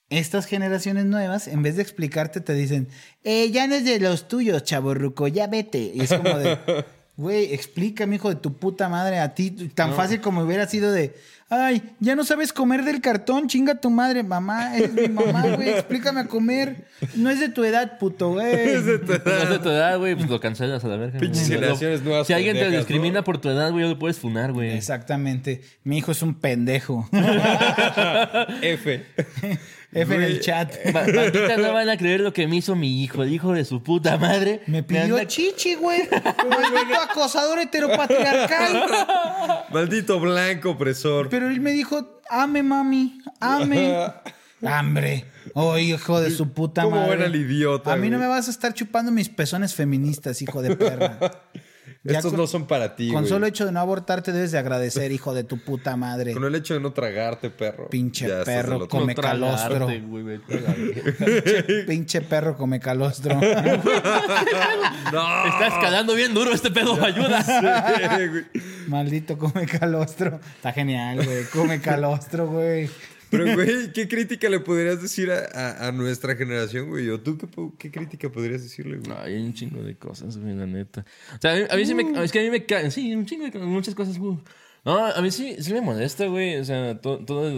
estas 0.09 0.45
generaciones 0.45 1.05
nuevas, 1.05 1.47
en 1.47 1.63
vez 1.63 1.75
de 1.75 1.81
explicarte, 1.81 2.39
te 2.39 2.53
dicen, 2.53 2.87
eh, 3.23 3.51
ya 3.51 3.67
no 3.67 3.75
es 3.75 3.83
de 3.83 3.99
los 3.99 4.27
tuyos, 4.27 4.63
chaborruco, 4.63 5.27
ya 5.27 5.47
vete. 5.47 5.91
Y 5.93 6.01
es 6.01 6.13
como 6.13 6.37
de, 6.37 6.57
güey, 7.17 7.53
explícame, 7.53 8.15
hijo 8.15 8.29
de 8.29 8.35
tu 8.35 8.53
puta 8.53 8.87
madre, 8.87 9.19
a 9.19 9.33
ti, 9.33 9.51
tan 9.51 9.93
fácil 9.93 10.21
como 10.21 10.41
hubiera 10.41 10.67
sido 10.67 10.91
de, 10.91 11.13
ay, 11.49 11.81
ya 11.99 12.15
no 12.15 12.23
sabes 12.25 12.51
comer 12.53 12.83
del 12.83 12.99
cartón, 13.01 13.47
chinga 13.47 13.75
tu 13.75 13.89
madre, 13.89 14.23
mamá, 14.23 14.77
es 14.77 14.91
mi 14.93 15.07
mamá, 15.07 15.43
güey, 15.55 15.69
explícame 15.75 16.21
a 16.21 16.25
comer. 16.27 16.85
No 17.15 17.29
es 17.29 17.39
de 17.39 17.49
tu 17.49 17.63
edad, 17.63 17.97
puto, 17.99 18.31
güey. 18.31 18.47
Pues 19.05 19.25
no 19.25 19.31
es 19.33 19.49
de 19.49 19.59
tu 19.59 19.69
edad, 19.69 19.97
güey, 19.99 20.15
pues 20.15 20.29
lo 20.29 20.39
cancelas 20.39 20.83
a 20.83 20.87
la 20.87 20.97
verga. 20.97 21.19
Pinches 21.19 21.47
generaciones 21.47 22.01
nuevas 22.03 22.27
Si 22.27 22.33
alguien 22.33 22.55
te 22.57 22.69
discrimina 22.69 23.19
¿no? 23.19 23.23
por 23.23 23.39
tu 23.39 23.49
edad, 23.49 23.71
güey, 23.71 23.87
lo 23.87 23.97
puedes 23.99 24.17
funar, 24.19 24.51
güey. 24.51 24.71
Exactamente. 24.75 25.61
Mi 25.83 25.97
hijo 25.99 26.11
es 26.11 26.21
un 26.21 26.33
pendejo. 26.35 27.07
F. 28.61 29.05
F 29.93 30.15
en 30.15 30.21
el 30.21 30.41
chat. 30.41 30.73
Ba- 30.91 31.05
Bandita, 31.05 31.57
no 31.57 31.71
van 31.73 31.89
a 31.89 31.97
creer 31.97 32.19
lo 32.21 32.33
que 32.33 32.45
me 32.47 32.57
hizo 32.57 32.75
mi 32.75 33.03
hijo, 33.03 33.23
el 33.23 33.31
hijo 33.33 33.53
de 33.53 33.63
su 33.63 33.81
puta 33.83 34.17
madre. 34.17 34.61
Me 34.67 34.83
pidió 34.83 35.03
anda- 35.15 35.25
chichi, 35.27 35.75
güey. 35.75 36.01
Maldito 36.11 36.99
acosador 37.09 37.59
heteropatriarcal. 37.59 38.83
Maldito 39.71 40.19
blanco 40.19 40.71
opresor. 40.71 41.29
Pero 41.37 41.51
él 41.51 41.61
me 41.61 41.71
dijo, 41.71 42.19
ame, 42.31 42.63
mami, 42.63 43.21
ame. 43.39 43.95
Hambre. 44.65 45.25
Oh, 45.53 45.77
hijo 45.77 46.19
de 46.19 46.31
su 46.31 46.51
puta 46.51 46.81
¿Cómo 46.81 46.95
madre. 46.95 47.17
ven 47.17 47.25
al 47.27 47.35
idiota, 47.35 47.93
A 47.93 47.95
mí 47.95 48.09
no 48.09 48.17
me 48.17 48.25
vas 48.25 48.47
a 48.47 48.49
estar 48.49 48.73
chupando 48.73 49.11
mis 49.11 49.29
pezones 49.29 49.75
feministas, 49.75 50.41
hijo 50.41 50.63
de 50.63 50.75
perra. 50.75 51.19
Estos 52.03 52.31
con- 52.31 52.39
no 52.39 52.47
son 52.47 52.67
para 52.67 52.95
ti, 52.95 53.07
Con 53.07 53.17
güey. 53.21 53.27
solo 53.29 53.47
hecho 53.47 53.65
de 53.65 53.71
no 53.71 53.79
abortarte 53.81 54.31
debes 54.31 54.51
de 54.51 54.57
agradecer, 54.57 55.11
hijo 55.11 55.33
de 55.33 55.43
tu 55.43 55.57
puta 55.59 55.95
madre. 55.97 56.33
Con 56.33 56.45
el 56.45 56.55
hecho 56.55 56.73
de 56.75 56.79
no 56.79 56.93
tragarte, 56.93 57.49
perro. 57.49 57.89
Pinche 57.89 58.27
ya 58.29 58.43
perro 58.43 58.87
come 58.87 59.13
No 59.13 59.21
calostro. 59.21 59.85
güey, 59.85 60.01
güey, 60.23 60.39
tragarte. 60.39 61.83
Pinche 61.87 62.21
perro 62.21 62.55
come 62.55 62.79
calostro. 62.79 63.39
No. 65.11 65.45
Está 65.47 65.67
escalando 65.67 66.13
bien 66.15 66.33
duro 66.33 66.51
este 66.51 66.69
pedo, 66.71 67.01
ayuda. 67.03 67.41
Sí. 67.41 68.61
Maldito 68.87 69.37
come 69.37 69.65
calostro. 69.65 70.39
Está 70.55 70.73
genial, 70.73 71.23
güey. 71.23 71.45
Come 71.45 71.79
calostro, 71.81 72.47
güey. 72.47 72.89
Pero, 73.29 73.45
güey, 73.55 73.91
¿qué 73.93 74.07
crítica 74.07 74.49
le 74.49 74.59
podrías 74.59 75.01
decir 75.01 75.29
a, 75.31 75.39
a- 75.53 75.87
a 75.87 75.91
nuestra 75.91 76.35
generación, 76.35 76.89
güey? 76.89 77.09
¿O 77.09 77.19
tú 77.19 77.37
qué, 77.37 77.47
qué 77.77 77.91
crítica 77.91 78.29
podrías 78.31 78.63
decirle, 78.63 78.97
güey? 78.97 79.17
Ay, 79.19 79.33
hay 79.35 79.43
un 79.43 79.53
chingo 79.53 79.81
de 79.83 79.95
cosas, 79.97 80.37
güey, 80.37 80.55
la 80.55 80.65
neta. 80.65 81.05
O 81.35 81.41
sea, 81.41 81.53
a 81.53 81.55
mí, 81.55 81.61
a 81.69 81.75
mí 81.75 81.85
sí 81.85 81.93
me... 81.95 82.23
Es 82.23 82.31
que 82.31 82.39
a 82.39 82.43
mí 82.43 82.49
me 82.49 82.65
caen... 82.65 82.91
Sí, 82.91 83.13
un 83.13 83.25
chingo 83.25 83.45
de 83.45 83.51
cosas, 83.51 83.67
muchas 83.67 83.95
cosas, 83.95 84.17
güey. 84.17 84.37
No, 84.85 85.05
a 85.05 85.21
mí 85.21 85.31
sí, 85.31 85.57
sí 85.59 85.73
me 85.73 85.81
molesta, 85.81 86.25
güey. 86.27 86.57
O 86.57 86.63
sea, 86.65 86.99
to- 87.01 87.19
toda 87.25 87.51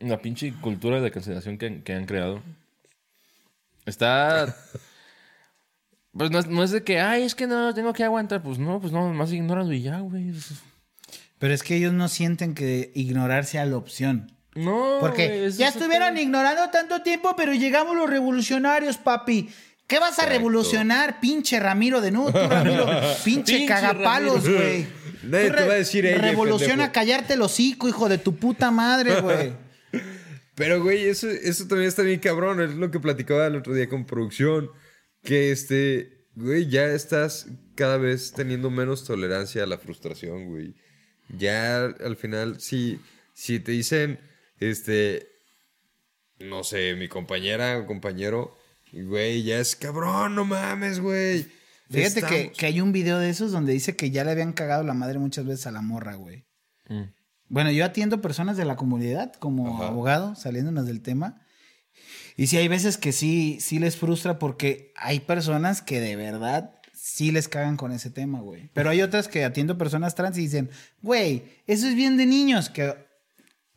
la 0.00 0.18
pinche 0.20 0.52
cultura 0.60 1.00
de 1.00 1.10
cancelación 1.10 1.56
que, 1.58 1.66
han- 1.66 1.82
que 1.82 1.92
han 1.94 2.04
creado. 2.06 2.42
Está... 3.86 4.54
Pues 6.12 6.30
no 6.30 6.38
es, 6.38 6.46
no 6.46 6.62
es 6.62 6.70
de 6.70 6.82
que, 6.82 6.98
ay, 7.00 7.22
es 7.24 7.34
que 7.34 7.46
no, 7.46 7.74
tengo 7.74 7.92
que 7.92 8.02
aguantar. 8.04 8.42
Pues 8.42 8.58
no, 8.58 8.80
pues 8.80 8.92
no, 8.92 9.12
más 9.12 9.32
ignóralo 9.32 9.72
y 9.72 9.82
ya, 9.82 10.00
güey. 10.00 10.32
Pero 11.38 11.52
es 11.52 11.62
que 11.62 11.76
ellos 11.76 11.92
no 11.92 12.08
sienten 12.08 12.54
que 12.54 12.90
ignorar 12.94 13.44
sea 13.44 13.66
la 13.66 13.76
opción. 13.76 14.32
No, 14.56 14.98
Porque 15.00 15.50
ya 15.56 15.68
es- 15.68 15.76
estuvieron 15.76 16.16
ignorando 16.18 16.70
tanto 16.70 17.02
tiempo, 17.02 17.34
pero 17.36 17.52
llegamos 17.54 17.94
los 17.96 18.08
revolucionarios, 18.10 18.96
papi. 18.96 19.48
¿Qué 19.86 19.98
vas 20.00 20.10
a 20.18 20.22
Exacto. 20.22 20.30
revolucionar, 20.32 21.20
pinche 21.20 21.60
Ramiro 21.60 22.00
de 22.00 22.10
nuevo? 22.10 22.32
Tú, 22.32 22.38
Ramiro, 22.48 22.86
pinche 23.24 23.52
Pinche 23.58 23.66
cagapalos, 23.66 24.48
güey. 24.48 24.86
Nadie 25.22 25.50
te 25.50 25.64
va 25.64 25.72
a 25.74 25.76
decir 25.76 26.06
ella, 26.06 26.18
Revoluciona 26.18 26.74
pendejo. 26.84 26.92
callarte 26.92 27.34
el 27.34 27.42
hocico, 27.42 27.88
hijo 27.88 28.08
de 28.08 28.18
tu 28.18 28.34
puta 28.36 28.70
madre, 28.70 29.20
güey. 29.20 29.52
Pero, 30.54 30.82
güey, 30.82 31.06
eso, 31.06 31.28
eso 31.28 31.66
también 31.68 31.88
está 31.88 32.02
bien 32.02 32.18
cabrón. 32.18 32.60
Es 32.62 32.70
lo 32.74 32.90
que 32.90 32.98
platicaba 32.98 33.46
el 33.46 33.56
otro 33.56 33.74
día 33.74 33.88
con 33.88 34.06
producción. 34.06 34.70
Que, 35.22 35.52
este, 35.52 36.24
güey, 36.34 36.68
ya 36.68 36.86
estás 36.86 37.46
cada 37.74 37.98
vez 37.98 38.32
teniendo 38.32 38.70
menos 38.70 39.04
tolerancia 39.04 39.62
a 39.64 39.66
la 39.66 39.78
frustración, 39.78 40.46
güey. 40.46 40.74
Ya 41.28 41.84
al 41.84 42.16
final, 42.16 42.60
si, 42.60 42.98
si 43.34 43.60
te 43.60 43.72
dicen, 43.72 44.18
este, 44.60 45.28
no 46.38 46.64
sé, 46.64 46.94
mi 46.94 47.08
compañera 47.08 47.78
o 47.78 47.86
compañero, 47.86 48.56
güey, 48.92 49.42
ya 49.42 49.58
es 49.58 49.76
cabrón, 49.76 50.34
no 50.34 50.44
mames, 50.44 51.00
güey. 51.00 51.46
Fíjate 51.90 52.22
que, 52.22 52.52
que 52.52 52.66
hay 52.66 52.80
un 52.80 52.92
video 52.92 53.18
de 53.18 53.30
esos 53.30 53.52
donde 53.52 53.72
dice 53.72 53.94
que 53.94 54.10
ya 54.10 54.24
le 54.24 54.32
habían 54.32 54.52
cagado 54.52 54.82
la 54.82 54.94
madre 54.94 55.18
muchas 55.18 55.46
veces 55.46 55.66
a 55.66 55.70
la 55.70 55.82
morra, 55.82 56.14
güey. 56.16 56.44
Mm. 56.88 57.02
Bueno, 57.48 57.70
yo 57.70 57.84
atiendo 57.84 58.20
personas 58.20 58.56
de 58.56 58.64
la 58.64 58.76
comunidad 58.76 59.32
como 59.34 59.76
Ajá. 59.76 59.88
abogado, 59.88 60.34
saliéndonos 60.34 60.86
del 60.86 61.00
tema. 61.00 61.40
Y 62.36 62.48
sí 62.48 62.56
hay 62.56 62.68
veces 62.68 62.98
que 62.98 63.12
sí, 63.12 63.58
sí 63.60 63.78
les 63.78 63.96
frustra 63.96 64.38
porque 64.38 64.92
hay 64.96 65.20
personas 65.20 65.80
que 65.80 66.00
de 66.00 66.16
verdad 66.16 66.74
sí 66.92 67.30
les 67.30 67.48
cagan 67.48 67.76
con 67.76 67.92
ese 67.92 68.10
tema, 68.10 68.40
güey. 68.40 68.68
Pero 68.74 68.90
hay 68.90 69.00
otras 69.00 69.28
que 69.28 69.44
atiendo 69.44 69.78
personas 69.78 70.14
trans 70.14 70.36
y 70.36 70.42
dicen, 70.42 70.70
güey, 71.02 71.44
eso 71.66 71.86
es 71.86 71.94
bien 71.94 72.16
de 72.16 72.26
niños. 72.26 72.68
Que 72.68 73.05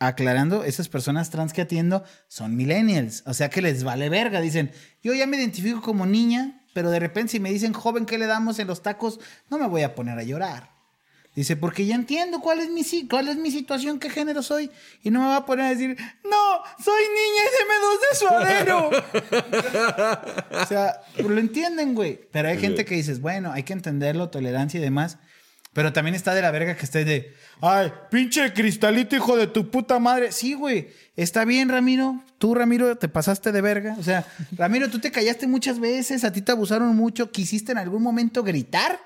aclarando, 0.00 0.64
esas 0.64 0.88
personas 0.88 1.30
trans 1.30 1.52
que 1.52 1.60
atiendo 1.60 2.02
son 2.26 2.56
millennials. 2.56 3.22
O 3.26 3.34
sea 3.34 3.50
que 3.50 3.62
les 3.62 3.84
vale 3.84 4.08
verga. 4.08 4.40
Dicen, 4.40 4.72
yo 5.02 5.14
ya 5.14 5.26
me 5.26 5.36
identifico 5.36 5.80
como 5.82 6.06
niña, 6.06 6.62
pero 6.72 6.90
de 6.90 6.98
repente 6.98 7.32
si 7.32 7.40
me 7.40 7.52
dicen 7.52 7.74
joven, 7.74 8.06
¿qué 8.06 8.18
le 8.18 8.26
damos 8.26 8.58
en 8.58 8.66
los 8.66 8.82
tacos? 8.82 9.20
No 9.50 9.58
me 9.58 9.68
voy 9.68 9.82
a 9.82 9.94
poner 9.94 10.18
a 10.18 10.22
llorar. 10.24 10.70
Dice, 11.34 11.54
porque 11.54 11.86
ya 11.86 11.94
entiendo 11.94 12.40
cuál 12.40 12.58
es 12.58 12.70
mi 12.70 12.82
cuál 13.08 13.28
es 13.28 13.36
mi 13.36 13.52
situación, 13.52 14.00
qué 14.00 14.10
género 14.10 14.42
soy. 14.42 14.68
Y 15.02 15.10
no 15.10 15.20
me 15.20 15.26
va 15.26 15.36
a 15.36 15.46
poner 15.46 15.66
a 15.66 15.70
decir, 15.70 15.96
no, 16.24 16.82
soy 16.82 17.02
niña 17.02 17.42
y 17.46 17.52
deme 17.58 17.74
dos 17.86 18.00
de 18.00 18.16
suadero. 18.18 18.90
o 20.62 20.66
sea, 20.66 21.02
lo 21.18 21.38
entienden, 21.38 21.94
güey. 21.94 22.28
Pero 22.32 22.48
hay 22.48 22.58
gente 22.58 22.84
que 22.84 22.96
dices, 22.96 23.20
bueno, 23.20 23.52
hay 23.52 23.62
que 23.62 23.74
entenderlo, 23.74 24.30
tolerancia 24.30 24.78
y 24.78 24.82
demás. 24.82 25.18
Pero 25.72 25.92
también 25.92 26.16
está 26.16 26.34
de 26.34 26.42
la 26.42 26.50
verga 26.50 26.76
que 26.76 26.84
esté 26.84 27.04
de, 27.04 27.32
ay, 27.60 27.92
pinche 28.10 28.52
cristalito, 28.52 29.14
hijo 29.14 29.36
de 29.36 29.46
tu 29.46 29.70
puta 29.70 30.00
madre. 30.00 30.32
Sí, 30.32 30.54
güey, 30.54 30.88
está 31.14 31.44
bien, 31.44 31.68
Ramiro. 31.68 32.24
Tú, 32.38 32.54
Ramiro, 32.54 32.96
te 32.96 33.08
pasaste 33.08 33.52
de 33.52 33.60
verga. 33.60 33.94
O 33.98 34.02
sea, 34.02 34.26
Ramiro, 34.56 34.90
tú 34.90 34.98
te 34.98 35.12
callaste 35.12 35.46
muchas 35.46 35.78
veces, 35.78 36.24
a 36.24 36.32
ti 36.32 36.42
te 36.42 36.50
abusaron 36.50 36.96
mucho, 36.96 37.30
quisiste 37.30 37.70
en 37.70 37.78
algún 37.78 38.02
momento 38.02 38.42
gritar. 38.42 38.98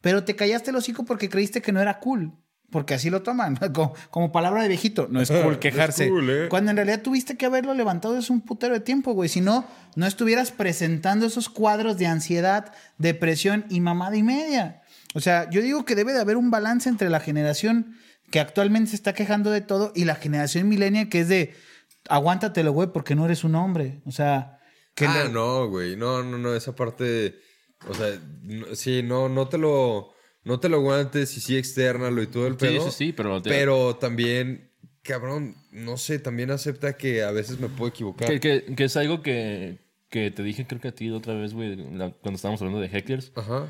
Pero 0.00 0.24
te 0.24 0.36
callaste 0.36 0.70
el 0.70 0.76
hocico 0.76 1.04
porque 1.04 1.28
creíste 1.28 1.60
que 1.60 1.72
no 1.72 1.80
era 1.80 1.98
cool. 1.98 2.32
Porque 2.70 2.94
así 2.94 3.10
lo 3.10 3.22
toman, 3.22 3.56
como, 3.74 3.94
como 4.10 4.30
palabra 4.30 4.62
de 4.62 4.68
viejito. 4.68 5.08
No 5.10 5.20
es 5.20 5.30
cool 5.30 5.58
quejarse. 5.60 6.08
cool, 6.08 6.30
¿eh? 6.30 6.48
Cuando 6.48 6.70
en 6.70 6.76
realidad 6.76 7.02
tuviste 7.02 7.36
que 7.36 7.46
haberlo 7.46 7.74
levantado 7.74 8.14
desde 8.14 8.32
un 8.32 8.42
putero 8.42 8.74
de 8.74 8.80
tiempo, 8.80 9.12
güey. 9.12 9.28
Si 9.28 9.40
no, 9.40 9.66
no 9.96 10.06
estuvieras 10.06 10.52
presentando 10.52 11.26
esos 11.26 11.48
cuadros 11.48 11.98
de 11.98 12.06
ansiedad, 12.06 12.72
depresión 12.96 13.66
y 13.68 13.80
mamada 13.80 14.16
y 14.16 14.22
media. 14.22 14.79
O 15.14 15.20
sea, 15.20 15.48
yo 15.50 15.60
digo 15.62 15.84
que 15.84 15.94
debe 15.94 16.12
de 16.12 16.20
haber 16.20 16.36
un 16.36 16.50
balance 16.50 16.88
entre 16.88 17.10
la 17.10 17.20
generación 17.20 17.96
que 18.30 18.38
actualmente 18.40 18.90
se 18.90 18.96
está 18.96 19.12
quejando 19.12 19.50
de 19.50 19.60
todo 19.60 19.92
y 19.94 20.04
la 20.04 20.14
generación 20.14 20.68
millennial 20.68 21.08
que 21.08 21.20
es 21.20 21.28
de 21.28 21.52
aguántatelo, 22.08 22.72
güey, 22.72 22.88
porque 22.92 23.14
no 23.14 23.24
eres 23.24 23.44
un 23.44 23.54
hombre. 23.54 24.00
O 24.04 24.12
sea, 24.12 24.58
que 24.94 25.06
ah, 25.06 25.28
no, 25.30 25.68
güey. 25.68 25.96
No, 25.96 26.22
no, 26.22 26.38
no. 26.38 26.54
Esa 26.54 26.74
parte. 26.74 27.36
O 27.88 27.94
sea, 27.94 28.18
no- 28.42 28.74
sí, 28.74 29.02
no, 29.02 29.28
no 29.28 29.48
te 29.48 29.58
lo. 29.58 30.12
No 30.42 30.58
te 30.58 30.68
lo 30.70 30.78
aguantes 30.78 31.36
y 31.36 31.40
sí 31.40 31.56
externalo 31.58 32.22
y 32.22 32.26
todo 32.26 32.46
el 32.46 32.54
Sí, 32.54 32.58
pedo. 32.60 32.90
sí, 32.90 33.06
sí, 33.06 33.12
pero 33.12 33.42
te- 33.42 33.50
Pero 33.50 33.96
también, 33.96 34.70
cabrón, 35.02 35.54
no 35.70 35.98
sé, 35.98 36.18
también 36.18 36.50
acepta 36.50 36.94
que 36.96 37.22
a 37.22 37.30
veces 37.30 37.60
me 37.60 37.68
puedo 37.68 37.90
equivocar. 37.90 38.26
Que, 38.26 38.40
que- 38.40 38.74
que 38.74 38.84
es 38.84 38.96
algo 38.96 39.20
que, 39.22 39.80
que 40.08 40.30
te 40.30 40.42
dije, 40.42 40.66
creo 40.66 40.80
que 40.80 40.88
a 40.88 40.94
ti 40.94 41.10
otra 41.10 41.34
vez, 41.34 41.52
güey, 41.52 41.76
cuando 41.76 42.36
estábamos 42.36 42.62
hablando 42.62 42.80
de 42.80 42.88
hecklers. 42.88 43.32
Ajá. 43.34 43.68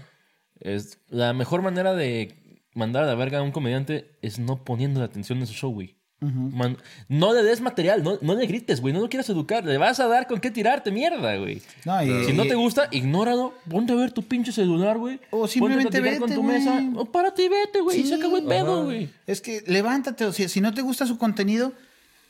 Es 0.61 0.99
la 1.09 1.33
mejor 1.33 1.63
manera 1.63 1.95
de 1.95 2.35
mandar 2.75 3.05
a 3.05 3.07
la 3.07 3.15
verga 3.15 3.39
a 3.39 3.43
un 3.43 3.51
comediante 3.53 4.11
es 4.23 4.39
no 4.39 4.63
poniendo 4.65 5.01
la 5.01 5.07
atención 5.07 5.39
en 5.39 5.47
su 5.47 5.55
show, 5.55 5.73
güey. 5.73 5.97
Man- 6.23 6.77
no 7.09 7.33
le 7.33 7.43
des 7.43 7.63
material, 7.63 8.03
no, 8.03 8.19
no 8.21 8.35
le 8.35 8.47
grites, 8.47 8.83
güey, 8.83 8.93
no 8.93 9.01
lo 9.01 9.09
quieras 9.09 9.31
educar, 9.31 9.65
le 9.65 9.79
vas 9.79 10.01
a 10.01 10.07
dar 10.07 10.27
con 10.27 10.39
qué 10.39 10.51
tirarte, 10.51 10.91
mierda, 10.91 11.35
güey. 11.37 11.63
No, 11.87 12.03
y- 12.05 12.27
si 12.27 12.35
no 12.35 12.45
te 12.45 12.55
gusta, 12.57 12.89
ignóralo, 12.91 13.55
ponte 13.71 13.95
a 13.95 13.97
ver 13.97 14.13
tu 14.13 14.23
pinche 14.23 14.53
celular, 14.53 14.99
güey. 14.99 15.19
O 15.31 15.39
Ponte 15.39 15.53
simplemente 15.55 15.97
a 15.97 16.01
vete, 16.03 16.19
con 16.19 16.35
tu 16.35 16.43
mesa. 16.43 16.79
O 16.97 17.07
párate 17.07 17.45
y 17.45 17.49
vete, 17.49 17.81
güey, 17.81 18.01
y 18.01 18.07
se 18.07 18.17
acabó 18.17 18.37
el 18.37 18.45
pedo, 18.45 18.85
güey. 18.85 19.09
Es 19.27 19.41
que 19.41 19.63
levántate, 19.67 20.27
o 20.27 20.33
sea, 20.35 20.47
si 20.51 20.61
no 20.61 20.75
te 20.75 20.83
gusta 20.83 21.07
su 21.07 21.17
contenido, 21.17 21.73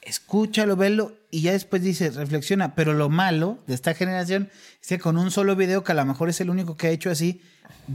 escúchalo, 0.02 0.76
velo 0.76 1.12
y 1.30 1.42
ya 1.42 1.52
después 1.52 1.82
dices, 1.82 2.16
reflexiona. 2.16 2.74
Pero 2.74 2.94
lo 2.94 3.08
malo 3.08 3.58
de 3.66 3.74
esta 3.74 3.94
generación 3.94 4.50
es 4.82 4.88
que 4.88 4.98
con 4.98 5.18
un 5.18 5.30
solo 5.30 5.56
video, 5.56 5.84
que 5.84 5.92
a 5.92 5.94
lo 5.94 6.04
mejor 6.04 6.28
es 6.28 6.40
el 6.40 6.50
único 6.50 6.76
que 6.76 6.88
ha 6.88 6.90
hecho 6.90 7.10
así, 7.10 7.40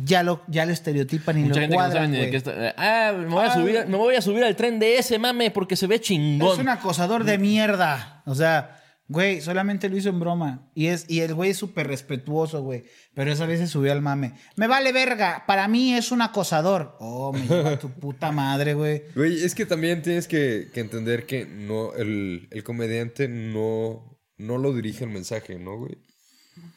ya 0.06 0.24
lo, 0.24 0.42
ya 0.48 0.66
lo 0.66 0.72
estereotipan 0.74 1.38
y 1.38 1.42
Mucha 1.44 1.56
lo 1.56 1.62
gente 1.62 1.68
que 1.68 1.78
no 1.78 1.84
cuadran, 1.84 1.94
sabe 1.96 2.08
ni 2.08 2.14
de 2.14 2.20
güey. 2.20 2.32
qué 2.32 2.38
está. 2.38 2.74
Ah, 2.78 3.14
me 3.14 3.26
voy, 3.26 3.44
a 3.46 3.48
Ah, 3.48 3.54
subir, 3.54 3.86
me 3.88 3.98
voy 3.98 4.16
a 4.16 4.22
subir 4.22 4.44
al 4.44 4.56
tren 4.56 4.80
de 4.80 4.98
ese 4.98 5.20
mame 5.20 5.52
porque 5.52 5.76
se 5.76 5.88
ve 5.88 6.00
chingón. 6.00 6.54
Es 6.54 6.60
un 6.60 6.70
acosador 6.70 7.24
de 7.24 7.38
mierda. 7.38 8.22
O 8.26 8.36
sea, 8.36 8.82
güey, 9.08 9.42
solamente 9.42 9.90
lo 9.90 9.98
hizo 9.98 10.10
en 10.10 10.20
broma. 10.20 10.70
Y, 10.74 10.88
es, 10.88 11.06
y 11.08 11.22
el 11.22 11.34
güey 11.34 11.52
es 11.52 11.58
súper 11.58 11.88
respetuoso, 11.88 12.62
güey. 12.62 12.84
Pero 13.14 13.32
esa 13.32 13.46
vez 13.46 13.60
se 13.60 13.68
subió 13.68 13.92
al 13.92 14.02
mame. 14.02 14.34
Me 14.56 14.68
vale 14.68 14.92
verga. 14.92 15.44
Para 15.48 15.68
mí 15.68 15.94
es 15.94 16.12
un 16.12 16.22
acosador. 16.22 16.96
Oh, 17.00 17.34
me 17.34 17.48
lleva 17.48 17.80
tu 17.80 17.90
puta 18.00 18.32
madre, 18.32 18.74
güey. 18.74 19.04
Güey, 19.16 19.44
es 19.44 19.56
que 19.56 19.66
también 19.66 20.02
tienes 20.02 20.28
que, 20.28 20.70
que 20.74 20.80
entender 20.80 21.26
que 21.26 21.46
no, 21.46 21.94
el, 21.94 22.48
el 22.52 22.64
comediante 22.64 23.28
no, 23.28 24.20
no 24.38 24.58
lo 24.58 24.74
dirige 24.74 25.04
el 25.04 25.12
mensaje, 25.12 25.60
¿no, 25.60 25.78
güey? 25.78 25.98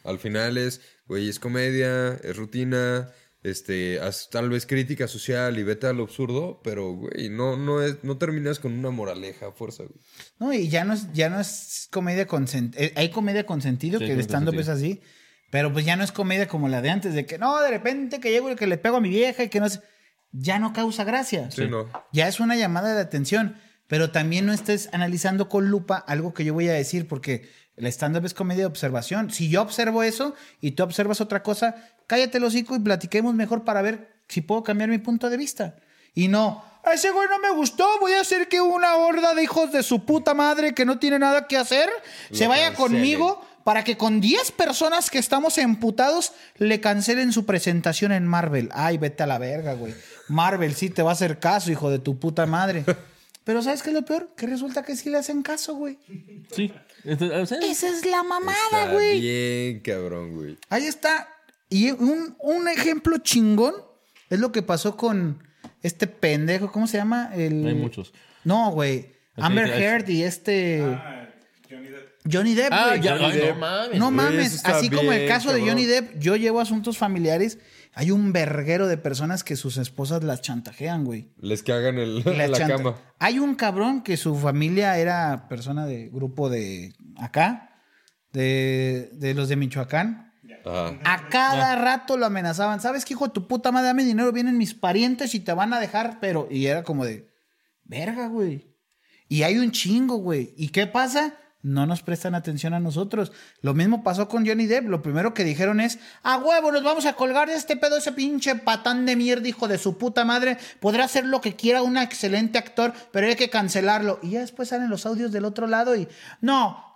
Al 0.04 0.18
final 0.18 0.58
es, 0.58 0.80
güey, 1.06 1.28
es 1.28 1.38
comedia, 1.38 2.14
es 2.14 2.36
rutina, 2.36 3.10
este, 3.42 4.00
haz 4.00 4.28
tal 4.30 4.50
vez 4.50 4.66
crítica 4.66 5.06
social 5.06 5.58
y 5.58 5.62
vete 5.62 5.86
a 5.86 5.92
lo 5.92 6.04
absurdo, 6.04 6.60
pero, 6.64 6.92
güey, 6.92 7.28
no, 7.28 7.56
no, 7.56 7.82
es, 7.82 8.02
no 8.02 8.18
terminas 8.18 8.58
con 8.58 8.72
una 8.72 8.90
moraleja 8.90 9.48
a 9.48 9.52
fuerza, 9.52 9.84
güey. 9.84 10.00
No, 10.38 10.52
y 10.52 10.68
ya 10.68 10.84
no 10.84 10.94
es, 10.94 11.12
ya 11.12 11.30
no 11.30 11.40
es 11.40 11.88
comedia 11.90 12.26
con 12.26 12.48
sentido. 12.48 12.90
Hay 12.96 13.10
comedia 13.10 13.46
con 13.46 13.62
sentido, 13.62 13.98
Sí, 13.98 14.06
que 14.06 14.12
el 14.12 14.20
stand-up 14.20 14.58
es 14.58 14.68
así. 14.68 15.00
Pero 15.50 15.72
pues 15.72 15.86
ya 15.86 15.96
no 15.96 16.04
es 16.04 16.12
comedia 16.12 16.46
como 16.46 16.68
la 16.68 16.82
de 16.82 16.90
antes, 16.90 17.14
de 17.14 17.24
que 17.24 17.38
no, 17.38 17.60
de 17.62 17.70
repente 17.70 18.20
que 18.20 18.30
llego 18.30 18.50
y 18.50 18.56
que 18.56 18.66
le 18.66 18.76
pego 18.76 18.98
a 18.98 19.00
mi 19.00 19.08
vieja 19.08 19.44
y 19.44 19.48
que 19.48 19.60
no 19.60 19.68
sé. 19.68 19.80
Ya 20.30 20.58
no 20.58 20.74
causa 20.74 21.04
gracia. 21.04 21.50
Sí, 21.50 21.66
no. 21.68 21.88
Ya 22.12 22.28
es 22.28 22.38
una 22.38 22.54
llamada 22.54 22.94
de 22.94 23.00
atención. 23.00 23.56
Pero 23.86 24.10
también 24.10 24.44
no 24.44 24.52
estés 24.52 24.90
analizando 24.92 25.48
con 25.48 25.70
lupa 25.70 25.96
algo 25.96 26.34
que 26.34 26.44
yo 26.44 26.52
voy 26.52 26.68
a 26.68 26.74
decir, 26.74 27.08
porque 27.08 27.48
el 27.78 27.86
stand-up 27.86 28.24
es 28.24 28.34
comedia 28.34 28.62
de 28.62 28.66
observación. 28.66 29.30
Si 29.30 29.48
yo 29.48 29.62
observo 29.62 30.02
eso 30.02 30.34
y 30.60 30.72
tú 30.72 30.82
observas 30.82 31.20
otra 31.20 31.42
cosa, 31.42 31.74
cállate 32.06 32.38
el 32.38 32.44
hocico 32.44 32.76
y 32.76 32.80
platiquemos 32.80 33.34
mejor 33.34 33.64
para 33.64 33.82
ver 33.82 34.18
si 34.28 34.40
puedo 34.40 34.62
cambiar 34.62 34.90
mi 34.90 34.98
punto 34.98 35.30
de 35.30 35.36
vista. 35.36 35.76
Y 36.14 36.28
no, 36.28 36.64
"A 36.84 36.92
ese 36.94 37.10
güey 37.10 37.28
no 37.28 37.38
me 37.38 37.50
gustó, 37.50 37.86
voy 38.00 38.12
a 38.12 38.20
hacer 38.20 38.48
que 38.48 38.60
una 38.60 38.96
horda 38.96 39.34
de 39.34 39.42
hijos 39.42 39.72
de 39.72 39.82
su 39.82 40.04
puta 40.04 40.34
madre 40.34 40.74
que 40.74 40.84
no 40.84 40.98
tiene 40.98 41.18
nada 41.18 41.46
que 41.46 41.56
hacer 41.56 41.88
se 42.32 42.46
vaya 42.46 42.68
cancelen. 42.68 42.90
conmigo 42.90 43.44
para 43.64 43.84
que 43.84 43.98
con 43.98 44.20
10 44.20 44.50
personas 44.52 45.10
que 45.10 45.18
estamos 45.18 45.58
emputados 45.58 46.32
le 46.56 46.80
cancelen 46.80 47.32
su 47.32 47.44
presentación 47.44 48.12
en 48.12 48.26
Marvel. 48.26 48.70
Ay, 48.72 48.96
vete 48.96 49.22
a 49.22 49.26
la 49.26 49.38
verga, 49.38 49.74
güey. 49.74 49.94
Marvel 50.28 50.74
sí 50.74 50.88
te 50.88 51.02
va 51.02 51.10
a 51.10 51.12
hacer 51.12 51.38
caso, 51.38 51.70
hijo 51.70 51.90
de 51.90 51.98
tu 51.98 52.18
puta 52.18 52.46
madre. 52.46 52.84
Pero 53.48 53.62
¿sabes 53.62 53.82
qué 53.82 53.88
es 53.88 53.94
lo 53.94 54.04
peor? 54.04 54.28
Que 54.36 54.46
resulta 54.46 54.82
que 54.82 54.94
sí 54.94 55.08
le 55.08 55.16
hacen 55.16 55.40
caso, 55.40 55.74
güey. 55.74 55.96
Sí. 56.54 56.70
Entonces, 57.02 57.38
o 57.38 57.46
sea, 57.46 57.58
Esa 57.60 57.88
es 57.88 58.04
la 58.04 58.22
mamada, 58.22 58.58
Está 58.82 58.92
güey. 58.92 59.20
bien, 59.22 59.80
cabrón, 59.80 60.34
güey. 60.34 60.58
Ahí 60.68 60.84
está. 60.84 61.26
Y 61.70 61.90
un, 61.92 62.36
un 62.40 62.68
ejemplo 62.68 63.16
chingón 63.16 63.72
es 64.28 64.38
lo 64.38 64.52
que 64.52 64.60
pasó 64.60 64.98
con 64.98 65.42
este 65.82 66.06
pendejo, 66.06 66.70
¿cómo 66.70 66.86
se 66.86 66.98
llama? 66.98 67.30
El... 67.34 67.66
Hay 67.66 67.72
muchos. 67.74 68.12
No, 68.44 68.70
güey. 68.70 69.12
Amber 69.36 69.66
Heard 69.70 70.10
y 70.10 70.24
este 70.24 70.82
Ah, 70.84 71.30
Johnny 71.70 71.88
Depp. 71.88 72.18
Johnny 72.30 72.54
Depp, 72.54 72.72
Ah, 72.72 72.86
güey. 72.88 73.00
ya, 73.00 73.12
Johnny 73.16 73.24
ay, 73.32 73.38
Depp. 73.38 73.54
no 73.54 73.60
mames. 73.60 73.98
No 73.98 74.10
mames, 74.10 74.64
así 74.66 74.90
como 74.90 75.10
el 75.10 75.26
caso 75.26 75.54
de. 75.54 75.62
Johnny 75.62 75.86
Depp, 75.86 76.18
yo 76.18 76.36
llevo 76.36 76.60
asuntos 76.60 76.98
familiares. 76.98 77.56
Hay 78.00 78.12
un 78.12 78.32
verguero 78.32 78.86
de 78.86 78.96
personas 78.96 79.42
que 79.42 79.56
sus 79.56 79.76
esposas 79.76 80.22
las 80.22 80.40
chantajean, 80.40 81.04
güey. 81.04 81.32
Les 81.40 81.64
cagan 81.64 81.98
el, 81.98 82.22
La 82.24 82.46
la 82.46 82.56
chanta- 82.56 82.76
cama. 82.76 82.94
Hay 83.18 83.40
un 83.40 83.56
cabrón 83.56 84.02
que 84.04 84.16
su 84.16 84.36
familia 84.36 84.96
era 84.98 85.48
persona 85.48 85.84
de 85.84 86.08
grupo 86.08 86.48
de 86.48 86.94
acá, 87.16 87.82
de, 88.32 89.10
de 89.14 89.34
los 89.34 89.48
de 89.48 89.56
Michoacán. 89.56 90.32
Ajá. 90.64 90.96
A 91.04 91.28
cada 91.28 91.74
rato 91.74 92.16
lo 92.16 92.26
amenazaban. 92.26 92.80
¿Sabes 92.80 93.04
qué, 93.04 93.14
hijo 93.14 93.26
de 93.26 93.32
tu 93.32 93.48
puta 93.48 93.72
madre? 93.72 93.88
Dame 93.88 94.04
dinero, 94.04 94.30
vienen 94.32 94.58
mis 94.58 94.74
parientes 94.74 95.34
y 95.34 95.40
te 95.40 95.52
van 95.52 95.72
a 95.72 95.80
dejar, 95.80 96.18
pero. 96.20 96.46
Y 96.50 96.66
era 96.66 96.84
como 96.84 97.04
de. 97.04 97.28
Verga, 97.82 98.28
güey. 98.28 98.76
Y 99.28 99.42
hay 99.42 99.58
un 99.58 99.72
chingo, 99.72 100.18
güey. 100.18 100.54
¿Y 100.56 100.68
qué 100.68 100.86
pasa? 100.86 101.34
No 101.60 101.86
nos 101.86 102.02
prestan 102.02 102.36
atención 102.36 102.72
a 102.72 102.80
nosotros. 102.80 103.32
Lo 103.62 103.74
mismo 103.74 104.04
pasó 104.04 104.28
con 104.28 104.46
Johnny 104.46 104.66
Depp. 104.66 104.88
Lo 104.88 105.02
primero 105.02 105.34
que 105.34 105.42
dijeron 105.42 105.80
es: 105.80 105.98
A 106.22 106.38
huevo, 106.38 106.70
nos 106.70 106.84
vamos 106.84 107.04
a 107.04 107.14
colgar 107.14 107.48
de 107.48 107.56
este 107.56 107.76
pedo, 107.76 107.96
ese 107.96 108.12
pinche 108.12 108.54
patán 108.54 109.06
de 109.06 109.16
mierda, 109.16 109.48
hijo 109.48 109.66
de 109.66 109.78
su 109.78 109.98
puta 109.98 110.24
madre. 110.24 110.56
Podrá 110.78 111.04
hacer 111.04 111.24
lo 111.24 111.40
que 111.40 111.56
quiera, 111.56 111.82
un 111.82 111.96
excelente 111.96 112.58
actor, 112.58 112.92
pero 113.10 113.26
hay 113.26 113.34
que 113.34 113.50
cancelarlo. 113.50 114.20
Y 114.22 114.30
ya 114.30 114.40
después 114.40 114.68
salen 114.68 114.88
los 114.88 115.04
audios 115.04 115.32
del 115.32 115.44
otro 115.44 115.66
lado 115.66 115.96
y. 115.96 116.06
No, 116.40 116.88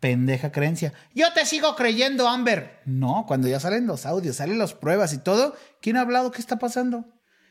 pendeja 0.00 0.50
creencia. 0.50 0.92
Yo 1.14 1.32
te 1.32 1.46
sigo 1.46 1.76
creyendo, 1.76 2.28
Amber. 2.28 2.80
No, 2.84 3.24
cuando 3.28 3.46
ya 3.46 3.60
salen 3.60 3.86
los 3.86 4.04
audios, 4.04 4.34
salen 4.34 4.58
las 4.58 4.74
pruebas 4.74 5.12
y 5.12 5.18
todo, 5.18 5.54
¿quién 5.80 5.96
ha 5.96 6.00
hablado? 6.00 6.32
¿Qué 6.32 6.40
está 6.40 6.58
pasando? 6.58 7.04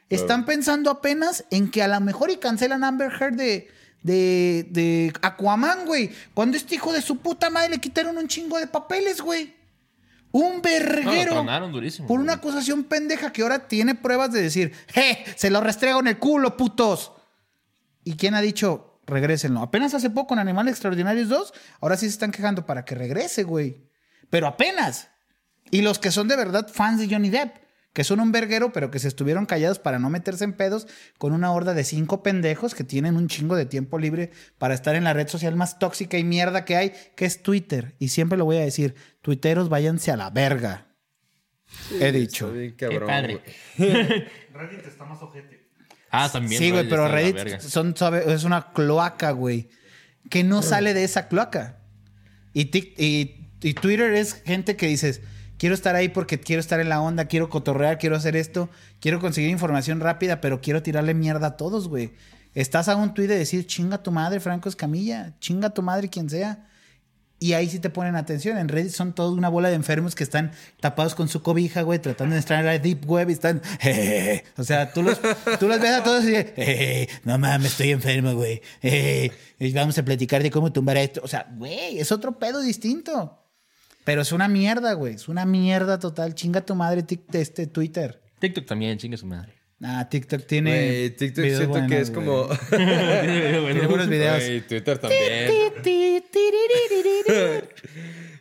Están 0.09 0.45
pensando 0.45 0.91
apenas 0.91 1.45
en 1.49 1.71
que 1.71 1.81
a 1.81 1.87
lo 1.87 2.01
mejor 2.01 2.29
y 2.29 2.35
cancelan 2.35 2.83
Amber 2.83 3.09
Heard 3.17 3.35
de, 3.35 3.69
de, 4.03 4.67
de 4.69 5.13
Aquaman, 5.21 5.85
güey. 5.85 6.11
Cuando 6.33 6.57
este 6.57 6.75
hijo 6.75 6.91
de 6.93 7.01
su 7.01 7.17
puta 7.17 7.49
madre 7.49 7.69
le 7.69 7.77
quitaron 7.79 8.17
un 8.17 8.27
chingo 8.27 8.57
de 8.59 8.67
papeles, 8.67 9.21
güey. 9.21 9.55
Un 10.33 10.43
No, 10.43 10.55
lo 10.55 10.61
verguero. 10.61 11.31
tronaron 11.33 11.71
durísimo. 11.73 12.07
por 12.07 12.19
una 12.19 12.33
acusación 12.33 12.85
pendeja 12.85 13.33
que 13.33 13.41
ahora 13.41 13.67
tiene 13.67 13.95
pruebas 13.95 14.31
de 14.31 14.41
decir, 14.41 14.73
¡eh! 14.95 15.23
Se 15.35 15.49
lo 15.49 15.59
restrego 15.61 15.99
en 15.99 16.07
el 16.07 16.17
culo, 16.19 16.55
putos. 16.55 17.11
¿Y 18.05 18.15
quién 18.15 18.33
ha 18.35 18.41
dicho, 18.41 19.01
regrésenlo? 19.05 19.61
Apenas 19.61 19.93
hace 19.93 20.09
poco 20.09 20.33
en 20.33 20.39
Animales 20.39 20.73
Extraordinarios 20.73 21.27
2, 21.29 21.53
ahora 21.81 21.97
sí 21.97 22.05
se 22.05 22.13
están 22.13 22.31
quejando 22.31 22.65
para 22.65 22.85
que 22.85 22.95
regrese, 22.95 23.43
güey. 23.43 23.89
Pero 24.29 24.47
apenas. 24.47 25.09
Y 25.69 25.81
los 25.81 25.99
que 25.99 26.11
son 26.11 26.27
de 26.29 26.37
verdad 26.37 26.67
fans 26.71 26.99
de 26.99 27.09
Johnny 27.13 27.29
Depp, 27.29 27.53
que 27.93 28.03
son 28.03 28.19
un 28.21 28.31
verguero, 28.31 28.71
pero 28.71 28.89
que 28.89 28.99
se 28.99 29.07
estuvieron 29.07 29.45
callados 29.45 29.79
para 29.79 29.99
no 29.99 30.09
meterse 30.09 30.43
en 30.45 30.53
pedos 30.53 30.87
con 31.17 31.33
una 31.33 31.51
horda 31.51 31.73
de 31.73 31.83
cinco 31.83 32.23
pendejos 32.23 32.73
que 32.73 32.83
tienen 32.85 33.15
un 33.17 33.27
chingo 33.27 33.55
de 33.55 33.65
tiempo 33.65 33.99
libre 33.99 34.31
para 34.57 34.73
estar 34.73 34.95
en 34.95 35.03
la 35.03 35.13
red 35.13 35.27
social 35.27 35.55
más 35.55 35.77
tóxica 35.79 36.17
y 36.17 36.23
mierda 36.23 36.63
que 36.63 36.77
hay, 36.77 36.93
que 37.15 37.25
es 37.25 37.43
Twitter. 37.43 37.95
Y 37.99 38.07
siempre 38.09 38.37
lo 38.37 38.45
voy 38.45 38.57
a 38.57 38.61
decir, 38.61 38.95
tuiteros 39.21 39.67
váyanse 39.69 40.11
a 40.11 40.17
la 40.17 40.29
verga. 40.29 40.87
He 41.99 42.11
dicho. 42.11 42.51
Bien 42.51 42.75
Qué 42.75 42.87
cabrón, 42.87 43.07
padre. 43.07 43.41
güey. 43.77 43.89
Reddit 44.53 44.85
está 44.87 45.05
más 45.05 45.21
ojete. 45.21 45.69
Ah, 46.09 46.29
también. 46.31 46.61
Sí, 46.61 46.71
güey, 46.71 46.87
pero 46.89 47.07
Reddit 47.07 47.59
son, 47.61 47.93
es 48.27 48.43
una 48.43 48.71
cloaca, 48.73 49.31
güey. 49.31 49.69
Que 50.29 50.43
no 50.43 50.61
sale 50.61 50.93
de 50.93 51.03
esa 51.03 51.27
cloaca. 51.27 51.79
Y, 52.53 52.69
tic- 52.71 52.93
y, 52.97 53.49
y 53.61 53.73
Twitter 53.73 54.13
es 54.13 54.41
gente 54.45 54.75
que 54.75 54.87
dices, 54.87 55.21
quiero 55.61 55.75
estar 55.75 55.95
ahí 55.95 56.09
porque 56.09 56.39
quiero 56.39 56.59
estar 56.59 56.79
en 56.79 56.89
la 56.89 57.01
onda, 57.01 57.25
quiero 57.25 57.47
cotorrear, 57.47 57.99
quiero 57.99 58.15
hacer 58.15 58.35
esto, 58.35 58.67
quiero 58.99 59.19
conseguir 59.19 59.51
información 59.51 59.99
rápida, 59.99 60.41
pero 60.41 60.59
quiero 60.59 60.81
tirarle 60.81 61.13
mierda 61.13 61.45
a 61.45 61.55
todos, 61.55 61.87
güey. 61.87 62.13
Estás 62.55 62.87
a 62.87 62.95
un 62.95 63.13
tuit 63.13 63.29
de 63.29 63.37
decir, 63.37 63.67
chinga 63.67 64.01
tu 64.01 64.09
madre, 64.09 64.39
Franco 64.39 64.69
Escamilla, 64.69 65.35
chinga 65.39 65.69
tu 65.69 65.83
madre, 65.83 66.09
quien 66.09 66.31
sea. 66.31 66.65
Y 67.37 67.53
ahí 67.53 67.69
sí 67.69 67.77
te 67.77 67.91
ponen 67.91 68.15
atención. 68.15 68.57
En 68.57 68.69
Reddit 68.69 68.91
son 68.91 69.13
toda 69.13 69.31
una 69.33 69.49
bola 69.49 69.69
de 69.69 69.75
enfermos 69.75 70.15
que 70.15 70.23
están 70.23 70.51
tapados 70.79 71.13
con 71.13 71.27
su 71.27 71.43
cobija, 71.43 71.83
güey, 71.83 71.99
tratando 71.99 72.33
de 72.33 72.39
entrar 72.39 72.61
en 72.61 72.65
la 72.65 72.79
deep 72.79 73.07
web 73.07 73.29
y 73.29 73.33
están. 73.33 73.61
"Eh". 73.83 74.43
O 74.57 74.63
sea, 74.63 74.91
tú 74.91 75.03
los, 75.03 75.21
tú 75.59 75.67
los 75.67 75.79
ves 75.79 75.91
a 75.91 76.03
todos 76.03 76.23
y 76.25 76.33
"Eh, 76.35 77.07
no 77.23 77.37
mames, 77.37 77.73
estoy 77.73 77.91
enfermo, 77.91 78.33
güey. 78.33 78.63
Y 78.81 79.73
vamos 79.73 79.95
a 79.99 80.03
platicar 80.03 80.41
de 80.41 80.49
cómo 80.49 80.73
tumbar 80.73 80.97
esto. 80.97 81.21
O 81.23 81.27
sea, 81.27 81.45
güey, 81.55 81.99
es 81.99 82.11
otro 82.11 82.39
pedo 82.39 82.61
distinto. 82.61 83.37
Pero 84.03 84.21
es 84.21 84.31
una 84.31 84.47
mierda, 84.47 84.93
güey. 84.93 85.15
Es 85.15 85.27
una 85.27 85.45
mierda 85.45 85.99
total. 85.99 86.35
Chinga 86.35 86.61
tu 86.61 86.75
madre, 86.75 87.05
este 87.33 87.67
Twitter. 87.67 88.21
TikTok 88.39 88.65
también, 88.65 88.97
chingue 88.97 89.17
su 89.17 89.25
madre. 89.27 89.53
Ah, 89.83 90.07
TikTok 90.09 90.45
tiene. 90.45 90.71
Güey, 90.71 91.09
TikTok 91.15 91.43
videos 91.43 91.57
siento 91.57 91.73
que 91.75 91.81
buenos, 91.81 92.01
es 92.01 92.13
güey. 92.13 92.25
como... 92.25 92.49
Tiene 92.69 93.87
buenos 93.87 94.09
videos. 94.09 94.43
Güey, 94.43 94.61
Twitter 94.61 94.97
también. 94.99 95.51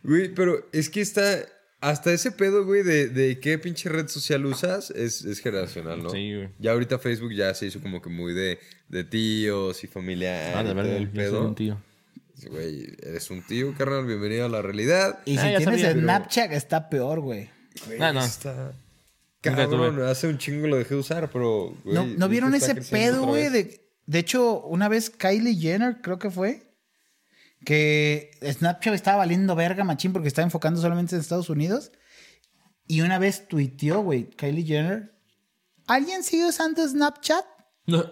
Güey, 0.03 0.35
pero 0.35 0.67
es 0.73 0.89
que 0.91 1.01
está... 1.01 1.39
Hasta 1.83 2.13
ese 2.13 2.31
pedo, 2.31 2.67
güey, 2.67 2.83
de, 2.83 3.09
de 3.09 3.41
qué 3.41 3.57
pinche 3.57 3.89
red 3.89 4.07
social 4.09 4.45
usas 4.45 4.91
es, 4.91 5.25
es 5.25 5.41
generacional, 5.41 6.03
¿no? 6.03 6.11
Sí, 6.11 6.35
güey. 6.35 6.51
Ya 6.59 6.73
ahorita 6.73 6.99
Facebook 6.99 7.33
ya 7.33 7.55
se 7.55 7.65
hizo 7.67 7.81
como 7.81 8.03
que 8.03 8.11
muy 8.11 8.35
de, 8.35 8.59
de 8.89 9.03
tíos 9.05 9.83
y 9.83 9.87
familiares. 9.87 10.55
Ah, 10.57 10.63
de 10.63 10.75
verdad, 10.75 10.97
el 10.97 11.05
yo 11.05 11.15
soy 11.15 11.25
pedo. 11.25 11.49
un 11.49 11.55
tío. 11.55 11.83
Güey, 12.49 12.87
eres 13.03 13.31
un 13.31 13.43
tío, 13.43 13.75
carnal, 13.77 14.07
bienvenido 14.07 14.47
a 14.47 14.49
la 14.49 14.63
realidad. 14.63 15.21
Y 15.25 15.37
Ah, 15.37 15.43
si 15.43 15.51
ya 15.53 15.57
tienes 15.59 15.81
sabía, 15.81 15.89
pero- 15.95 16.01
Snapchat, 16.01 16.53
está 16.53 16.89
peor, 16.89 17.21
güey. 17.21 17.51
Ah, 18.01 18.13
no. 18.13 18.25
Está... 18.25 18.73
Cabrón, 19.41 20.03
hace 20.03 20.29
un 20.29 20.39
chingo 20.39 20.67
lo 20.67 20.77
dejé 20.77 20.95
de 20.95 21.01
usar, 21.01 21.31
pero... 21.31 21.75
güey, 21.85 21.95
¿No, 21.95 22.05
¿no 22.07 22.29
vieron 22.29 22.55
ese 22.55 22.75
pedo, 22.75 23.25
güey? 23.27 23.49
De, 23.49 23.81
de 24.07 24.19
hecho, 24.19 24.61
una 24.63 24.89
vez 24.89 25.09
Kylie 25.11 25.55
Jenner, 25.57 26.01
creo 26.03 26.19
que 26.19 26.31
fue, 26.31 26.75
que 27.65 28.31
Snapchat 28.43 28.95
estaba 28.95 29.19
valiendo 29.19 29.55
verga, 29.55 29.85
machín, 29.85 30.13
porque 30.13 30.29
estaba 30.29 30.45
enfocando 30.45 30.81
solamente 30.81 31.15
en 31.15 31.21
Estados 31.21 31.49
Unidos. 31.51 31.93
Y 32.87 33.01
una 33.03 33.19
vez 33.19 33.49
tuiteó, 33.49 34.03
güey, 34.03 34.29
Kylie 34.31 34.65
Jenner. 34.65 35.15
¿Alguien 35.87 36.23
sigue 36.23 36.47
usando 36.47 36.87
Snapchat? 36.87 37.45
No. 37.87 38.05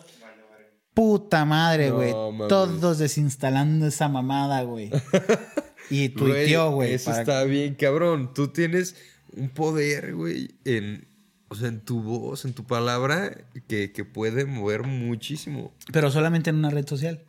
Puta 0.98 1.44
madre, 1.44 1.92
güey. 1.92 2.10
Todos 2.48 2.98
desinstalando 2.98 3.86
esa 3.86 4.08
mamada, 4.08 4.62
güey. 4.62 4.90
Y 5.90 6.08
tuiteó, 6.10 6.72
güey. 6.72 6.92
Eso 6.94 7.10
para- 7.12 7.20
está 7.22 7.44
bien, 7.44 7.74
cabrón. 7.76 8.34
Tú 8.34 8.48
tienes 8.48 8.96
un 9.32 9.48
poder, 9.48 10.14
güey, 10.14 10.50
en, 10.64 11.08
o 11.48 11.54
sea, 11.54 11.68
en 11.68 11.80
tu 11.80 12.02
voz, 12.02 12.44
en 12.44 12.52
tu 12.52 12.64
palabra, 12.66 13.46
que, 13.68 13.92
que 13.92 14.04
puede 14.04 14.44
mover 14.44 14.82
muchísimo. 14.82 15.72
Pero 15.92 16.10
solamente 16.10 16.50
en 16.50 16.56
una 16.56 16.68
red 16.70 16.86
social. 16.86 17.24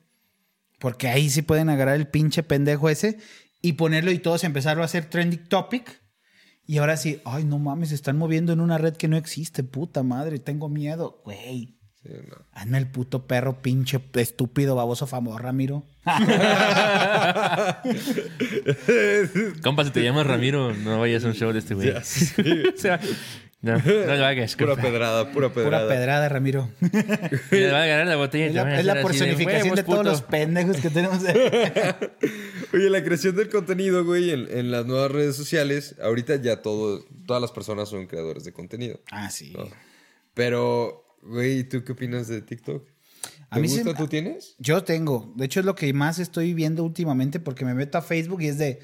Porque 0.79 1.07
ahí 1.07 1.29
sí 1.29 1.41
pueden 1.43 1.69
agarrar 1.69 1.95
el 1.95 2.07
pinche 2.07 2.41
pendejo 2.43 2.89
ese 2.89 3.19
y 3.61 3.73
ponerlo 3.73 4.11
y 4.11 4.19
todos 4.19 4.43
empezaron 4.43 4.81
a 4.81 4.85
hacer 4.85 5.05
trending 5.09 5.47
topic. 5.47 6.01
Y 6.65 6.79
ahora 6.79 6.97
sí, 6.97 7.21
ay, 7.25 7.45
no 7.45 7.59
mames, 7.59 7.89
se 7.89 7.95
están 7.95 8.17
moviendo 8.17 8.51
en 8.51 8.59
una 8.61 8.77
red 8.77 8.97
que 8.97 9.07
no 9.07 9.15
existe, 9.15 9.63
puta 9.63 10.03
madre, 10.03 10.39
tengo 10.39 10.67
miedo. 10.69 11.21
Güey, 11.23 11.78
Sí, 12.01 12.09
no. 12.29 12.37
hazme 12.53 12.77
el 12.77 12.87
puto 12.87 13.27
perro, 13.27 13.61
pinche 13.61 13.99
estúpido, 14.13 14.73
baboso 14.75 15.05
famor, 15.05 15.43
Ramiro. 15.43 15.83
Compa, 19.63 19.83
si 19.83 19.91
te 19.91 20.03
llamas 20.03 20.25
Ramiro, 20.25 20.73
no 20.73 20.99
vayas 20.99 21.23
a 21.25 21.27
un 21.27 21.33
show 21.33 21.51
de 21.51 21.59
este 21.59 21.75
güey. 21.75 21.93
Ya, 21.93 22.03
sí. 22.03 22.33
o 22.75 22.77
sea, 22.77 22.99
no, 23.61 23.73
no 23.77 24.15
lo 24.15 24.25
hagas, 24.25 24.55
Pura 24.55 24.69
compa. 24.75 24.81
pedrada, 24.83 25.31
pura 25.31 25.49
pedrada. 25.53 25.85
Pura 25.85 25.95
pedrada, 25.95 26.29
Ramiro. 26.29 26.69
Le 27.51 27.71
va 27.71 27.83
a 27.83 27.85
ganar 27.85 28.07
la 28.07 28.15
botella 28.15 28.79
Es 28.79 28.85
la, 28.85 28.99
es 28.99 29.05
personificación 29.05 29.75
de, 29.75 29.83
todos 29.83 30.05
los 30.05 30.21
pendejos 30.21 30.77
que 30.77 30.89
tenemos. 30.89 31.21
Oye, 32.73 32.89
la 32.89 33.03
creación 33.03 33.35
del 33.35 33.49
contenido, 33.49 34.05
güey, 34.05 34.31
en, 34.31 34.47
en 34.49 34.71
las 34.71 34.85
nuevas 34.85 35.11
redes 35.11 35.35
sociales, 35.35 35.95
ahorita 36.01 36.37
ya 36.37 36.61
todo, 36.61 37.03
todas 37.27 37.41
las 37.41 37.51
personas 37.51 37.89
son 37.89 38.07
creadores 38.07 38.45
de 38.45 38.53
contenido. 38.53 39.01
ah, 39.11 39.29
sí. 39.29 39.51
¿no? 39.51 39.67
Pero, 40.33 41.03
güey, 41.23 41.63
¿tú 41.63 41.83
qué 41.83 41.91
opinas 41.91 42.27
de 42.27 42.41
TikTok? 42.41 42.85
¿Te 42.85 43.29
A 43.49 43.59
mí 43.59 43.67
gusta? 43.67 43.93
¿Tú 43.93 44.07
tienes? 44.07 44.55
Yo 44.59 44.83
tengo. 44.83 45.33
De 45.35 45.45
hecho, 45.45 45.59
es 45.59 45.65
lo 45.65 45.75
que 45.75 45.91
más 45.93 46.19
estoy 46.19 46.53
viendo 46.53 46.83
últimamente 46.83 47.39
porque 47.39 47.65
me 47.65 47.73
meto 47.73 47.97
a 47.97 48.01
Facebook 48.01 48.41
y 48.41 48.47
es 48.47 48.57
de 48.57 48.79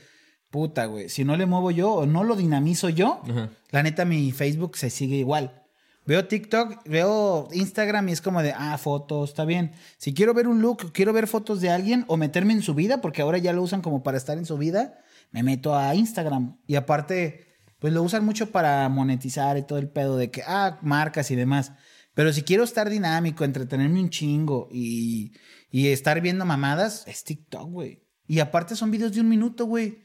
puta, 0.50 0.86
güey. 0.86 1.10
Si 1.10 1.24
no 1.24 1.36
le 1.38 1.46
muevo 1.46 1.72
yo 1.72 1.92
o 1.92 2.06
no 2.06 2.24
lo 2.24 2.36
dinamizo 2.36 2.90
yo, 2.90 3.22
Ajá. 3.30 3.50
la 3.72 3.84
neta, 3.84 4.06
mi 4.06 4.32
Facebook 4.32 4.78
se 4.78 4.90
sigue 4.90 5.16
igual. 5.18 5.64
Veo 6.06 6.28
TikTok, 6.28 6.88
veo 6.88 7.48
Instagram 7.52 8.10
y 8.10 8.12
es 8.12 8.22
como 8.22 8.44
de, 8.44 8.54
ah, 8.56 8.78
fotos, 8.78 9.30
está 9.30 9.44
bien. 9.44 9.72
Si 9.98 10.14
quiero 10.14 10.36
ver 10.36 10.48
un 10.48 10.62
look, 10.62 10.92
quiero 10.94 11.14
ver 11.14 11.28
fotos 11.28 11.62
de 11.62 11.72
alguien 11.72 12.06
o 12.08 12.16
meterme 12.16 12.54
en 12.54 12.62
su 12.62 12.76
vida, 12.76 13.02
porque 13.02 13.24
ahora 13.24 13.40
ya 13.40 13.54
lo 13.54 13.64
usan 13.64 13.82
como 13.82 14.04
para 14.04 14.18
estar 14.18 14.38
en 14.38 14.46
su 14.46 14.58
vida, 14.58 15.00
me 15.32 15.42
meto 15.42 15.76
a 15.76 15.96
Instagram. 15.96 16.58
Y 16.68 16.76
aparte, 16.76 17.48
pues 17.80 17.92
lo 17.92 18.04
usan 18.04 18.24
mucho 18.24 18.52
para 18.52 18.88
monetizar 18.88 19.58
y 19.58 19.64
todo 19.64 19.80
el 19.80 19.90
pedo 19.90 20.16
de 20.16 20.30
que, 20.30 20.44
ah, 20.46 20.78
marcas 20.84 21.32
y 21.32 21.36
demás. 21.36 21.72
Pero 22.16 22.34
si 22.34 22.41
quiero 22.41 22.63
estar 22.63 22.89
dinámico, 22.89 23.43
entretenerme 23.43 23.99
un 23.99 24.09
chingo 24.09 24.68
y, 24.72 25.34
y 25.70 25.89
estar 25.89 26.22
viendo 26.22 26.45
mamadas, 26.45 27.03
es 27.07 27.24
TikTok, 27.24 27.70
güey. 27.70 28.03
Y 28.26 28.39
aparte 28.39 28.76
son 28.76 28.89
videos 28.89 29.13
de 29.13 29.22
un 29.22 29.30
minuto, 29.30 29.66
güey. 29.66 30.03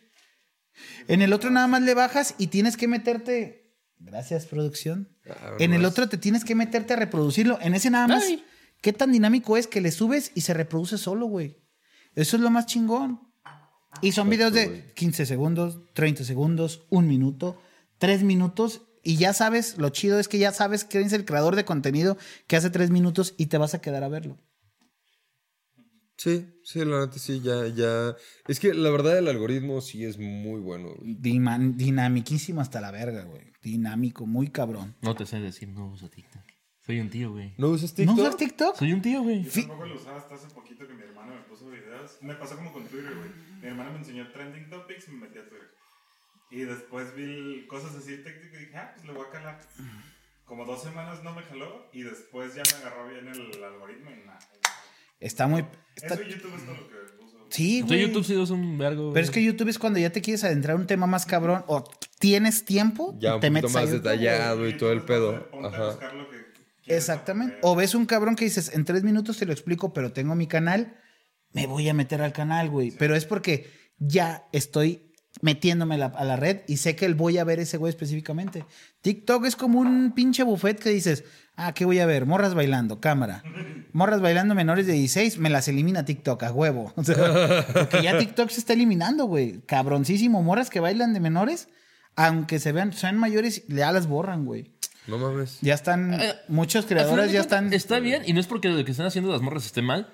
En 1.08 1.22
el 1.22 1.32
otro 1.32 1.50
nada 1.50 1.66
más 1.66 1.82
le 1.82 1.94
bajas 1.94 2.34
y 2.36 2.48
tienes 2.48 2.76
que 2.76 2.88
meterte. 2.88 3.74
Gracias, 3.98 4.46
producción. 4.46 5.16
Ah, 5.28 5.52
en 5.58 5.72
el 5.72 5.84
otro 5.84 6.08
te 6.08 6.18
tienes 6.18 6.44
que 6.44 6.54
meterte 6.54 6.94
a 6.94 6.96
reproducirlo. 6.96 7.58
En 7.62 7.74
ese 7.74 7.90
nada 7.90 8.08
más 8.08 8.24
Ay. 8.24 8.44
¿Qué 8.80 8.92
tan 8.92 9.12
dinámico 9.12 9.56
es 9.56 9.66
que 9.66 9.80
le 9.80 9.90
subes 9.90 10.32
y 10.34 10.40
se 10.40 10.54
reproduce 10.54 10.96
solo, 10.96 11.26
güey? 11.26 11.58
Eso 12.14 12.36
es 12.36 12.42
lo 12.42 12.50
más 12.50 12.66
chingón. 12.66 13.20
Y 14.00 14.12
son 14.12 14.30
videos 14.30 14.52
de 14.52 14.92
15 14.94 15.26
segundos, 15.26 15.80
30 15.94 16.24
segundos, 16.24 16.86
un 16.88 17.06
minuto, 17.06 17.60
tres 17.98 18.22
minutos. 18.22 18.82
Y 19.02 19.16
ya 19.16 19.32
sabes, 19.32 19.78
lo 19.78 19.88
chido 19.90 20.18
es 20.18 20.28
que 20.28 20.38
ya 20.38 20.52
sabes 20.52 20.84
quién 20.84 21.04
es 21.04 21.12
el 21.12 21.24
creador 21.24 21.56
de 21.56 21.64
contenido 21.64 22.18
que 22.46 22.56
hace 22.56 22.70
tres 22.70 22.90
minutos 22.90 23.34
y 23.38 23.46
te 23.46 23.58
vas 23.58 23.74
a 23.74 23.80
quedar 23.80 24.04
a 24.04 24.08
verlo. 24.08 24.38
Sí, 26.16 26.46
sí, 26.64 26.84
la 26.84 27.00
neta 27.06 27.18
sí, 27.18 27.40
ya, 27.40 27.66
ya. 27.68 28.14
Es 28.46 28.60
que 28.60 28.74
la 28.74 28.90
verdad 28.90 29.16
el 29.16 29.28
algoritmo 29.28 29.80
sí 29.80 30.04
es 30.04 30.18
muy 30.18 30.60
bueno. 30.60 30.94
dinamiquísimo 31.02 32.60
hasta 32.60 32.80
la 32.82 32.90
verga, 32.90 33.24
güey. 33.24 33.52
Dinámico, 33.62 34.26
muy 34.26 34.48
cabrón. 34.48 34.94
No 35.00 35.14
te 35.14 35.24
sé 35.24 35.40
decir, 35.40 35.68
no 35.70 35.88
uso 35.90 36.10
TikTok. 36.10 36.42
Soy 36.84 37.00
un 37.00 37.08
tío, 37.08 37.30
güey. 37.32 37.54
¿No 37.56 37.68
usas 37.68 37.90
¿No 37.92 37.96
TikTok? 37.96 38.18
usas 38.18 38.36
TikTok? 38.36 38.76
Soy 38.76 38.92
un 38.92 39.00
tío, 39.00 39.22
güey. 39.22 39.44
Fi- 39.44 39.62
Tampoco 39.62 39.86
lo 39.86 39.94
usaba 39.96 40.18
hasta 40.18 40.34
hace 40.34 40.48
poquito 40.48 40.86
que 40.86 40.92
mi 40.94 41.02
hermano 41.02 41.34
me 41.36 41.40
puso 41.42 41.66
videos. 41.70 42.18
Me 42.20 42.34
pasó 42.34 42.56
como 42.56 42.72
con 42.72 42.84
Twitter, 42.86 43.14
güey. 43.16 43.30
Mi 43.62 43.68
hermano 43.68 43.92
me 43.92 43.98
enseñó 43.98 44.30
trending 44.30 44.68
topics 44.68 45.08
y 45.08 45.12
me 45.12 45.20
metí 45.26 45.38
a 45.38 45.48
Twitter. 45.48 45.68
Y 46.50 46.62
después 46.62 47.14
vi 47.14 47.66
cosas 47.68 47.94
así 47.94 48.16
TikTok 48.16 48.52
y 48.54 48.56
dije, 48.58 48.76
ah, 48.76 48.92
pues 48.94 49.06
le 49.06 49.12
voy 49.12 49.26
a 49.26 49.30
calar. 49.30 49.60
Como 50.44 50.64
dos 50.64 50.82
semanas 50.82 51.22
no 51.22 51.32
me 51.34 51.42
jaló 51.42 51.88
y 51.92 52.02
después 52.02 52.54
ya 52.54 52.62
me 52.72 52.84
agarró 52.84 53.08
bien 53.08 53.28
el 53.28 53.62
algoritmo 53.64 54.10
y 54.10 54.26
nada. 54.26 54.38
Está 55.20 55.46
muy... 55.46 55.64
está- 55.94 56.14
Eso 56.14 56.22
YouTube 56.24 56.54
es 56.56 56.64
todo 56.66 56.74
lo 56.76 56.88
que. 56.88 57.00
Sí, 57.50 57.80
Soy 57.80 57.88
güey. 57.88 58.00
YouTube 58.02 58.24
sí 58.24 58.40
es 58.40 58.50
un 58.50 58.78
vergo. 58.78 59.12
Pero 59.12 59.24
es 59.24 59.30
que 59.32 59.42
YouTube 59.42 59.68
es 59.68 59.78
cuando 59.78 59.98
ya 59.98 60.10
te 60.10 60.20
quieres 60.22 60.44
adentrar 60.44 60.76
a 60.76 60.80
un 60.80 60.86
tema 60.86 61.06
más 61.08 61.26
cabrón 61.26 61.64
o 61.66 61.82
tienes 62.20 62.64
tiempo, 62.64 63.16
Ya 63.18 63.34
un 63.34 63.40
te 63.40 63.48
poquito 63.48 63.66
metes 63.68 63.76
a 63.76 63.80
más 63.80 63.90
YouTube. 63.90 64.02
detallado 64.04 64.68
y 64.68 64.76
todo 64.76 64.92
el 64.92 65.02
pedo. 65.02 65.48
A 65.52 65.66
Ajá. 65.66 65.86
buscar 65.86 66.14
lo 66.14 66.30
que 66.30 66.36
quieres 66.84 67.02
Exactamente. 67.02 67.58
O 67.62 67.74
ves 67.74 67.94
un 67.96 68.06
cabrón 68.06 68.36
que 68.36 68.44
dices, 68.44 68.72
en 68.72 68.84
tres 68.84 69.02
minutos 69.02 69.36
te 69.38 69.46
lo 69.46 69.52
explico, 69.52 69.92
pero 69.92 70.12
tengo 70.12 70.36
mi 70.36 70.46
canal, 70.46 70.96
me 71.52 71.66
voy 71.66 71.88
a 71.88 71.94
meter 71.94 72.22
al 72.22 72.32
canal, 72.32 72.70
güey. 72.70 72.92
Pero 72.92 73.16
es 73.16 73.24
porque 73.24 73.68
ya 73.98 74.46
estoy 74.52 75.09
metiéndome 75.42 75.96
la- 75.98 76.06
a 76.06 76.24
la 76.24 76.36
red 76.36 76.60
y 76.68 76.76
sé 76.78 76.96
que 76.96 77.06
él 77.06 77.14
voy 77.14 77.38
a 77.38 77.44
ver 77.44 77.60
ese 77.60 77.76
güey 77.78 77.90
específicamente. 77.90 78.64
TikTok 79.02 79.46
es 79.46 79.56
como 79.56 79.80
un 79.80 80.12
pinche 80.14 80.42
buffet 80.42 80.78
que 80.78 80.90
dices, 80.90 81.24
ah, 81.56 81.72
¿qué 81.72 81.84
voy 81.84 81.98
a 81.98 82.06
ver? 82.06 82.26
Morras 82.26 82.54
bailando, 82.54 83.00
cámara. 83.00 83.42
Morras 83.92 84.20
bailando 84.20 84.54
menores 84.54 84.86
de 84.86 84.92
16, 84.92 85.38
me 85.38 85.50
las 85.50 85.66
elimina 85.68 86.04
TikTok, 86.04 86.42
a 86.44 86.52
huevo. 86.52 86.92
O 86.96 87.04
sea, 87.04 87.66
porque 87.72 88.02
ya 88.02 88.18
TikTok 88.18 88.50
se 88.50 88.60
está 88.60 88.72
eliminando, 88.74 89.24
güey. 89.26 89.60
Cabroncísimo. 89.66 90.42
Morras 90.42 90.68
que 90.70 90.80
bailan 90.80 91.12
de 91.14 91.20
menores, 91.20 91.68
aunque 92.16 92.58
se 92.58 92.72
vean, 92.72 92.92
sean 92.92 93.16
mayores, 93.18 93.66
ya 93.68 93.90
las 93.92 94.06
borran, 94.06 94.44
güey. 94.44 94.72
No 95.06 95.16
mames. 95.18 95.58
Ya 95.62 95.74
están, 95.74 96.14
Eh, 96.20 96.34
muchos 96.48 96.84
creadores 96.86 97.32
ya 97.32 97.40
están... 97.40 97.72
Está 97.72 97.98
bien, 98.00 98.22
y 98.26 98.32
no 98.34 98.40
es 98.40 98.46
porque 98.46 98.68
lo 98.68 98.84
que 98.84 98.90
están 98.90 99.06
haciendo 99.06 99.32
las 99.32 99.40
morras 99.40 99.64
esté 99.64 99.80
mal. 99.82 100.12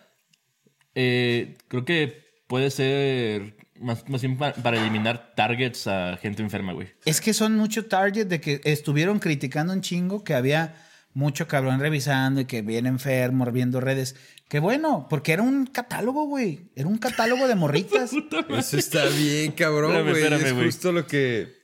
Eh, 0.95 1.59
creo 1.69 1.85
que 1.85 2.25
puede 2.47 2.71
ser 2.71 3.56
más, 3.81 4.09
más 4.09 4.21
bien 4.23 4.37
pa- 4.37 4.53
para, 4.53 4.79
eliminar 4.81 5.33
targets 5.35 5.87
a 5.87 6.17
gente 6.21 6.43
enferma, 6.43 6.73
güey. 6.73 6.89
Es 7.05 7.21
que 7.21 7.33
son 7.35 7.57
mucho 7.57 7.87
target 7.87 8.27
de 8.27 8.41
que 8.41 8.61
estuvieron 8.65 9.19
criticando 9.19 9.73
un 9.73 9.81
chingo 9.81 10.25
que 10.25 10.35
había 10.35 10.75
mucho 11.13 11.49
cabrón 11.49 11.81
revisando 11.81 12.41
y 12.43 12.45
que 12.45 12.61
bien 12.63 12.87
enfermo, 12.87 13.45
viendo 13.51 13.81
redes. 13.81 14.17
Que 14.49 14.59
bueno, 14.61 15.07
porque 15.09 15.33
era 15.33 15.43
un 15.43 15.67
catálogo, 15.67 16.27
güey. 16.27 16.71
Era 16.77 16.87
un 16.89 16.99
catálogo 16.99 17.49
de 17.49 17.55
morritas. 17.55 18.13
Eso 18.59 18.77
está 18.77 19.07
bien, 19.07 19.53
cabrón, 19.53 19.93
Espérame, 19.97 20.11
güey. 20.11 20.23
espérame, 20.23 20.47
Es 20.47 20.53
güey. 20.53 20.65
justo 20.67 20.93
lo 20.93 21.07
que. 21.07 21.57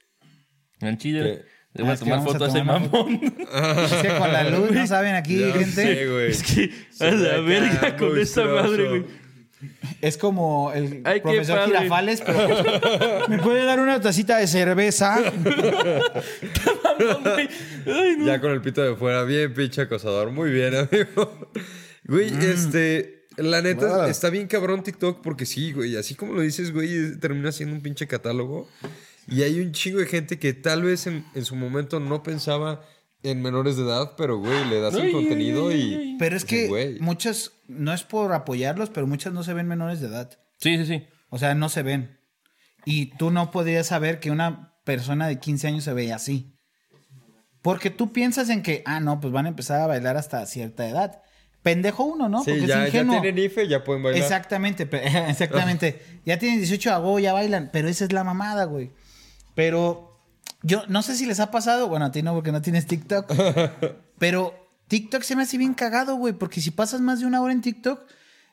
Chile, 0.98 1.44
¿Qué? 1.44 1.52
le 1.74 1.82
voy 1.84 1.90
Ah, 1.92 1.94
a 1.94 1.96
tomar 1.98 2.18
vamos 2.18 2.28
a 2.28 2.32
foto 2.32 2.44
a 2.44 2.48
ese 2.48 2.58
tomar 2.58 2.76
una 2.82 2.88
mamón. 2.90 3.20
es 3.84 3.92
que 4.02 4.08
con 4.18 4.32
la 4.32 4.50
luz, 4.50 4.70
no 4.72 4.86
saben 4.86 5.14
aquí, 5.14 5.38
Ya 5.38 5.52
gente. 5.52 5.70
sé, 5.70 6.06
güey. 6.08 6.30
Es 6.30 6.42
que 6.42 6.70
Se 6.90 7.06
a 7.08 7.10
la 7.12 7.40
verga 7.40 7.96
con 7.96 8.18
esa 8.18 8.44
madre, 8.46 8.88
güey. 8.88 9.04
Es 10.00 10.16
como 10.18 10.72
el 10.72 11.02
Ay, 11.04 11.20
qué 11.20 11.22
profesor. 11.22 11.64
Girafales, 11.66 12.22
pero 12.24 13.28
¿me 13.28 13.38
puede 13.38 13.64
dar 13.64 13.78
una 13.80 14.00
tacita 14.00 14.38
de 14.38 14.46
cerveza? 14.48 15.16
Ay, 17.86 18.16
no. 18.18 18.26
Ya 18.26 18.40
con 18.40 18.50
el 18.52 18.60
pito 18.60 18.82
de 18.82 18.96
fuera, 18.96 19.24
bien 19.24 19.52
pinche 19.54 19.82
acosador. 19.82 20.30
Muy 20.30 20.50
bien, 20.50 20.74
amigo. 20.74 21.48
Güey, 22.04 22.30
Mm. 22.32 22.40
este. 22.42 23.18
La 23.38 23.62
neta, 23.62 24.10
está 24.10 24.28
bien 24.28 24.46
cabrón 24.46 24.82
TikTok 24.82 25.22
porque 25.22 25.46
sí, 25.46 25.72
güey. 25.72 25.96
Así 25.96 26.14
como 26.14 26.34
lo 26.34 26.42
dices, 26.42 26.70
güey, 26.72 27.18
termina 27.18 27.50
siendo 27.50 27.74
un 27.74 27.80
pinche 27.82 28.06
catálogo. 28.06 28.68
Y 29.26 29.42
hay 29.42 29.58
un 29.60 29.72
chingo 29.72 30.00
de 30.00 30.06
gente 30.06 30.38
que 30.38 30.52
tal 30.52 30.82
vez 30.82 31.06
en, 31.06 31.24
en 31.34 31.44
su 31.46 31.54
momento 31.56 31.98
no 31.98 32.22
pensaba 32.22 32.84
en 33.22 33.40
menores 33.42 33.76
de 33.76 33.84
edad, 33.84 34.12
pero, 34.16 34.38
güey, 34.38 34.64
le 34.68 34.80
das 34.80 34.94
Ay, 34.94 35.00
el 35.00 35.06
ay, 35.06 35.12
contenido 35.12 35.68
ay, 35.68 36.14
y. 36.14 36.16
Pero 36.18 36.36
es 36.36 36.44
que 36.44 36.68
Güey. 36.68 36.98
muchas, 37.00 37.52
no 37.68 37.92
es 37.92 38.02
por 38.02 38.32
apoyarlos, 38.32 38.90
pero 38.90 39.06
muchas 39.06 39.32
no 39.32 39.42
se 39.44 39.54
ven 39.54 39.68
menores 39.68 40.00
de 40.00 40.08
edad. 40.08 40.30
Sí, 40.58 40.76
sí, 40.78 40.86
sí. 40.86 41.06
O 41.30 41.38
sea, 41.38 41.54
no 41.54 41.68
se 41.68 41.82
ven. 41.82 42.18
Y 42.84 43.06
tú 43.16 43.30
no 43.30 43.50
podrías 43.50 43.86
saber 43.86 44.18
que 44.20 44.30
una 44.30 44.74
persona 44.84 45.28
de 45.28 45.38
15 45.38 45.68
años 45.68 45.84
se 45.84 45.92
veía 45.92 46.16
así. 46.16 46.56
Porque 47.62 47.90
tú 47.90 48.12
piensas 48.12 48.48
en 48.48 48.62
que, 48.62 48.82
ah, 48.86 48.98
no, 48.98 49.20
pues 49.20 49.32
van 49.32 49.46
a 49.46 49.50
empezar 49.50 49.80
a 49.80 49.86
bailar 49.86 50.16
hasta 50.16 50.44
cierta 50.46 50.88
edad. 50.88 51.22
Pendejo 51.62 52.02
uno, 52.02 52.28
¿no? 52.28 52.42
Sí, 52.42 52.50
Porque 52.50 52.66
ya, 52.66 52.86
es 52.86 52.92
ya 52.92 53.00
ingenuo. 53.02 53.20
tienen 53.20 53.44
IFE, 53.44 53.68
ya 53.68 53.84
pueden 53.84 54.02
bailar. 54.02 54.20
Exactamente, 54.20 54.88
exactamente. 55.28 56.02
ya 56.26 56.38
tienen 56.40 56.58
18 56.58 56.92
a 56.92 57.20
ya 57.20 57.32
bailan, 57.32 57.70
pero 57.72 57.86
esa 57.88 58.04
es 58.04 58.12
la 58.12 58.24
mamada, 58.24 58.64
güey. 58.64 58.90
Pero 59.54 60.11
yo 60.62 60.84
no 60.88 61.02
sé 61.02 61.16
si 61.16 61.26
les 61.26 61.40
ha 61.40 61.50
pasado, 61.50 61.88
bueno, 61.88 62.06
a 62.06 62.12
ti 62.12 62.22
no 62.22 62.34
porque 62.34 62.52
no 62.52 62.62
tienes 62.62 62.86
TikTok, 62.86 63.32
pero 64.18 64.54
TikTok 64.88 65.22
se 65.22 65.36
me 65.36 65.42
hace 65.42 65.58
bien 65.58 65.74
cagado, 65.74 66.16
güey, 66.16 66.32
porque 66.34 66.60
si 66.60 66.70
pasas 66.70 67.00
más 67.00 67.20
de 67.20 67.26
una 67.26 67.40
hora 67.40 67.52
en 67.52 67.62
TikTok, 67.62 68.00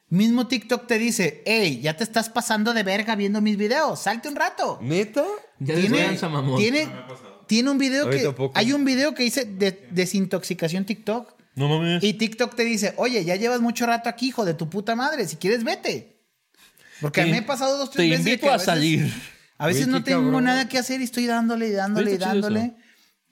mismo 0.09 0.47
TikTok 0.47 0.87
te 0.87 0.97
dice, 0.97 1.43
hey, 1.45 1.79
ya 1.81 1.95
te 1.95 2.03
estás 2.03 2.29
pasando 2.29 2.73
de 2.73 2.83
verga 2.83 3.15
viendo 3.15 3.41
mis 3.41 3.57
videos, 3.57 3.99
salte 3.99 4.27
un 4.29 4.35
rato. 4.35 4.79
¿Neta? 4.81 5.23
Ya 5.59 5.75
Tiene, 5.75 6.17
mamón. 6.21 6.57
tiene, 6.57 6.87
tiene 7.47 7.69
un 7.69 7.77
video 7.77 8.09
que, 8.09 8.19
tampoco. 8.19 8.57
hay 8.57 8.73
un 8.73 8.85
video 8.85 9.13
que 9.13 9.23
dice 9.23 9.45
de- 9.45 9.87
desintoxicación 9.91 10.85
TikTok. 10.85 11.35
No 11.55 11.67
mames. 11.67 12.03
Y 12.03 12.13
TikTok 12.13 12.55
te 12.55 12.63
dice, 12.63 12.93
oye, 12.97 13.23
ya 13.25 13.35
llevas 13.35 13.59
mucho 13.59 13.85
rato 13.85 14.07
aquí, 14.09 14.27
hijo 14.29 14.45
de 14.45 14.53
tu 14.53 14.69
puta 14.69 14.95
madre. 14.95 15.27
Si 15.27 15.35
quieres, 15.35 15.63
vete. 15.63 16.21
Porque 17.01 17.21
a 17.21 17.25
mí 17.25 17.31
me 17.31 17.39
ha 17.39 17.45
pasado 17.45 17.77
dos, 17.77 17.91
tres 17.91 18.05
Te 18.05 18.09
veces. 18.09 18.25
invito 18.25 18.41
que 18.43 18.49
a 18.49 18.53
veces- 18.53 18.65
salir. 18.65 19.13
A 19.59 19.67
veces 19.67 19.87
no 19.87 20.03
tengo 20.03 20.23
cabrón. 20.23 20.45
nada 20.45 20.67
que 20.67 20.77
hacer 20.77 21.01
y 21.01 21.03
estoy 21.03 21.27
dándole 21.27 21.67
y 21.67 21.71
dándole 21.71 22.13
y 22.13 22.17
dándole. 22.17 22.73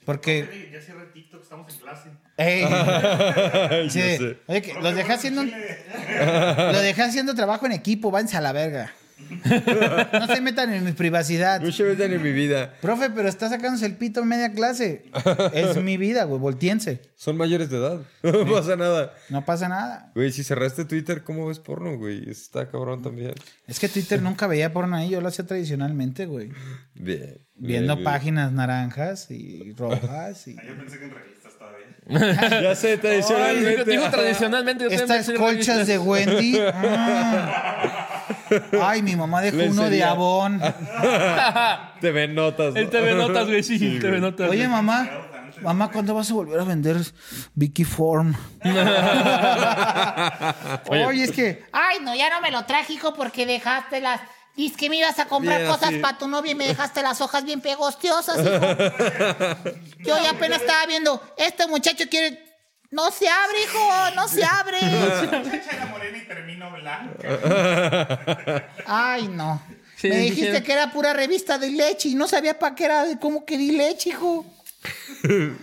Porque. 0.05 0.69
Ya 0.73 0.81
cierra 0.81 1.11
TikTok, 1.11 1.41
estamos 1.41 1.73
en 1.73 1.79
clase. 1.79 2.09
ey, 2.37 3.89
sí, 3.89 4.35
oye, 4.45 4.61
que 4.61 4.73
los 4.75 4.93
dejé 4.93 5.13
haciendo. 5.13 5.43
Lo 5.43 6.81
dejé 6.81 7.01
haciendo 7.01 7.33
trabajo 7.33 7.65
en 7.65 7.71
equipo, 7.71 8.11
váyanse 8.11 8.37
a 8.37 8.41
la 8.41 8.51
verga. 8.51 8.93
No 10.13 10.27
se 10.27 10.41
metan 10.41 10.71
en 10.73 10.83
mi 10.85 10.91
privacidad. 10.93 11.59
No 11.61 11.71
se 11.71 11.83
metan 11.83 12.13
en 12.13 12.21
mi 12.21 12.31
vida. 12.31 12.73
Profe, 12.81 13.09
pero 13.09 13.27
está 13.27 13.49
sacándose 13.49 13.85
el 13.85 13.95
pito 13.95 14.21
en 14.21 14.27
media 14.27 14.51
clase. 14.53 15.05
Es 15.53 15.77
mi 15.77 15.97
vida, 15.97 16.23
güey, 16.25 16.39
voltiense. 16.39 17.01
Son 17.15 17.35
mayores 17.37 17.69
de 17.69 17.77
edad. 17.77 17.99
No 18.23 18.45
pasa 18.51 18.75
nada. 18.75 19.13
No 19.29 19.45
pasa 19.45 19.67
nada. 19.69 20.11
Güey, 20.15 20.31
si 20.31 20.43
cerraste 20.43 20.85
Twitter, 20.85 21.23
¿cómo 21.23 21.47
ves 21.47 21.59
porno, 21.59 21.97
güey? 21.97 22.29
Está 22.29 22.69
cabrón 22.69 23.01
también. 23.01 23.33
Es 23.67 23.79
que 23.79 23.89
Twitter 23.89 24.21
nunca 24.21 24.47
veía 24.47 24.71
porno 24.73 24.95
ahí, 24.95 25.09
yo 25.09 25.21
lo 25.21 25.27
hacía 25.29 25.45
tradicionalmente, 25.45 26.25
güey. 26.25 26.51
Bien. 26.93 27.39
Viendo 27.55 27.95
bien, 27.95 28.03
páginas 28.03 28.51
naranjas 28.51 29.31
y 29.31 29.73
rojas 29.73 30.47
y 30.47 30.55
Ah, 30.59 30.63
Yo 30.67 30.77
pensé 30.77 30.99
que 30.99 31.05
en 31.05 31.11
revistas 31.11 31.53
todavía. 31.57 31.87
bien. 32.05 32.63
Ya 32.63 32.75
sé, 32.75 32.91
Ay, 32.91 32.97
tradicionalmente. 32.99 33.69
digo, 33.71 33.83
digo 33.85 34.09
tradicionalmente. 34.11 34.83
yo 34.85 34.89
estas 34.91 35.31
colchas 35.31 35.87
de 35.87 35.97
Wendy. 35.97 36.59
Mm. 36.59 38.16
Ay, 38.81 39.01
mi 39.01 39.15
mamá 39.15 39.41
dejó 39.41 39.57
uno 39.57 39.65
de 39.65 39.71
Lencería. 39.73 40.11
Avon. 40.11 40.61
Te 42.01 42.11
ven 42.11 42.35
notas. 42.35 42.73
¿no? 42.73 42.79
El 42.79 42.89
TV 42.89 43.13
Notas, 43.15 43.47
güey, 43.47 43.63
sí, 43.63 43.99
TV 43.99 44.19
Notas. 44.19 44.49
Oye, 44.49 44.59
güey. 44.59 44.69
mamá, 44.69 45.09
mamá, 45.61 45.91
¿cuándo 45.91 46.13
vas 46.13 46.29
a 46.31 46.33
volver 46.33 46.59
a 46.59 46.63
vender 46.63 46.97
Vicky 47.55 47.83
Form? 47.83 48.35
Oye. 50.89 51.05
Oye, 51.05 51.23
es 51.23 51.31
que 51.31 51.65
Ay, 51.71 51.97
no, 52.01 52.15
ya 52.15 52.29
no 52.29 52.41
me 52.41 52.51
lo 52.51 52.65
traje, 52.65 52.93
hijo, 52.93 53.13
porque 53.13 53.45
dejaste 53.45 54.01
las. 54.01 54.21
Dice 54.55 54.75
que 54.75 54.89
me 54.89 54.97
ibas 54.97 55.19
a 55.19 55.25
comprar 55.25 55.67
cosas 55.67 55.93
para 56.01 56.17
tu 56.17 56.27
novia 56.27 56.51
y 56.53 56.55
me 56.55 56.67
dejaste 56.67 57.03
las 57.03 57.21
hojas 57.21 57.45
bien 57.45 57.61
pegostiosas, 57.61 58.39
hijo. 58.39 58.49
Yo 59.99 60.17
ya 60.17 60.31
apenas 60.31 60.61
estaba 60.61 60.85
viendo, 60.87 61.21
este 61.37 61.67
muchacho 61.67 62.05
quiere. 62.09 62.46
No 62.89 63.11
se 63.11 63.27
abre, 63.27 63.63
hijo, 63.63 64.15
no 64.15 64.27
se 64.27 64.43
abre. 64.43 64.77
Muchacha 65.43 65.71
era 65.71 65.85
morena 65.87 66.17
y 66.17 66.27
termino 66.27 66.71
blanca. 66.71 68.69
Ay, 68.85 69.27
no. 69.27 69.61
Sí, 69.97 70.09
me 70.09 70.17
dijiste 70.19 70.63
que 70.63 70.71
era 70.73 70.91
pura 70.91 71.11
revista 71.13 71.57
de 71.57 71.71
leche 71.71 72.09
y 72.09 72.15
no 72.15 72.27
sabía 72.27 72.57
para 72.59 72.75
qué 72.75 72.85
era, 72.85 73.05
de 73.05 73.19
cómo 73.19 73.45
que 73.45 73.57
di 73.57 73.71
leche, 73.71 74.11
hijo. 74.11 74.45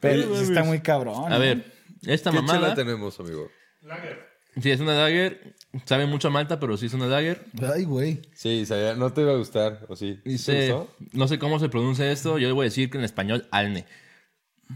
pero 0.00 0.36
está 0.40 0.64
muy 0.64 0.80
cabrón. 0.80 1.32
A 1.32 1.36
¿eh? 1.36 1.40
ver, 1.40 1.72
esta 2.06 2.30
¿Qué 2.30 2.36
mamada. 2.36 2.74
tenemos, 2.74 3.18
amigo? 3.20 3.48
Lager. 3.82 4.28
Sí, 4.60 4.70
es 4.70 4.80
una 4.80 4.94
dagger. 4.94 5.54
Sabe 5.84 6.06
mucho 6.06 6.28
a 6.28 6.30
malta, 6.32 6.58
pero 6.58 6.76
sí 6.76 6.86
es 6.86 6.94
una 6.94 7.06
dagger. 7.06 7.44
Ay, 7.72 7.84
güey. 7.84 8.20
Sí, 8.34 8.66
sabía, 8.66 8.94
no 8.94 9.12
te 9.12 9.20
iba 9.20 9.32
a 9.32 9.36
gustar, 9.36 9.86
¿o 9.88 9.94
sí? 9.94 10.14
¿Sí 10.16 10.22
te 10.24 10.28
Dice, 10.30 10.72
gustó? 10.72 10.96
no 11.12 11.28
sé 11.28 11.38
cómo 11.38 11.60
se 11.60 11.68
pronuncia 11.68 12.10
esto. 12.10 12.38
Yo 12.38 12.48
le 12.48 12.52
voy 12.52 12.64
a 12.64 12.68
decir 12.68 12.90
que 12.90 12.98
en 12.98 13.04
español, 13.04 13.46
alne. 13.52 13.86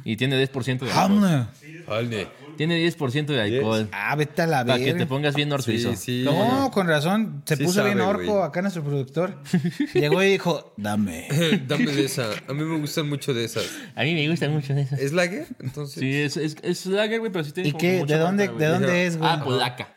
Y 0.04 0.16
tiene 0.16 0.36
10% 0.42 0.80
de 0.80 0.92
alcohol. 0.92 1.24
Hamne. 1.24 1.46
Alne. 1.88 2.26
Tiene 2.56 2.78
10% 2.86 3.26
de 3.26 3.40
alcohol. 3.40 3.88
Ah, 3.92 4.14
vete 4.16 4.42
a 4.42 4.46
la 4.46 4.64
Para 4.64 4.78
que 4.78 4.84
te 4.86 4.92
verga. 4.92 5.06
pongas 5.06 5.34
bien 5.34 5.48
norsuizo. 5.48 5.90
Sí, 5.90 5.96
sí. 5.96 6.24
¿Cómo 6.24 6.44
No, 6.46 6.60
no? 6.62 6.70
con 6.70 6.86
razón. 6.86 7.42
Se 7.46 7.56
Sí 7.56 7.64
puso 7.64 7.82
bien 7.84 7.98
sabe, 7.98 8.08
orco 8.10 8.32
güey. 8.34 8.44
acá 8.44 8.62
nuestro 8.62 8.84
productor. 8.84 9.42
Llegó 9.94 10.22
y 10.22 10.30
dijo, 10.30 10.72
dame. 10.76 11.26
Dame 11.66 11.86
de 11.92 12.04
esa. 12.04 12.30
A 12.48 12.52
mí 12.52 12.62
me 12.64 12.78
gustan 12.78 13.08
mucho 13.08 13.34
de 13.34 13.44
esas. 13.44 13.68
A 13.96 14.02
mí 14.04 14.14
me 14.14 14.28
gusta 14.28 14.48
mucho 14.48 14.72
eso. 14.72 14.94
¿Es 14.96 15.12
lager? 15.12 15.46
Entonces. 15.60 15.98
Sí, 16.00 16.12
es, 16.14 16.36
es, 16.36 16.56
es 16.62 16.86
lager, 16.86 17.18
güey, 17.20 17.32
pero 17.32 17.44
sí 17.44 17.52
tiene 17.52 17.70
¿Y 17.70 17.72
como 17.72 17.80
qué? 17.80 17.98
mucha 18.00 18.14
¿De 18.16 18.20
dónde, 18.22 18.46
marca, 18.48 18.64
¿de 18.64 18.70
dónde 18.70 19.06
es, 19.06 19.16
güey? 19.18 19.30
Ah, 19.32 19.42
polaca. 19.42 19.88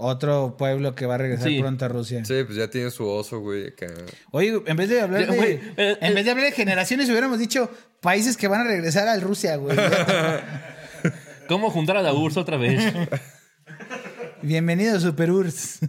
Otro 0.00 0.56
pueblo 0.56 0.94
que 0.94 1.06
va 1.06 1.16
a 1.16 1.18
regresar 1.18 1.48
Sí. 1.48 1.58
pronto 1.58 1.84
a 1.84 1.88
Rusia. 1.88 2.24
Sí, 2.24 2.44
pues 2.44 2.56
ya 2.56 2.70
tiene 2.70 2.88
su 2.92 3.04
oso, 3.04 3.40
güey, 3.40 3.66
acá. 3.66 3.88
Oye, 4.30 4.62
en 4.64 4.76
vez 4.76 4.88
de 4.88 5.00
hablar 5.00 5.28
de, 5.28 5.36
güey, 5.36 5.60
eh, 5.76 5.98
en 6.00 6.12
eh. 6.12 6.14
vez 6.14 6.24
de 6.24 6.30
hablar 6.30 6.46
de 6.46 6.52
generaciones, 6.52 7.08
hubiéramos 7.10 7.40
dicho 7.40 7.68
países 8.00 8.36
que 8.36 8.46
van 8.46 8.60
a 8.60 8.64
regresar 8.64 9.08
a 9.08 9.18
Rusia, 9.18 9.56
güey. 9.56 9.76
¿Cómo 11.48 11.68
juntar 11.70 11.96
a 11.96 12.02
la 12.02 12.14
URSS 12.14 12.36
otra 12.36 12.56
vez? 12.56 12.80
Bienvenido, 14.40 15.00
Super 15.00 15.32
URSS. 15.32 15.80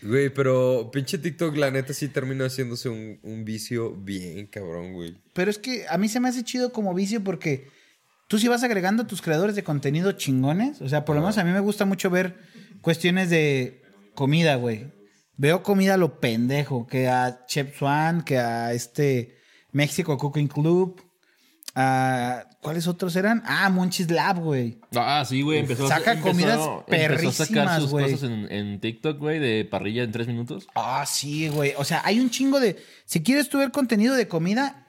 Güey, 0.00 0.30
pero 0.30 0.90
pinche 0.90 1.18
TikTok, 1.18 1.56
la 1.58 1.70
neta, 1.70 1.92
sí 1.92 2.08
termina 2.08 2.46
haciéndose 2.46 2.88
un, 2.88 3.20
un 3.22 3.44
vicio 3.44 3.96
bien 3.96 4.46
cabrón, 4.46 4.94
güey. 4.94 5.14
Pero 5.34 5.50
es 5.50 5.58
que 5.58 5.84
a 5.90 5.98
mí 5.98 6.08
se 6.08 6.20
me 6.20 6.30
hace 6.30 6.42
chido 6.42 6.72
como 6.72 6.94
vicio 6.94 7.22
porque 7.22 7.68
tú 8.28 8.38
sí 8.38 8.48
vas 8.48 8.62
agregando 8.62 9.02
a 9.02 9.06
tus 9.06 9.20
creadores 9.20 9.56
de 9.56 9.62
contenido 9.62 10.12
chingones. 10.12 10.80
O 10.80 10.88
sea, 10.88 11.04
por 11.04 11.16
lo 11.16 11.20
menos 11.20 11.36
a 11.36 11.44
mí 11.44 11.50
me 11.50 11.60
gusta 11.60 11.84
mucho 11.84 12.08
ver 12.08 12.34
cuestiones 12.80 13.30
de 13.30 13.82
comida, 14.14 14.56
güey. 14.56 14.92
Veo 15.36 15.62
comida 15.62 15.94
a 15.94 15.98
lo 15.98 16.18
pendejo, 16.20 16.86
que 16.86 17.08
a 17.08 17.44
Chef 17.46 17.76
Swan, 17.78 18.22
que 18.22 18.38
a 18.38 18.72
este 18.72 19.36
México 19.72 20.16
Cooking 20.16 20.48
Club, 20.48 21.02
a... 21.74 22.44
¿Cuáles 22.62 22.88
otros 22.88 23.14
eran? 23.14 23.42
Ah, 23.46 23.68
Monchis 23.70 24.10
Lab, 24.10 24.40
güey. 24.40 24.80
Ah, 24.96 25.24
sí, 25.28 25.42
güey. 25.42 25.60
Empezó, 25.60 25.86
Saca 25.86 26.14
empezó- 26.14 26.22
comidas 26.28 26.58
empezó 26.58 26.72
a 26.72 26.80
sacar 26.80 26.88
perrísimas, 26.88 27.82
sus 27.82 27.90
güey. 27.90 28.10
cosas 28.10 28.28
en, 28.28 28.50
en 28.50 28.80
TikTok, 28.80 29.18
güey, 29.18 29.38
de 29.38 29.64
parrilla 29.64 30.02
en 30.02 30.10
tres 30.10 30.26
minutos. 30.26 30.66
Ah, 30.74 31.04
sí, 31.06 31.48
güey. 31.48 31.74
O 31.76 31.84
sea, 31.84 32.00
hay 32.04 32.18
un 32.18 32.30
chingo 32.30 32.58
de... 32.58 32.76
Si 33.04 33.22
quieres 33.22 33.48
tú 33.50 33.58
ver 33.58 33.70
contenido 33.70 34.14
de 34.16 34.26
comida 34.26 34.88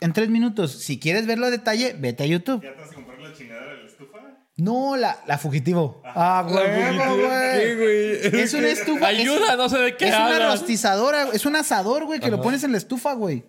en 0.00 0.12
tres 0.12 0.28
minutos, 0.28 0.72
si 0.72 1.00
quieres 1.00 1.26
verlo 1.26 1.46
a 1.46 1.50
detalle, 1.50 1.96
vete 1.98 2.22
a 2.22 2.26
YouTube. 2.26 2.62
¿Ya 2.62 2.72
te 2.74 2.80
vas 2.82 2.92
a 2.92 2.94
comprar 2.94 3.18
la 3.20 3.32
chingadera 3.34 3.72
de 3.72 3.82
la 3.82 3.88
estufa? 3.88 4.18
No, 4.58 4.96
la, 4.96 5.22
la 5.26 5.38
fugitivo. 5.38 6.02
Ah, 6.04 6.44
güey, 6.48 6.64
¿Qué, 6.66 7.74
güey. 7.76 7.76
güey? 7.76 8.42
Es 8.42 8.52
una 8.54 8.68
estufa. 8.68 9.12
es- 9.12 9.20
Ayuda, 9.20 9.56
no 9.56 9.68
sé 9.68 9.78
de 9.78 9.96
qué 9.96 10.08
Es 10.08 10.14
una 10.14 10.50
rostizadora, 10.50 11.28
es 11.32 11.46
un 11.46 11.54
asador, 11.56 12.04
güey, 12.04 12.18
que 12.20 12.30
lo 12.30 12.42
pones 12.42 12.64
en 12.64 12.72
la 12.72 12.78
estufa, 12.78 13.14
güey. 13.14 13.44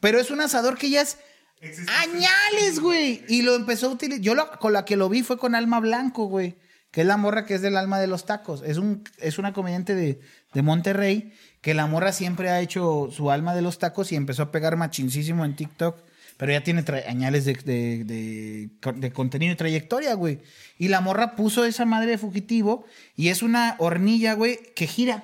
Pero 0.00 0.18
es 0.20 0.30
un 0.30 0.40
asador 0.40 0.78
que 0.78 0.90
ya 0.90 1.00
es 1.02 1.18
Existe. 1.60 1.92
añales, 1.92 2.80
güey. 2.80 3.24
Y 3.28 3.42
lo 3.42 3.54
empezó 3.56 3.88
a 3.88 3.90
utilizar. 3.90 4.22
Yo 4.22 4.34
lo- 4.34 4.50
con 4.58 4.72
la 4.72 4.84
que 4.84 4.96
lo 4.96 5.08
vi 5.08 5.22
fue 5.22 5.38
con 5.38 5.54
Alma 5.54 5.80
Blanco, 5.80 6.26
güey. 6.26 6.56
Que 6.92 7.00
es 7.00 7.06
la 7.06 7.16
morra 7.16 7.44
que 7.46 7.54
es 7.54 7.62
del 7.62 7.76
alma 7.76 7.98
de 8.00 8.06
los 8.06 8.24
tacos. 8.26 8.62
Es, 8.66 8.76
un, 8.76 9.02
es 9.18 9.38
una 9.38 9.52
comediante 9.52 9.94
de, 9.94 10.20
de 10.52 10.62
Monterrey 10.62 11.32
que 11.62 11.72
la 11.74 11.86
morra 11.86 12.12
siempre 12.12 12.50
ha 12.50 12.60
hecho 12.60 13.08
su 13.10 13.30
alma 13.30 13.54
de 13.54 13.62
los 13.62 13.78
tacos 13.78 14.12
y 14.12 14.16
empezó 14.16 14.42
a 14.42 14.52
pegar 14.52 14.76
machincísimo 14.76 15.44
en 15.44 15.56
TikTok. 15.56 15.96
Pero 16.42 16.54
ya 16.54 16.64
tiene 16.64 16.82
añales 17.06 17.44
de, 17.44 17.52
de- 17.54 18.02
de- 18.04 18.92
de 18.96 19.12
contenido 19.12 19.52
y 19.52 19.56
trayectoria, 19.56 20.14
güey. 20.14 20.40
Y 20.76 20.88
la 20.88 21.00
morra 21.00 21.36
puso 21.36 21.64
esa 21.64 21.84
madre 21.84 22.10
de 22.10 22.18
fugitivo 22.18 22.84
y 23.14 23.28
es 23.28 23.42
una 23.44 23.76
hornilla, 23.78 24.32
güey, 24.34 24.58
que 24.74 24.88
gira. 24.88 25.22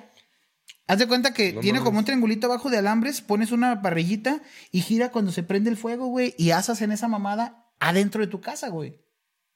Haz 0.87 0.97
de 0.99 1.07
cuenta 1.09 1.33
que 1.33 1.51
No 1.51 1.59
tiene 1.59 1.79
mames. 1.79 1.85
como 1.87 1.99
un 1.99 2.05
triangulito 2.05 2.47
abajo 2.47 2.69
de 2.69 2.77
alambres, 2.77 3.19
pones 3.19 3.51
una 3.51 3.81
parrillita 3.81 4.41
y 4.71 4.79
gira 4.79 5.09
cuando 5.11 5.33
se 5.33 5.43
prende 5.43 5.69
el 5.69 5.75
fuego, 5.75 6.07
güey, 6.07 6.33
y 6.37 6.51
asas 6.51 6.81
en 6.81 6.93
esa 6.93 7.09
mamada 7.09 7.65
adentro 7.81 8.21
de 8.21 8.27
tu 8.27 8.39
casa, 8.39 8.69
güey. 8.69 8.95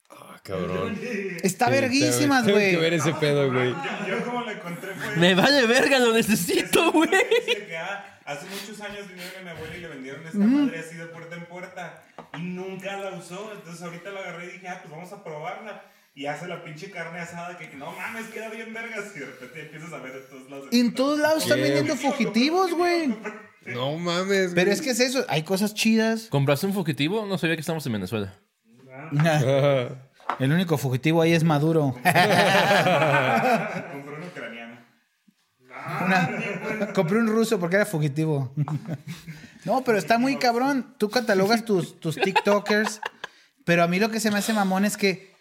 Ah, 0.09 0.41
cabrón. 0.43 0.99
Está 1.43 1.67
Sí, 1.67 1.71
verguísimas, 1.71 2.45
tengo 2.45 2.57
que 2.59 2.71
güey. 2.71 2.81
ver 2.81 2.93
ese 2.95 3.13
pedo, 3.13 3.49
güey. 3.53 3.69
Yo, 3.69 4.07
yo 4.09 4.25
como 4.25 4.41
lo 4.41 4.51
encontré 4.51 4.93
fue... 4.95 5.15
Me 5.15 5.33
vale 5.33 5.65
verga, 5.65 5.97
lo 5.99 6.11
necesito, 6.13 6.91
güey. 6.91 7.09
Hace 8.25 8.45
muchos 8.47 8.79
años 8.81 9.07
vinieron 9.07 9.33
a 9.39 9.43
mi 9.43 9.49
abuela 9.49 9.75
y 9.77 9.81
le 9.81 9.87
vendieron 9.89 10.25
esta 10.25 10.37
madre 10.37 10.79
así 10.79 10.95
de 10.95 11.05
puerta 11.07 11.35
en 11.35 11.45
puerta 11.45 12.03
y 12.37 12.41
nunca 12.41 12.97
la 12.97 13.17
usó. 13.17 13.51
Entonces 13.53 13.81
ahorita 13.83 14.11
la 14.11 14.19
agarré 14.21 14.45
y 14.45 14.51
dije, 14.51 14.67
ah, 14.69 14.79
pues 14.81 14.91
vamos 14.91 15.11
a 15.11 15.23
probarla. 15.23 15.83
Y 16.15 16.27
hace 16.27 16.47
la 16.47 16.63
pinche 16.63 16.91
carne 16.91 17.19
asada 17.19 17.57
que 17.57 17.67
no 17.75 17.91
mames, 17.91 18.27
queda 18.27 18.49
bien 18.49 18.73
vergas. 18.73 19.11
Y 19.15 19.19
de 19.19 19.25
repente 19.25 19.61
empiezas 19.63 19.91
a 19.93 19.97
ver 19.97 20.15
en 20.15 20.29
todos 20.29 20.49
lados. 20.49 20.67
Y 20.71 20.79
en 20.79 20.93
todos 20.93 21.19
lados 21.19 21.43
están 21.43 21.59
vendiendo 21.59 21.95
fugitivos, 21.95 22.71
güey. 22.73 23.15
No 23.65 23.97
mames, 23.97 24.51
Pero 24.53 24.65
güey. 24.67 24.73
es 24.73 24.81
que 24.81 24.91
es 24.91 24.99
eso, 24.99 25.25
hay 25.27 25.43
cosas 25.43 25.73
chidas. 25.73 26.27
¿Compraste 26.29 26.67
un 26.67 26.73
fugitivo? 26.73 27.25
No 27.25 27.37
sabía 27.37 27.55
que 27.55 27.61
estamos 27.61 27.85
en 27.87 27.93
Venezuela. 27.93 28.37
El 30.39 30.51
único 30.51 30.77
fugitivo 30.77 31.21
ahí 31.21 31.33
es 31.33 31.43
Maduro. 31.43 31.95
Compré 36.03 36.17
un 36.19 36.55
ucraniano. 36.55 36.75
Una- 36.85 36.93
compré 36.93 37.17
un 37.19 37.27
ruso 37.27 37.59
porque 37.59 37.75
era 37.77 37.85
fugitivo. 37.85 38.53
No, 39.65 39.81
pero 39.85 39.97
está 39.97 40.17
muy 40.17 40.35
cabrón. 40.35 40.93
Tú 40.97 41.09
catalogas 41.09 41.63
tus, 41.63 41.97
tus 42.01 42.17
TikTokers. 42.17 42.99
Pero 43.63 43.83
a 43.83 43.87
mí 43.87 43.97
lo 43.97 44.11
que 44.11 44.19
se 44.19 44.29
me 44.29 44.39
hace 44.39 44.51
mamón 44.51 44.83
es 44.83 44.97
que 44.97 45.33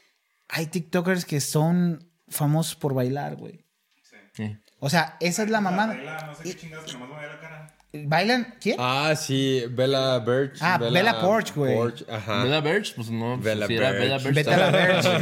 hay 0.48 0.66
TikTokers 0.66 1.24
que 1.24 1.40
son 1.40 2.08
famosos 2.28 2.76
por 2.76 2.94
bailar, 2.94 3.34
güey. 3.34 3.66
Sí. 4.32 4.56
O 4.78 4.88
sea, 4.90 5.16
esa 5.18 5.42
es 5.42 5.50
la 5.50 5.60
mamada. 5.60 5.94
No 6.26 6.34
sé 6.36 6.44
qué 6.44 6.56
chingados 6.56 6.86
que 6.86 6.92
nomás 6.92 7.20
me 7.20 7.26
la 7.26 7.40
cara. 7.40 7.76
¿Bailan? 7.94 8.54
¿Quién? 8.58 8.76
Ah, 8.78 9.14
sí, 9.16 9.64
Bella 9.70 10.18
Birch. 10.20 10.56
Ah, 10.62 10.78
Bella 10.78 11.20
Porch, 11.20 11.54
güey. 11.54 11.76
ajá. 12.10 12.44
¿Bella 12.44 12.60
Birch? 12.62 12.94
Pues 12.94 13.10
no. 13.10 13.34
pues, 13.34 13.44
Bella 13.44 13.66
si 13.66 13.74
era 13.74 13.90
Birch. 13.90 14.02
Bella 14.02 14.18
Birch. 14.18 14.34
Vete 14.34 14.50
a 14.54 14.56
la 14.56 14.96
estaba- 14.98 15.18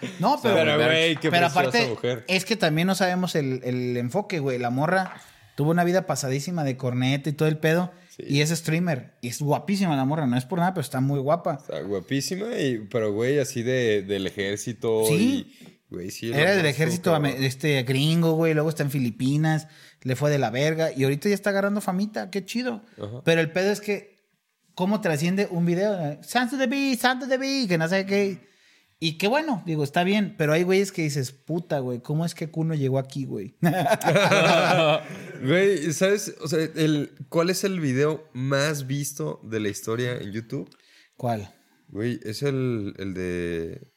Birch. 0.00 0.10
No, 0.20 0.38
pero, 0.40 0.54
Pero, 0.54 0.76
güey, 0.76 1.16
qué 1.16 1.30
pero 1.30 1.46
aparte, 1.46 1.88
mujer. 1.88 2.24
es 2.28 2.44
que 2.44 2.54
también 2.56 2.86
no 2.86 2.94
sabemos 2.94 3.34
el, 3.34 3.62
el 3.64 3.96
enfoque, 3.96 4.38
güey. 4.38 4.58
La 4.60 4.70
morra 4.70 5.12
tuvo 5.56 5.72
una 5.72 5.82
vida 5.82 6.06
pasadísima 6.06 6.62
de 6.62 6.76
corneta 6.76 7.30
y 7.30 7.32
todo 7.32 7.48
el 7.48 7.58
pedo. 7.58 7.92
Y 8.16 8.40
es 8.42 8.50
streamer. 8.50 9.14
Y 9.20 9.28
es 9.28 9.40
guapísima 9.40 9.96
la 9.96 10.04
morra. 10.04 10.26
No 10.26 10.36
es 10.36 10.44
por 10.44 10.58
nada, 10.60 10.74
pero 10.74 10.82
está 10.82 11.00
muy 11.00 11.18
guapa. 11.20 11.54
Está 11.60 11.80
guapísima, 11.82 12.46
y, 12.58 12.78
pero 12.90 13.12
güey, 13.12 13.38
así 13.40 13.62
de, 13.62 14.02
del 14.02 14.26
ejército. 14.26 15.04
Sí. 15.08 15.46
y- 15.60 15.78
güey, 15.90 16.10
sí. 16.10 16.30
Era 16.32 16.54
del 16.54 16.66
ejército 16.66 17.16
este 17.24 17.82
gringo, 17.84 18.32
güey. 18.34 18.54
Luego 18.54 18.68
está 18.68 18.82
en 18.82 18.90
Filipinas. 18.90 19.68
Le 20.02 20.16
fue 20.16 20.30
de 20.30 20.38
la 20.38 20.50
verga. 20.50 20.90
Y 20.92 21.04
ahorita 21.04 21.28
ya 21.28 21.34
está 21.34 21.50
agarrando 21.50 21.80
famita. 21.80 22.30
Qué 22.30 22.44
chido. 22.44 22.82
Pero 23.24 23.40
el 23.40 23.50
pedo 23.50 23.70
es 23.70 23.80
que, 23.80 24.16
¿cómo 24.74 25.00
trasciende 25.00 25.48
un 25.50 25.66
video? 25.66 26.22
Santo 26.22 26.56
de 26.56 26.66
B, 26.66 26.96
Santo 27.00 27.26
de 27.26 27.38
B, 27.38 27.66
que 27.68 27.78
no 27.78 27.88
sé 27.88 28.06
qué. 28.06 28.48
Y 29.00 29.16
qué 29.16 29.28
bueno, 29.28 29.62
digo, 29.64 29.84
está 29.84 30.02
bien. 30.02 30.34
Pero 30.36 30.52
hay 30.52 30.64
güeyes 30.64 30.90
que 30.90 31.02
dices, 31.02 31.30
puta, 31.30 31.78
güey, 31.78 32.00
¿cómo 32.00 32.24
es 32.24 32.34
que 32.34 32.50
Kuno 32.50 32.74
llegó 32.74 32.98
aquí, 32.98 33.24
güey? 33.24 33.56
Güey, 35.40 35.92
¿sabes? 35.92 36.34
O 36.40 36.48
sea, 36.48 36.58
el, 36.74 37.12
¿cuál 37.28 37.50
es 37.50 37.62
el 37.62 37.78
video 37.78 38.28
más 38.32 38.88
visto 38.88 39.40
de 39.44 39.60
la 39.60 39.68
historia 39.68 40.16
en 40.16 40.32
YouTube? 40.32 40.68
¿Cuál? 41.16 41.54
Güey, 41.90 42.18
es 42.24 42.42
el, 42.42 42.92
el 42.98 43.14
de 43.14 43.92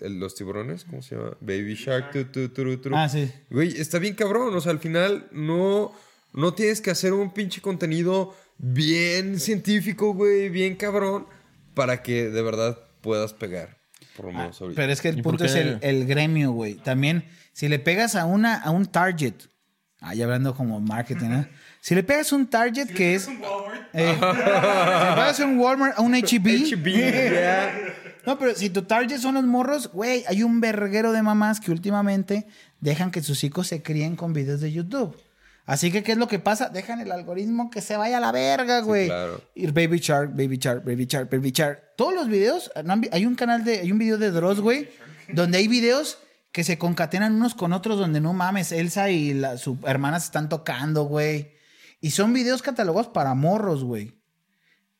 los 0.00 0.34
tiburones, 0.34 0.84
¿cómo 0.84 1.02
se 1.02 1.16
llama? 1.16 1.36
Baby 1.40 1.74
Shark, 1.74 2.12
tu, 2.12 2.24
tu, 2.24 2.48
turu, 2.48 2.76
turu. 2.78 2.96
Ah, 2.96 3.08
sí. 3.08 3.30
Güey, 3.50 3.80
está 3.80 3.98
bien 3.98 4.14
cabrón. 4.14 4.54
O 4.54 4.60
sea, 4.60 4.72
al 4.72 4.78
final 4.78 5.28
no, 5.32 5.92
no 6.32 6.54
tienes 6.54 6.80
que 6.80 6.90
hacer 6.90 7.12
un 7.12 7.32
pinche 7.32 7.60
contenido 7.60 8.34
bien 8.58 9.38
científico, 9.40 10.14
güey, 10.14 10.48
bien 10.48 10.76
cabrón, 10.76 11.26
para 11.74 12.02
que 12.02 12.30
de 12.30 12.42
verdad 12.42 12.78
puedas 13.00 13.32
pegar. 13.32 13.78
Por 14.16 14.26
lo 14.26 14.32
menos 14.32 14.60
ahorita. 14.60 14.80
Pero 14.80 14.92
es 14.92 15.00
que 15.00 15.08
el 15.08 15.18
¿Y 15.18 15.22
por 15.22 15.32
punto 15.32 15.44
es 15.44 15.54
el, 15.54 15.78
el 15.82 16.06
gremio, 16.06 16.52
güey. 16.52 16.74
También, 16.74 17.24
si 17.52 17.68
le 17.68 17.78
pegas 17.78 18.14
a 18.14 18.26
una 18.26 18.56
a 18.56 18.70
un 18.70 18.86
target, 18.86 19.34
ah, 20.00 20.14
ya 20.14 20.24
hablando 20.24 20.54
como 20.54 20.80
marketing, 20.80 21.30
¿eh? 21.30 21.48
Si 21.82 21.96
le 21.96 22.04
pegas 22.04 22.30
un 22.32 22.46
target 22.46 22.86
que 22.94 23.16
es. 23.16 23.22
Es 23.22 23.28
un 23.28 23.40
Walmart. 23.42 23.88
eh, 23.92 24.14
si 24.14 24.20
le 24.20 25.14
pegas 25.16 25.40
a 25.40 25.44
un 25.46 25.58
Walmart, 25.58 25.98
a 25.98 26.02
un 26.02 26.12
HB. 26.14 26.46
HB, 26.76 26.86
ya. 27.34 27.74
No, 28.26 28.38
pero 28.38 28.54
si 28.54 28.70
tu 28.70 28.82
target 28.82 29.18
son 29.18 29.34
los 29.34 29.44
morros, 29.44 29.90
güey, 29.92 30.24
hay 30.28 30.42
un 30.42 30.60
verguero 30.60 31.12
de 31.12 31.22
mamás 31.22 31.60
que 31.60 31.70
últimamente 31.72 32.46
dejan 32.80 33.10
que 33.10 33.22
sus 33.22 33.42
hijos 33.44 33.66
se 33.66 33.82
críen 33.82 34.16
con 34.16 34.32
videos 34.32 34.60
de 34.60 34.72
YouTube. 34.72 35.16
Así 35.64 35.92
que, 35.92 36.02
¿qué 36.02 36.12
es 36.12 36.18
lo 36.18 36.26
que 36.28 36.38
pasa? 36.40 36.68
Dejan 36.68 37.00
el 37.00 37.12
algoritmo 37.12 37.70
que 37.70 37.80
se 37.80 37.96
vaya 37.96 38.18
a 38.18 38.20
la 38.20 38.32
verga, 38.32 38.80
güey. 38.80 39.06
claro. 39.06 39.40
Ir 39.54 39.72
Baby 39.72 39.98
Shark, 40.00 40.30
Baby 40.30 40.56
Shark, 40.58 40.84
Baby 40.84 41.06
Shark, 41.06 41.30
Baby 41.30 41.52
Shark. 41.52 41.82
Todos 41.96 42.14
los 42.14 42.28
videos, 42.28 42.70
¿no 42.84 42.92
han 42.92 43.00
vi- 43.00 43.08
hay 43.12 43.26
un 43.26 43.36
canal 43.36 43.64
de, 43.64 43.78
hay 43.80 43.92
un 43.92 43.98
video 43.98 44.18
de 44.18 44.30
Dross, 44.32 44.60
güey, 44.60 44.88
donde 45.32 45.58
hay 45.58 45.68
videos 45.68 46.18
que 46.50 46.64
se 46.64 46.78
concatenan 46.78 47.34
unos 47.34 47.54
con 47.54 47.72
otros 47.72 47.96
donde 47.98 48.20
no 48.20 48.32
mames, 48.32 48.72
Elsa 48.72 49.10
y 49.10 49.34
la, 49.34 49.56
su 49.56 49.78
hermana 49.86 50.18
se 50.20 50.26
están 50.26 50.48
tocando, 50.48 51.04
güey. 51.04 51.52
Y 52.00 52.10
son 52.10 52.32
videos 52.32 52.60
catalogados 52.62 53.08
para 53.08 53.32
morros, 53.34 53.84
güey. 53.84 54.20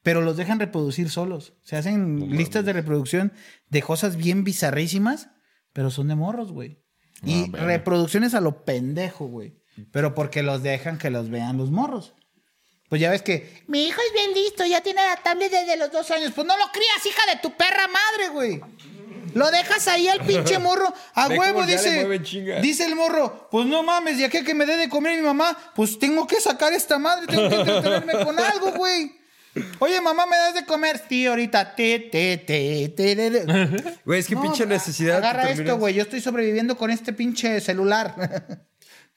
Pero 0.03 0.20
los 0.20 0.36
dejan 0.36 0.59
reproducir 0.59 1.11
solos. 1.11 1.55
Se 1.62 1.76
hacen 1.76 2.36
listas 2.36 2.64
de 2.64 2.72
reproducción 2.72 3.32
de 3.68 3.82
cosas 3.82 4.16
bien 4.16 4.42
bizarrísimas, 4.44 5.28
pero 5.72 5.90
son 5.90 6.09
de 6.09 6.14
morros, 6.16 6.53
güey. 6.53 6.80
y 7.24 7.50
reproducciones 7.53 8.34
a 8.34 8.40
lo 8.40 8.64
pendejo, 8.64 9.26
güey. 9.26 9.55
Pero 9.92 10.14
porque 10.14 10.42
los 10.42 10.62
dejan 10.62 10.98
que 10.98 11.11
los 11.11 11.30
vean 11.30 11.57
los 11.57 11.70
morros. 11.70 12.14
Pues 12.88 13.00
ya 13.00 13.11
ves 13.11 13.22
que 13.22 13.62
mi 13.68 13.84
hijo 13.86 14.00
es 14.07 14.12
bien 14.12 14.34
listo, 14.34 14.66
ya 14.66 14.82
tiene 14.82 15.00
la 15.03 15.16
tablet 15.22 15.50
desde 15.50 15.76
los 15.78 15.90
dos 15.90 16.11
años. 16.11 16.32
Pues 16.34 16.46
no 16.46 16.57
lo 16.59 16.64
crías, 16.72 17.07
hija 17.07 17.22
de 17.32 17.40
tu 17.40 17.57
perra 17.57 17.86
madre, 17.88 18.28
güey. 18.30 18.61
Lo 19.34 19.50
dejas 19.50 19.88
ahí 19.88 20.09
al 20.09 20.20
pinche 20.26 20.59
morro. 20.59 20.92
A 21.14 21.28
huevo, 21.28 21.64
dice. 21.64 22.07
Dice 22.61 22.84
el 22.84 22.94
morro, 22.96 23.48
pues 23.50 23.66
no 23.66 23.82
mames, 23.82 24.18
ya 24.18 24.28
que 24.28 24.44
que 24.44 24.53
me 24.53 24.66
dé 24.66 24.76
de 24.76 24.88
comer 24.90 25.16
mi 25.16 25.22
mamá, 25.22 25.57
pues 25.74 25.98
tengo 25.98 26.26
que 26.26 26.38
sacar 26.40 26.72
esta 26.74 26.98
madre, 26.98 27.26
tengo 27.28 27.48
que 27.48 27.55
entretenerme 27.55 28.24
con 28.24 28.38
algo, 28.38 28.72
güey. 28.72 29.22
Oye, 29.80 30.00
mamá, 30.00 30.26
¿me 30.26 30.36
das 30.36 30.55
de 30.55 30.64
comer? 30.64 31.00
Sí, 31.09 31.26
ahorita. 31.26 31.74
Te, 31.74 31.98
te, 31.98 32.38
te, 32.38 32.88
te, 32.88 33.16
te, 33.16 33.30
te. 33.30 33.98
Güey, 34.05 34.20
es 34.20 34.26
que 34.26 34.34
No, 34.34 34.42
pinche 34.42 34.66
necesidad. 34.66 35.18
Agarra 35.18 35.50
esto, 35.50 35.76
güey. 35.76 35.94
Yo 35.94 36.03
estoy 36.03 36.20
sobreviviendo 36.20 36.76
con 36.76 36.90
este 36.90 37.12
pinche 37.12 37.61
celular. 37.61 38.66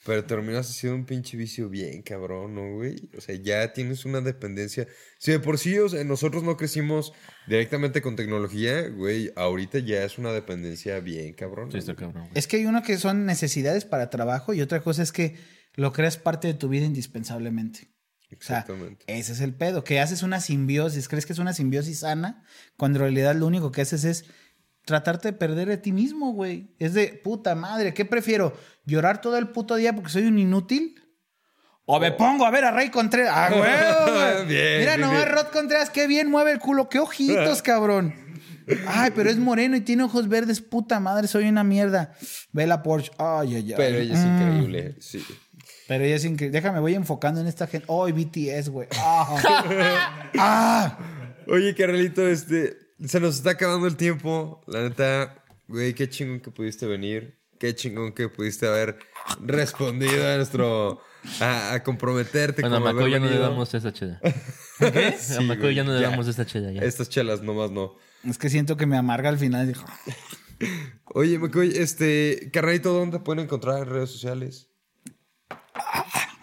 Pero 0.06 0.24
terminas 0.24 0.70
haciendo 0.70 0.98
un 0.98 1.06
pinche 1.06 1.36
vicio 1.36 1.68
bien 1.68 2.04
cabrón, 2.04 2.54
¿no, 2.54 2.76
güey? 2.76 3.10
O 3.18 3.22
sea, 3.22 3.34
ya 3.36 3.74
tienes 3.74 4.06
una 4.06 4.22
dependencia. 4.22 4.88
Si 5.18 5.32
de 5.32 5.40
por 5.40 5.58
sí, 5.58 5.80
o 5.80 5.90
sea, 5.90 6.04
nosotros 6.04 6.44
no 6.44 6.58
crecimos 6.58 7.12
directamente 7.48 8.04
con 8.04 8.16
tecnología, 8.16 8.88
güey, 8.88 9.32
ahorita 9.36 9.80
ya 9.80 10.04
es 10.04 10.20
una 10.20 10.32
dependencia 10.32 11.00
bien 11.00 11.34
cabrón. 11.34 11.72
Sí, 11.72 11.80
está 11.80 11.96
cabrón. 11.96 12.26
güey. 12.26 12.34
es 12.36 12.46
que 12.46 12.58
hay 12.58 12.68
uno 12.68 12.84
que 12.84 12.98
son 12.98 13.26
necesidades 13.26 13.86
para 13.86 14.12
trabajo 14.12 14.54
y 14.54 14.62
otra 14.62 14.82
cosa 14.82 15.02
es 15.02 15.12
que 15.12 15.38
lo 15.74 15.92
creas 15.92 16.18
parte 16.18 16.48
de 16.50 16.54
tu 16.54 16.70
vida 16.70 16.86
indispensablemente. 16.86 17.95
O 18.26 18.42
sea, 18.42 18.60
Exactamente. 18.60 19.06
ese 19.08 19.32
es 19.34 19.40
el 19.42 19.54
pedo, 19.54 19.84
que 19.84 20.00
haces 20.00 20.24
una 20.24 20.40
simbiosis, 20.42 21.08
crees 21.08 21.26
que 21.26 21.34
es 21.34 21.40
una 21.40 21.54
simbiosis 21.54 22.00
sana, 22.00 22.44
cuando 22.78 22.98
en 23.00 23.04
realidad 23.04 23.36
lo 23.36 23.46
único 23.48 23.72
que 23.72 23.82
haces 23.82 24.04
es 24.04 24.26
tratarte 24.86 25.30
de 25.30 25.34
perder 25.34 25.68
de 25.70 25.78
ti 25.78 25.92
mismo, 25.92 26.32
güey. 26.34 26.76
Es 26.80 26.94
de 26.94 27.08
puta 27.24 27.56
madre, 27.56 27.94
¿qué 27.94 28.04
prefiero? 28.06 28.56
¿Llorar 28.86 29.22
todo 29.22 29.38
el 29.38 29.50
puto 29.50 29.76
día 29.76 29.94
porque 29.94 30.10
soy 30.12 30.24
un 30.24 30.38
inútil? 30.40 31.02
O 31.86 32.00
me 32.00 32.12
pongo 32.12 32.46
a 32.46 32.52
ver 32.52 32.66
a 32.66 32.72
Rey 32.72 32.90
Contreras. 32.90 33.32
¡Ah, 33.36 33.50
güey! 33.50 33.62
güey! 34.42 34.48
Bien, 34.48 34.80
Mira 34.80 34.96
bien, 34.96 35.02
nomás, 35.02 35.26
bien. 35.26 35.36
Rod 35.36 35.48
Contreras, 35.54 35.90
qué 35.92 36.08
bien 36.08 36.30
mueve 36.30 36.52
el 36.52 36.60
culo, 36.60 36.90
qué 36.90 37.00
ojitos, 37.00 37.62
cabrón. 37.64 38.14
Ay, 38.88 39.12
pero 39.16 39.30
es 39.30 39.38
moreno 39.38 39.76
y 39.76 39.82
tiene 39.82 40.02
ojos 40.04 40.28
verdes, 40.28 40.60
puta 40.62 41.00
madre, 41.00 41.28
soy 41.28 41.48
una 41.48 41.64
mierda. 41.64 42.16
Ve 42.52 42.66
la 42.66 42.82
Porsche. 42.82 43.12
Ay, 43.20 43.56
ay, 43.56 43.72
ay. 43.72 43.74
Pero 43.78 43.98
ella 44.00 44.14
es 44.16 44.20
Mm. 44.26 44.36
increíble, 44.36 44.96
sí. 45.00 45.24
Pero 45.88 46.04
ella 46.04 46.16
es 46.16 46.26
increíble. 46.26 46.58
Déjame, 46.60 46.80
voy 46.80 46.96
enfocando 46.96 47.42
en 47.42 47.48
esta 47.48 47.68
gente. 47.68 47.88
¡Ay, 47.90 48.12
BTS, 48.12 48.70
güey! 48.70 48.88
¡Ah! 48.98 50.30
¡Ah! 50.38 51.00
Oye, 51.48 51.76
Carlito, 51.76 52.28
este, 52.28 52.78
se 53.06 53.20
nos 53.20 53.36
está 53.36 53.52
acabando 53.52 53.88
el 53.88 53.96
tiempo. 53.96 54.64
La 54.68 54.82
neta, 54.82 55.44
güey, 55.68 55.94
qué 55.94 56.10
chingón 56.10 56.40
que 56.40 56.52
pudiste 56.52 56.88
venir. 56.88 57.40
Qué 57.60 57.74
chingón 57.76 58.14
que 58.14 58.28
pudiste 58.30 58.68
haber 58.68 58.98
respondido 59.42 60.28
a 60.32 60.38
nuestro... 60.38 61.02
A, 61.40 61.74
a 61.74 61.84
comprometerte 61.84 62.62
Bueno, 62.62 62.76
a 62.76 62.80
como 62.80 62.90
haber 62.90 63.02
Macoy 63.04 63.12
ya 63.14 63.20
no 63.20 63.26
le 63.32 63.40
damos 63.40 63.74
esta 63.74 63.92
chela. 63.92 64.22
a 64.80 65.12
Sí, 65.18 65.44
Macoy 65.44 65.74
ya 65.74 65.84
no 65.84 65.94
le 65.94 66.02
ya. 66.02 66.10
damos 66.12 66.28
esta 66.28 66.46
chela. 66.46 66.72
Ya. 66.72 66.82
Estas 66.82 67.10
chelas 67.10 67.42
nomás 67.42 67.72
no. 67.72 67.96
Es 68.24 68.38
que 68.38 68.50
siento 68.50 68.78
que 68.78 68.86
me 68.86 68.96
amarga 68.98 69.30
al 69.30 69.40
final. 69.40 69.68
Dijo, 69.68 69.86
Oye, 71.14 71.40
McCoy, 71.40 71.72
este, 71.78 72.50
carnalito, 72.52 72.94
¿dónde 72.94 73.20
te 73.20 73.24
pueden 73.24 73.46
encontrar 73.46 73.80
en 73.80 73.86
redes 73.90 74.10
sociales? 74.12 74.70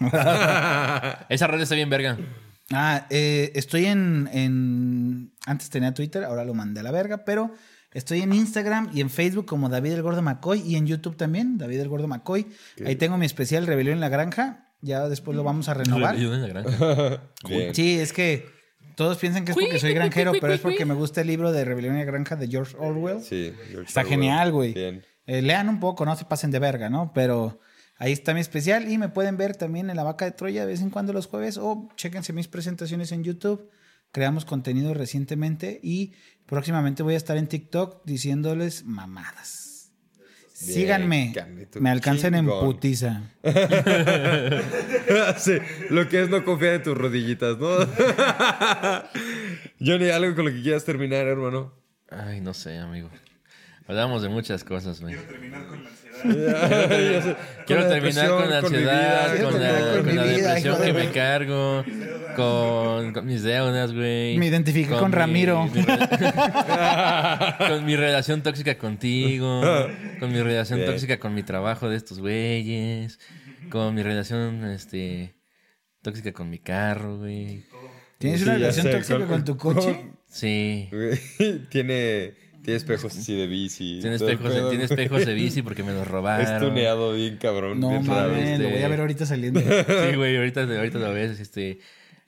Esa 1.29 1.47
red 1.47 1.61
está 1.61 1.75
bien 1.75 1.91
verga. 1.91 2.19
Ah, 2.73 3.07
eh, 3.11 3.53
estoy 3.55 3.87
en, 3.87 4.29
en- 4.33 5.33
Antes 5.47 5.71
tenía 5.71 5.93
Twitter, 5.95 6.25
ahora 6.25 6.45
lo 6.45 6.55
mandé 6.55 6.81
a 6.81 6.83
la 6.83 6.91
verga, 6.91 7.25
pero 7.25 7.53
estoy 7.93 8.23
en 8.23 8.33
Instagram 8.33 8.91
y 8.95 9.01
en 9.01 9.11
Facebook 9.11 9.47
como 9.47 9.69
David 9.69 9.93
el 9.93 10.03
Gordo 10.03 10.23
McCoy 10.23 10.61
y 10.61 10.77
en 10.77 10.87
YouTube 10.87 11.17
también, 11.17 11.59
David 11.59 11.81
el 11.81 11.89
Gordo 11.89 12.09
McCoy. 12.09 12.47
Ahí 12.85 12.97
tengo 12.97 13.19
mi 13.19 13.27
especial 13.27 13.67
Rebelión 13.67 13.95
en 13.95 14.01
la 14.01 14.09
Granja. 14.09 14.69
Ya 14.81 15.09
después 15.09 15.37
lo 15.37 15.45
vamos 15.45 15.69
a 15.69 15.75
renovar. 15.75 16.17
Yo 16.17 16.35
en 16.35 16.43
la 16.43 16.49
granja. 16.49 17.23
Sí, 17.73 18.01
es 18.01 18.13
que 18.13 18.47
todos 18.97 19.17
piensan 19.19 19.45
que 19.45 19.53
es 19.53 19.57
porque 19.59 19.79
soy 19.79 19.95
granjero, 19.95 20.33
pero 20.41 20.53
es 20.53 20.61
porque 20.61 20.85
me 20.85 20.95
gusta 20.95 21.21
el 21.21 21.29
libro 21.29 21.53
de 21.53 21.65
Rebelión 21.65 21.95
en 21.95 22.01
la 22.01 22.05
Granja 22.07 22.35
de 22.37 22.49
George 22.49 22.77
Orwell. 22.79 23.21
Sí. 23.23 23.53
George 23.71 23.87
Está 23.89 24.01
Orwell. 24.01 24.11
genial, 24.15 24.51
güey. 24.53 24.75
Eh, 25.27 25.41
lean 25.41 25.69
un 25.69 25.79
poco, 25.79 26.05
no 26.05 26.17
se 26.17 26.25
pasen 26.25 26.51
de 26.51 26.59
verga, 26.59 26.91
¿no? 26.91 27.13
Pero 27.15 27.61
ahí 28.03 28.11
está 28.11 28.35
mi 28.35 28.41
especial 28.41 28.91
y 28.91 28.99
me 28.99 29.09
pueden 29.09 29.37
ver 29.37 29.55
también 29.55 29.89
en 29.89 29.95
La 29.95 30.03
Vaca 30.03 30.25
de 30.25 30.33
Troya 30.33 30.63
de 30.63 30.73
vez 30.73 30.83
en 30.83 30.91
cuando 30.91 31.13
los 31.13 31.29
jueves 31.29 31.57
o 31.57 31.89
chéquense 31.95 32.33
mis 32.33 32.49
presentaciones 32.49 33.13
en 33.13 33.23
YouTube. 33.23 33.71
Creamos 34.11 34.45
contenido 34.45 34.93
recientemente 34.93 35.79
y 35.85 36.13
próximamente 36.47 37.05
voy 37.05 37.15
a 37.15 37.17
estar 37.17 37.37
en 37.37 37.47
TikTok 37.47 38.05
diciéndoles 38.05 38.85
mamadas. 38.85 39.93
Bien, 40.67 40.75
Síganme. 40.75 41.33
Me 41.79 41.91
alcanzan 41.91 42.35
en 42.35 42.47
putiza. 42.47 43.23
sí, 45.39 45.59
lo 45.91 46.09
que 46.09 46.23
es 46.23 46.29
no 46.29 46.45
confiar 46.45 46.75
en 46.75 46.83
tus 46.83 46.99
rodillitas, 46.99 47.57
¿no? 47.59 47.69
Johnny, 49.81 50.11
algo 50.11 50.35
con 50.35 50.47
lo 50.47 50.51
que 50.51 50.61
quieras 50.61 50.85
terminar, 50.85 51.29
hermano. 51.29 51.73
Ay, 52.11 52.41
no 52.41 52.53
sé, 52.53 52.79
amigo. 52.79 53.11
Hablamos 53.89 54.23
de 54.23 54.29
muchas 54.29 54.65
cosas, 54.65 55.01
güey. 55.01 55.17
Quiero 56.23 56.39
terminar 56.39 56.79
con 56.79 56.91
la 56.91 57.09
ansiedad. 57.09 57.37
Quiero 57.67 57.89
terminar 57.89 58.29
con 58.31 58.51
la 58.51 58.59
ansiedad, 58.59 59.43
con, 59.43 59.61
la, 59.61 60.03
con 60.03 60.27
depresión 60.27 60.83
que 60.83 60.93
me 60.93 61.11
cargo, 61.11 61.85
con, 62.37 63.13
con 63.13 63.27
mis 63.27 63.43
deudas, 63.43 63.93
güey. 63.93 64.37
Me 64.39 64.47
identifiqué 64.47 64.91
con 64.91 65.11
mi- 65.11 65.17
Ramiro. 65.17 65.65
mi 65.75 65.85
con 67.69 67.85
mi 67.85 67.97
relación 67.97 68.43
tóxica 68.43 68.77
contigo, 68.79 69.61
con 70.21 70.33
mi 70.33 70.41
relación 70.43 70.79
Bien. 70.81 70.91
tóxica 70.91 71.19
con 71.19 71.35
mi 71.35 71.43
trabajo 71.43 71.89
de 71.89 71.97
estos 71.97 72.21
güeyes, 72.21 73.19
con 73.71 73.95
mi 73.95 74.03
relación 74.03 74.65
este 74.65 75.35
tóxica 76.03 76.33
con 76.33 76.51
mi 76.51 76.59
carro, 76.59 77.19
güey. 77.19 77.65
¿Tienes 78.19 78.41
Sí, 78.41 78.45
una 78.47 78.55
relación 78.55 78.87
sé, 78.87 78.93
tóxica 78.93 79.19
con- 79.19 79.29
con 79.29 79.45
tu 79.45 79.57
coche? 79.57 80.11
Sí. 80.29 80.89
Tiene, 81.71 82.35
tiene 82.63 82.77
espejos 82.77 83.17
así 83.17 83.35
de 83.37 83.47
bici. 83.47 83.99
Tiene 84.01 84.17
espejos, 84.17 84.51
pedo, 84.53 84.71
tiene 84.71 84.87
güey. 84.87 85.01
espejos 85.01 85.27
de 85.27 85.35
bici 85.35 85.63
porque 85.63 85.83
me 85.83 85.93
los 85.93 86.07
robaron. 86.07 86.47
Es 86.47 86.59
tuneado 86.61 87.13
bien 87.15 87.37
cabrón. 87.37 87.81
No 87.81 87.89
bien 87.91 88.07
lo 88.07 88.39
este- 88.39 88.71
voy 88.71 88.83
a 88.83 88.89
ver 88.89 89.01
ahorita 89.01 89.27
saliendo. 89.27 89.61
Sí, 90.11 90.17
güey, 90.17 90.37
ahorita, 90.37 90.63
ahorita 90.63 90.99
lo 90.99 91.13
ves, 91.13 91.41
este, 91.41 91.79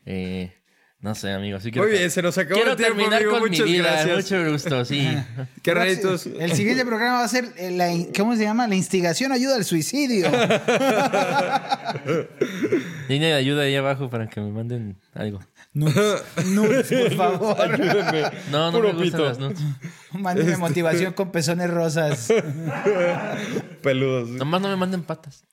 eh, 0.06 0.52
no 1.00 1.14
sé, 1.14 1.30
amigo. 1.32 1.60
Sí 1.60 1.70
quiero 1.70 1.86
Muy 1.86 1.96
bien, 1.98 2.10
se 2.10 2.22
nos 2.22 2.36
acabó 2.38 2.54
Quiero 2.56 2.70
el 2.72 2.76
tiempo, 2.78 2.96
terminar 2.96 3.20
amigo. 3.22 3.32
con 3.38 3.48
Muchas 3.50 3.66
mi 3.66 3.72
vida, 3.72 3.90
gracias. 4.04 4.16
mucho 4.32 4.50
gusto, 4.52 4.84
sí. 4.86 5.06
Carnalitos. 5.62 6.26
El 6.26 6.52
siguiente 6.52 6.84
programa 6.86 7.18
va 7.18 7.24
a 7.24 7.28
ser 7.28 7.44
eh, 7.58 7.70
la, 7.72 7.92
¿cómo 8.16 8.34
se 8.36 8.42
llama? 8.44 8.66
La 8.66 8.74
instigación 8.74 9.30
ayuda 9.32 9.56
al 9.56 9.64
suicidio. 9.64 10.30
Línea 13.08 13.28
de 13.28 13.34
ayuda 13.34 13.62
ahí 13.64 13.76
abajo 13.76 14.08
para 14.10 14.28
que 14.28 14.40
me 14.40 14.50
manden 14.50 14.96
algo. 15.12 15.40
Nudes, 15.74 16.22
nudes, 16.46 16.86
por 16.88 17.14
favor. 17.16 17.60
Ayúdenme. 17.60 18.22
No, 18.50 18.70
no 18.70 18.78
Puro 18.78 18.92
me 18.92 18.94
gustan 18.94 19.02
pito. 19.10 19.24
las 19.24 19.38
nudes. 19.38 19.58
Mándenme 20.12 20.56
motivación 20.56 21.12
con 21.14 21.32
pezones 21.32 21.68
rosas. 21.70 22.32
Peludos. 23.82 24.28
Nomás 24.28 24.62
no 24.62 24.68
me 24.68 24.76
manden 24.76 25.02
patas. 25.02 25.44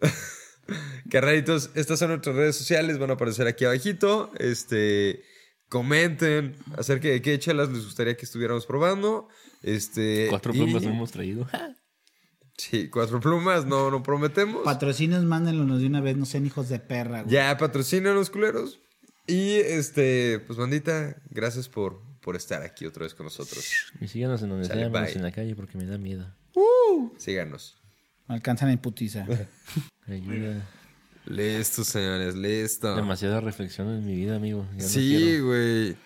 Carnalitos, 1.10 1.70
estas 1.74 1.98
son 1.98 2.08
nuestras 2.10 2.34
redes 2.36 2.56
sociales, 2.56 2.98
van 2.98 3.10
a 3.10 3.14
aparecer 3.14 3.46
aquí 3.46 3.64
abajito. 3.64 4.32
Este, 4.38 5.22
comenten 5.68 6.56
acerca 6.78 7.08
de 7.08 7.20
qué 7.20 7.38
chelas 7.38 7.68
les 7.70 7.84
gustaría 7.84 8.16
que 8.16 8.24
estuviéramos 8.24 8.64
probando. 8.66 9.28
Este, 9.62 10.28
Cuatro 10.30 10.54
y- 10.54 10.58
plumas 10.58 10.82
no 10.82 10.90
hemos 10.90 11.10
traído. 11.12 11.46
Sí, 12.56 12.88
cuatro 12.88 13.18
plumas, 13.20 13.66
no, 13.66 13.90
no 13.90 14.02
prometemos. 14.04 14.62
Patrocinios, 14.64 15.24
mándenlos 15.24 15.80
de 15.80 15.86
una 15.88 16.00
vez, 16.00 16.16
no 16.16 16.24
sean 16.24 16.46
hijos 16.46 16.68
de 16.68 16.78
perra, 16.78 17.22
güey. 17.22 17.34
Ya 17.34 17.56
patrocinan 17.58 18.14
los 18.14 18.30
culeros. 18.30 18.78
Y 19.26 19.54
este, 19.54 20.38
pues 20.40 20.58
bandita, 20.58 21.16
gracias 21.30 21.68
por, 21.68 22.02
por 22.20 22.36
estar 22.36 22.62
aquí 22.62 22.84
otra 22.86 23.04
vez 23.04 23.14
con 23.14 23.24
nosotros. 23.24 23.64
Y 24.00 24.08
síganos 24.08 24.42
en 24.42 24.50
donde 24.50 24.66
sea, 24.66 24.76
menos 24.76 25.16
en 25.16 25.22
la 25.22 25.32
calle 25.32 25.54
porque 25.54 25.78
me 25.78 25.86
da 25.86 25.98
miedo. 25.98 26.26
Síganos. 27.16 27.76
Me 28.28 28.34
alcanzan 28.34 28.70
en 28.70 28.78
putiza. 28.78 29.26
Ayuda. 30.06 30.66
Listo, 31.26 31.84
señores, 31.84 32.34
listo. 32.34 32.94
Demasiada 32.94 33.40
reflexión 33.40 33.88
en 33.88 34.04
mi 34.04 34.14
vida, 34.14 34.36
amigo. 34.36 34.66
Ya 34.76 34.86
Sí, 34.86 35.38
güey. 35.40 35.96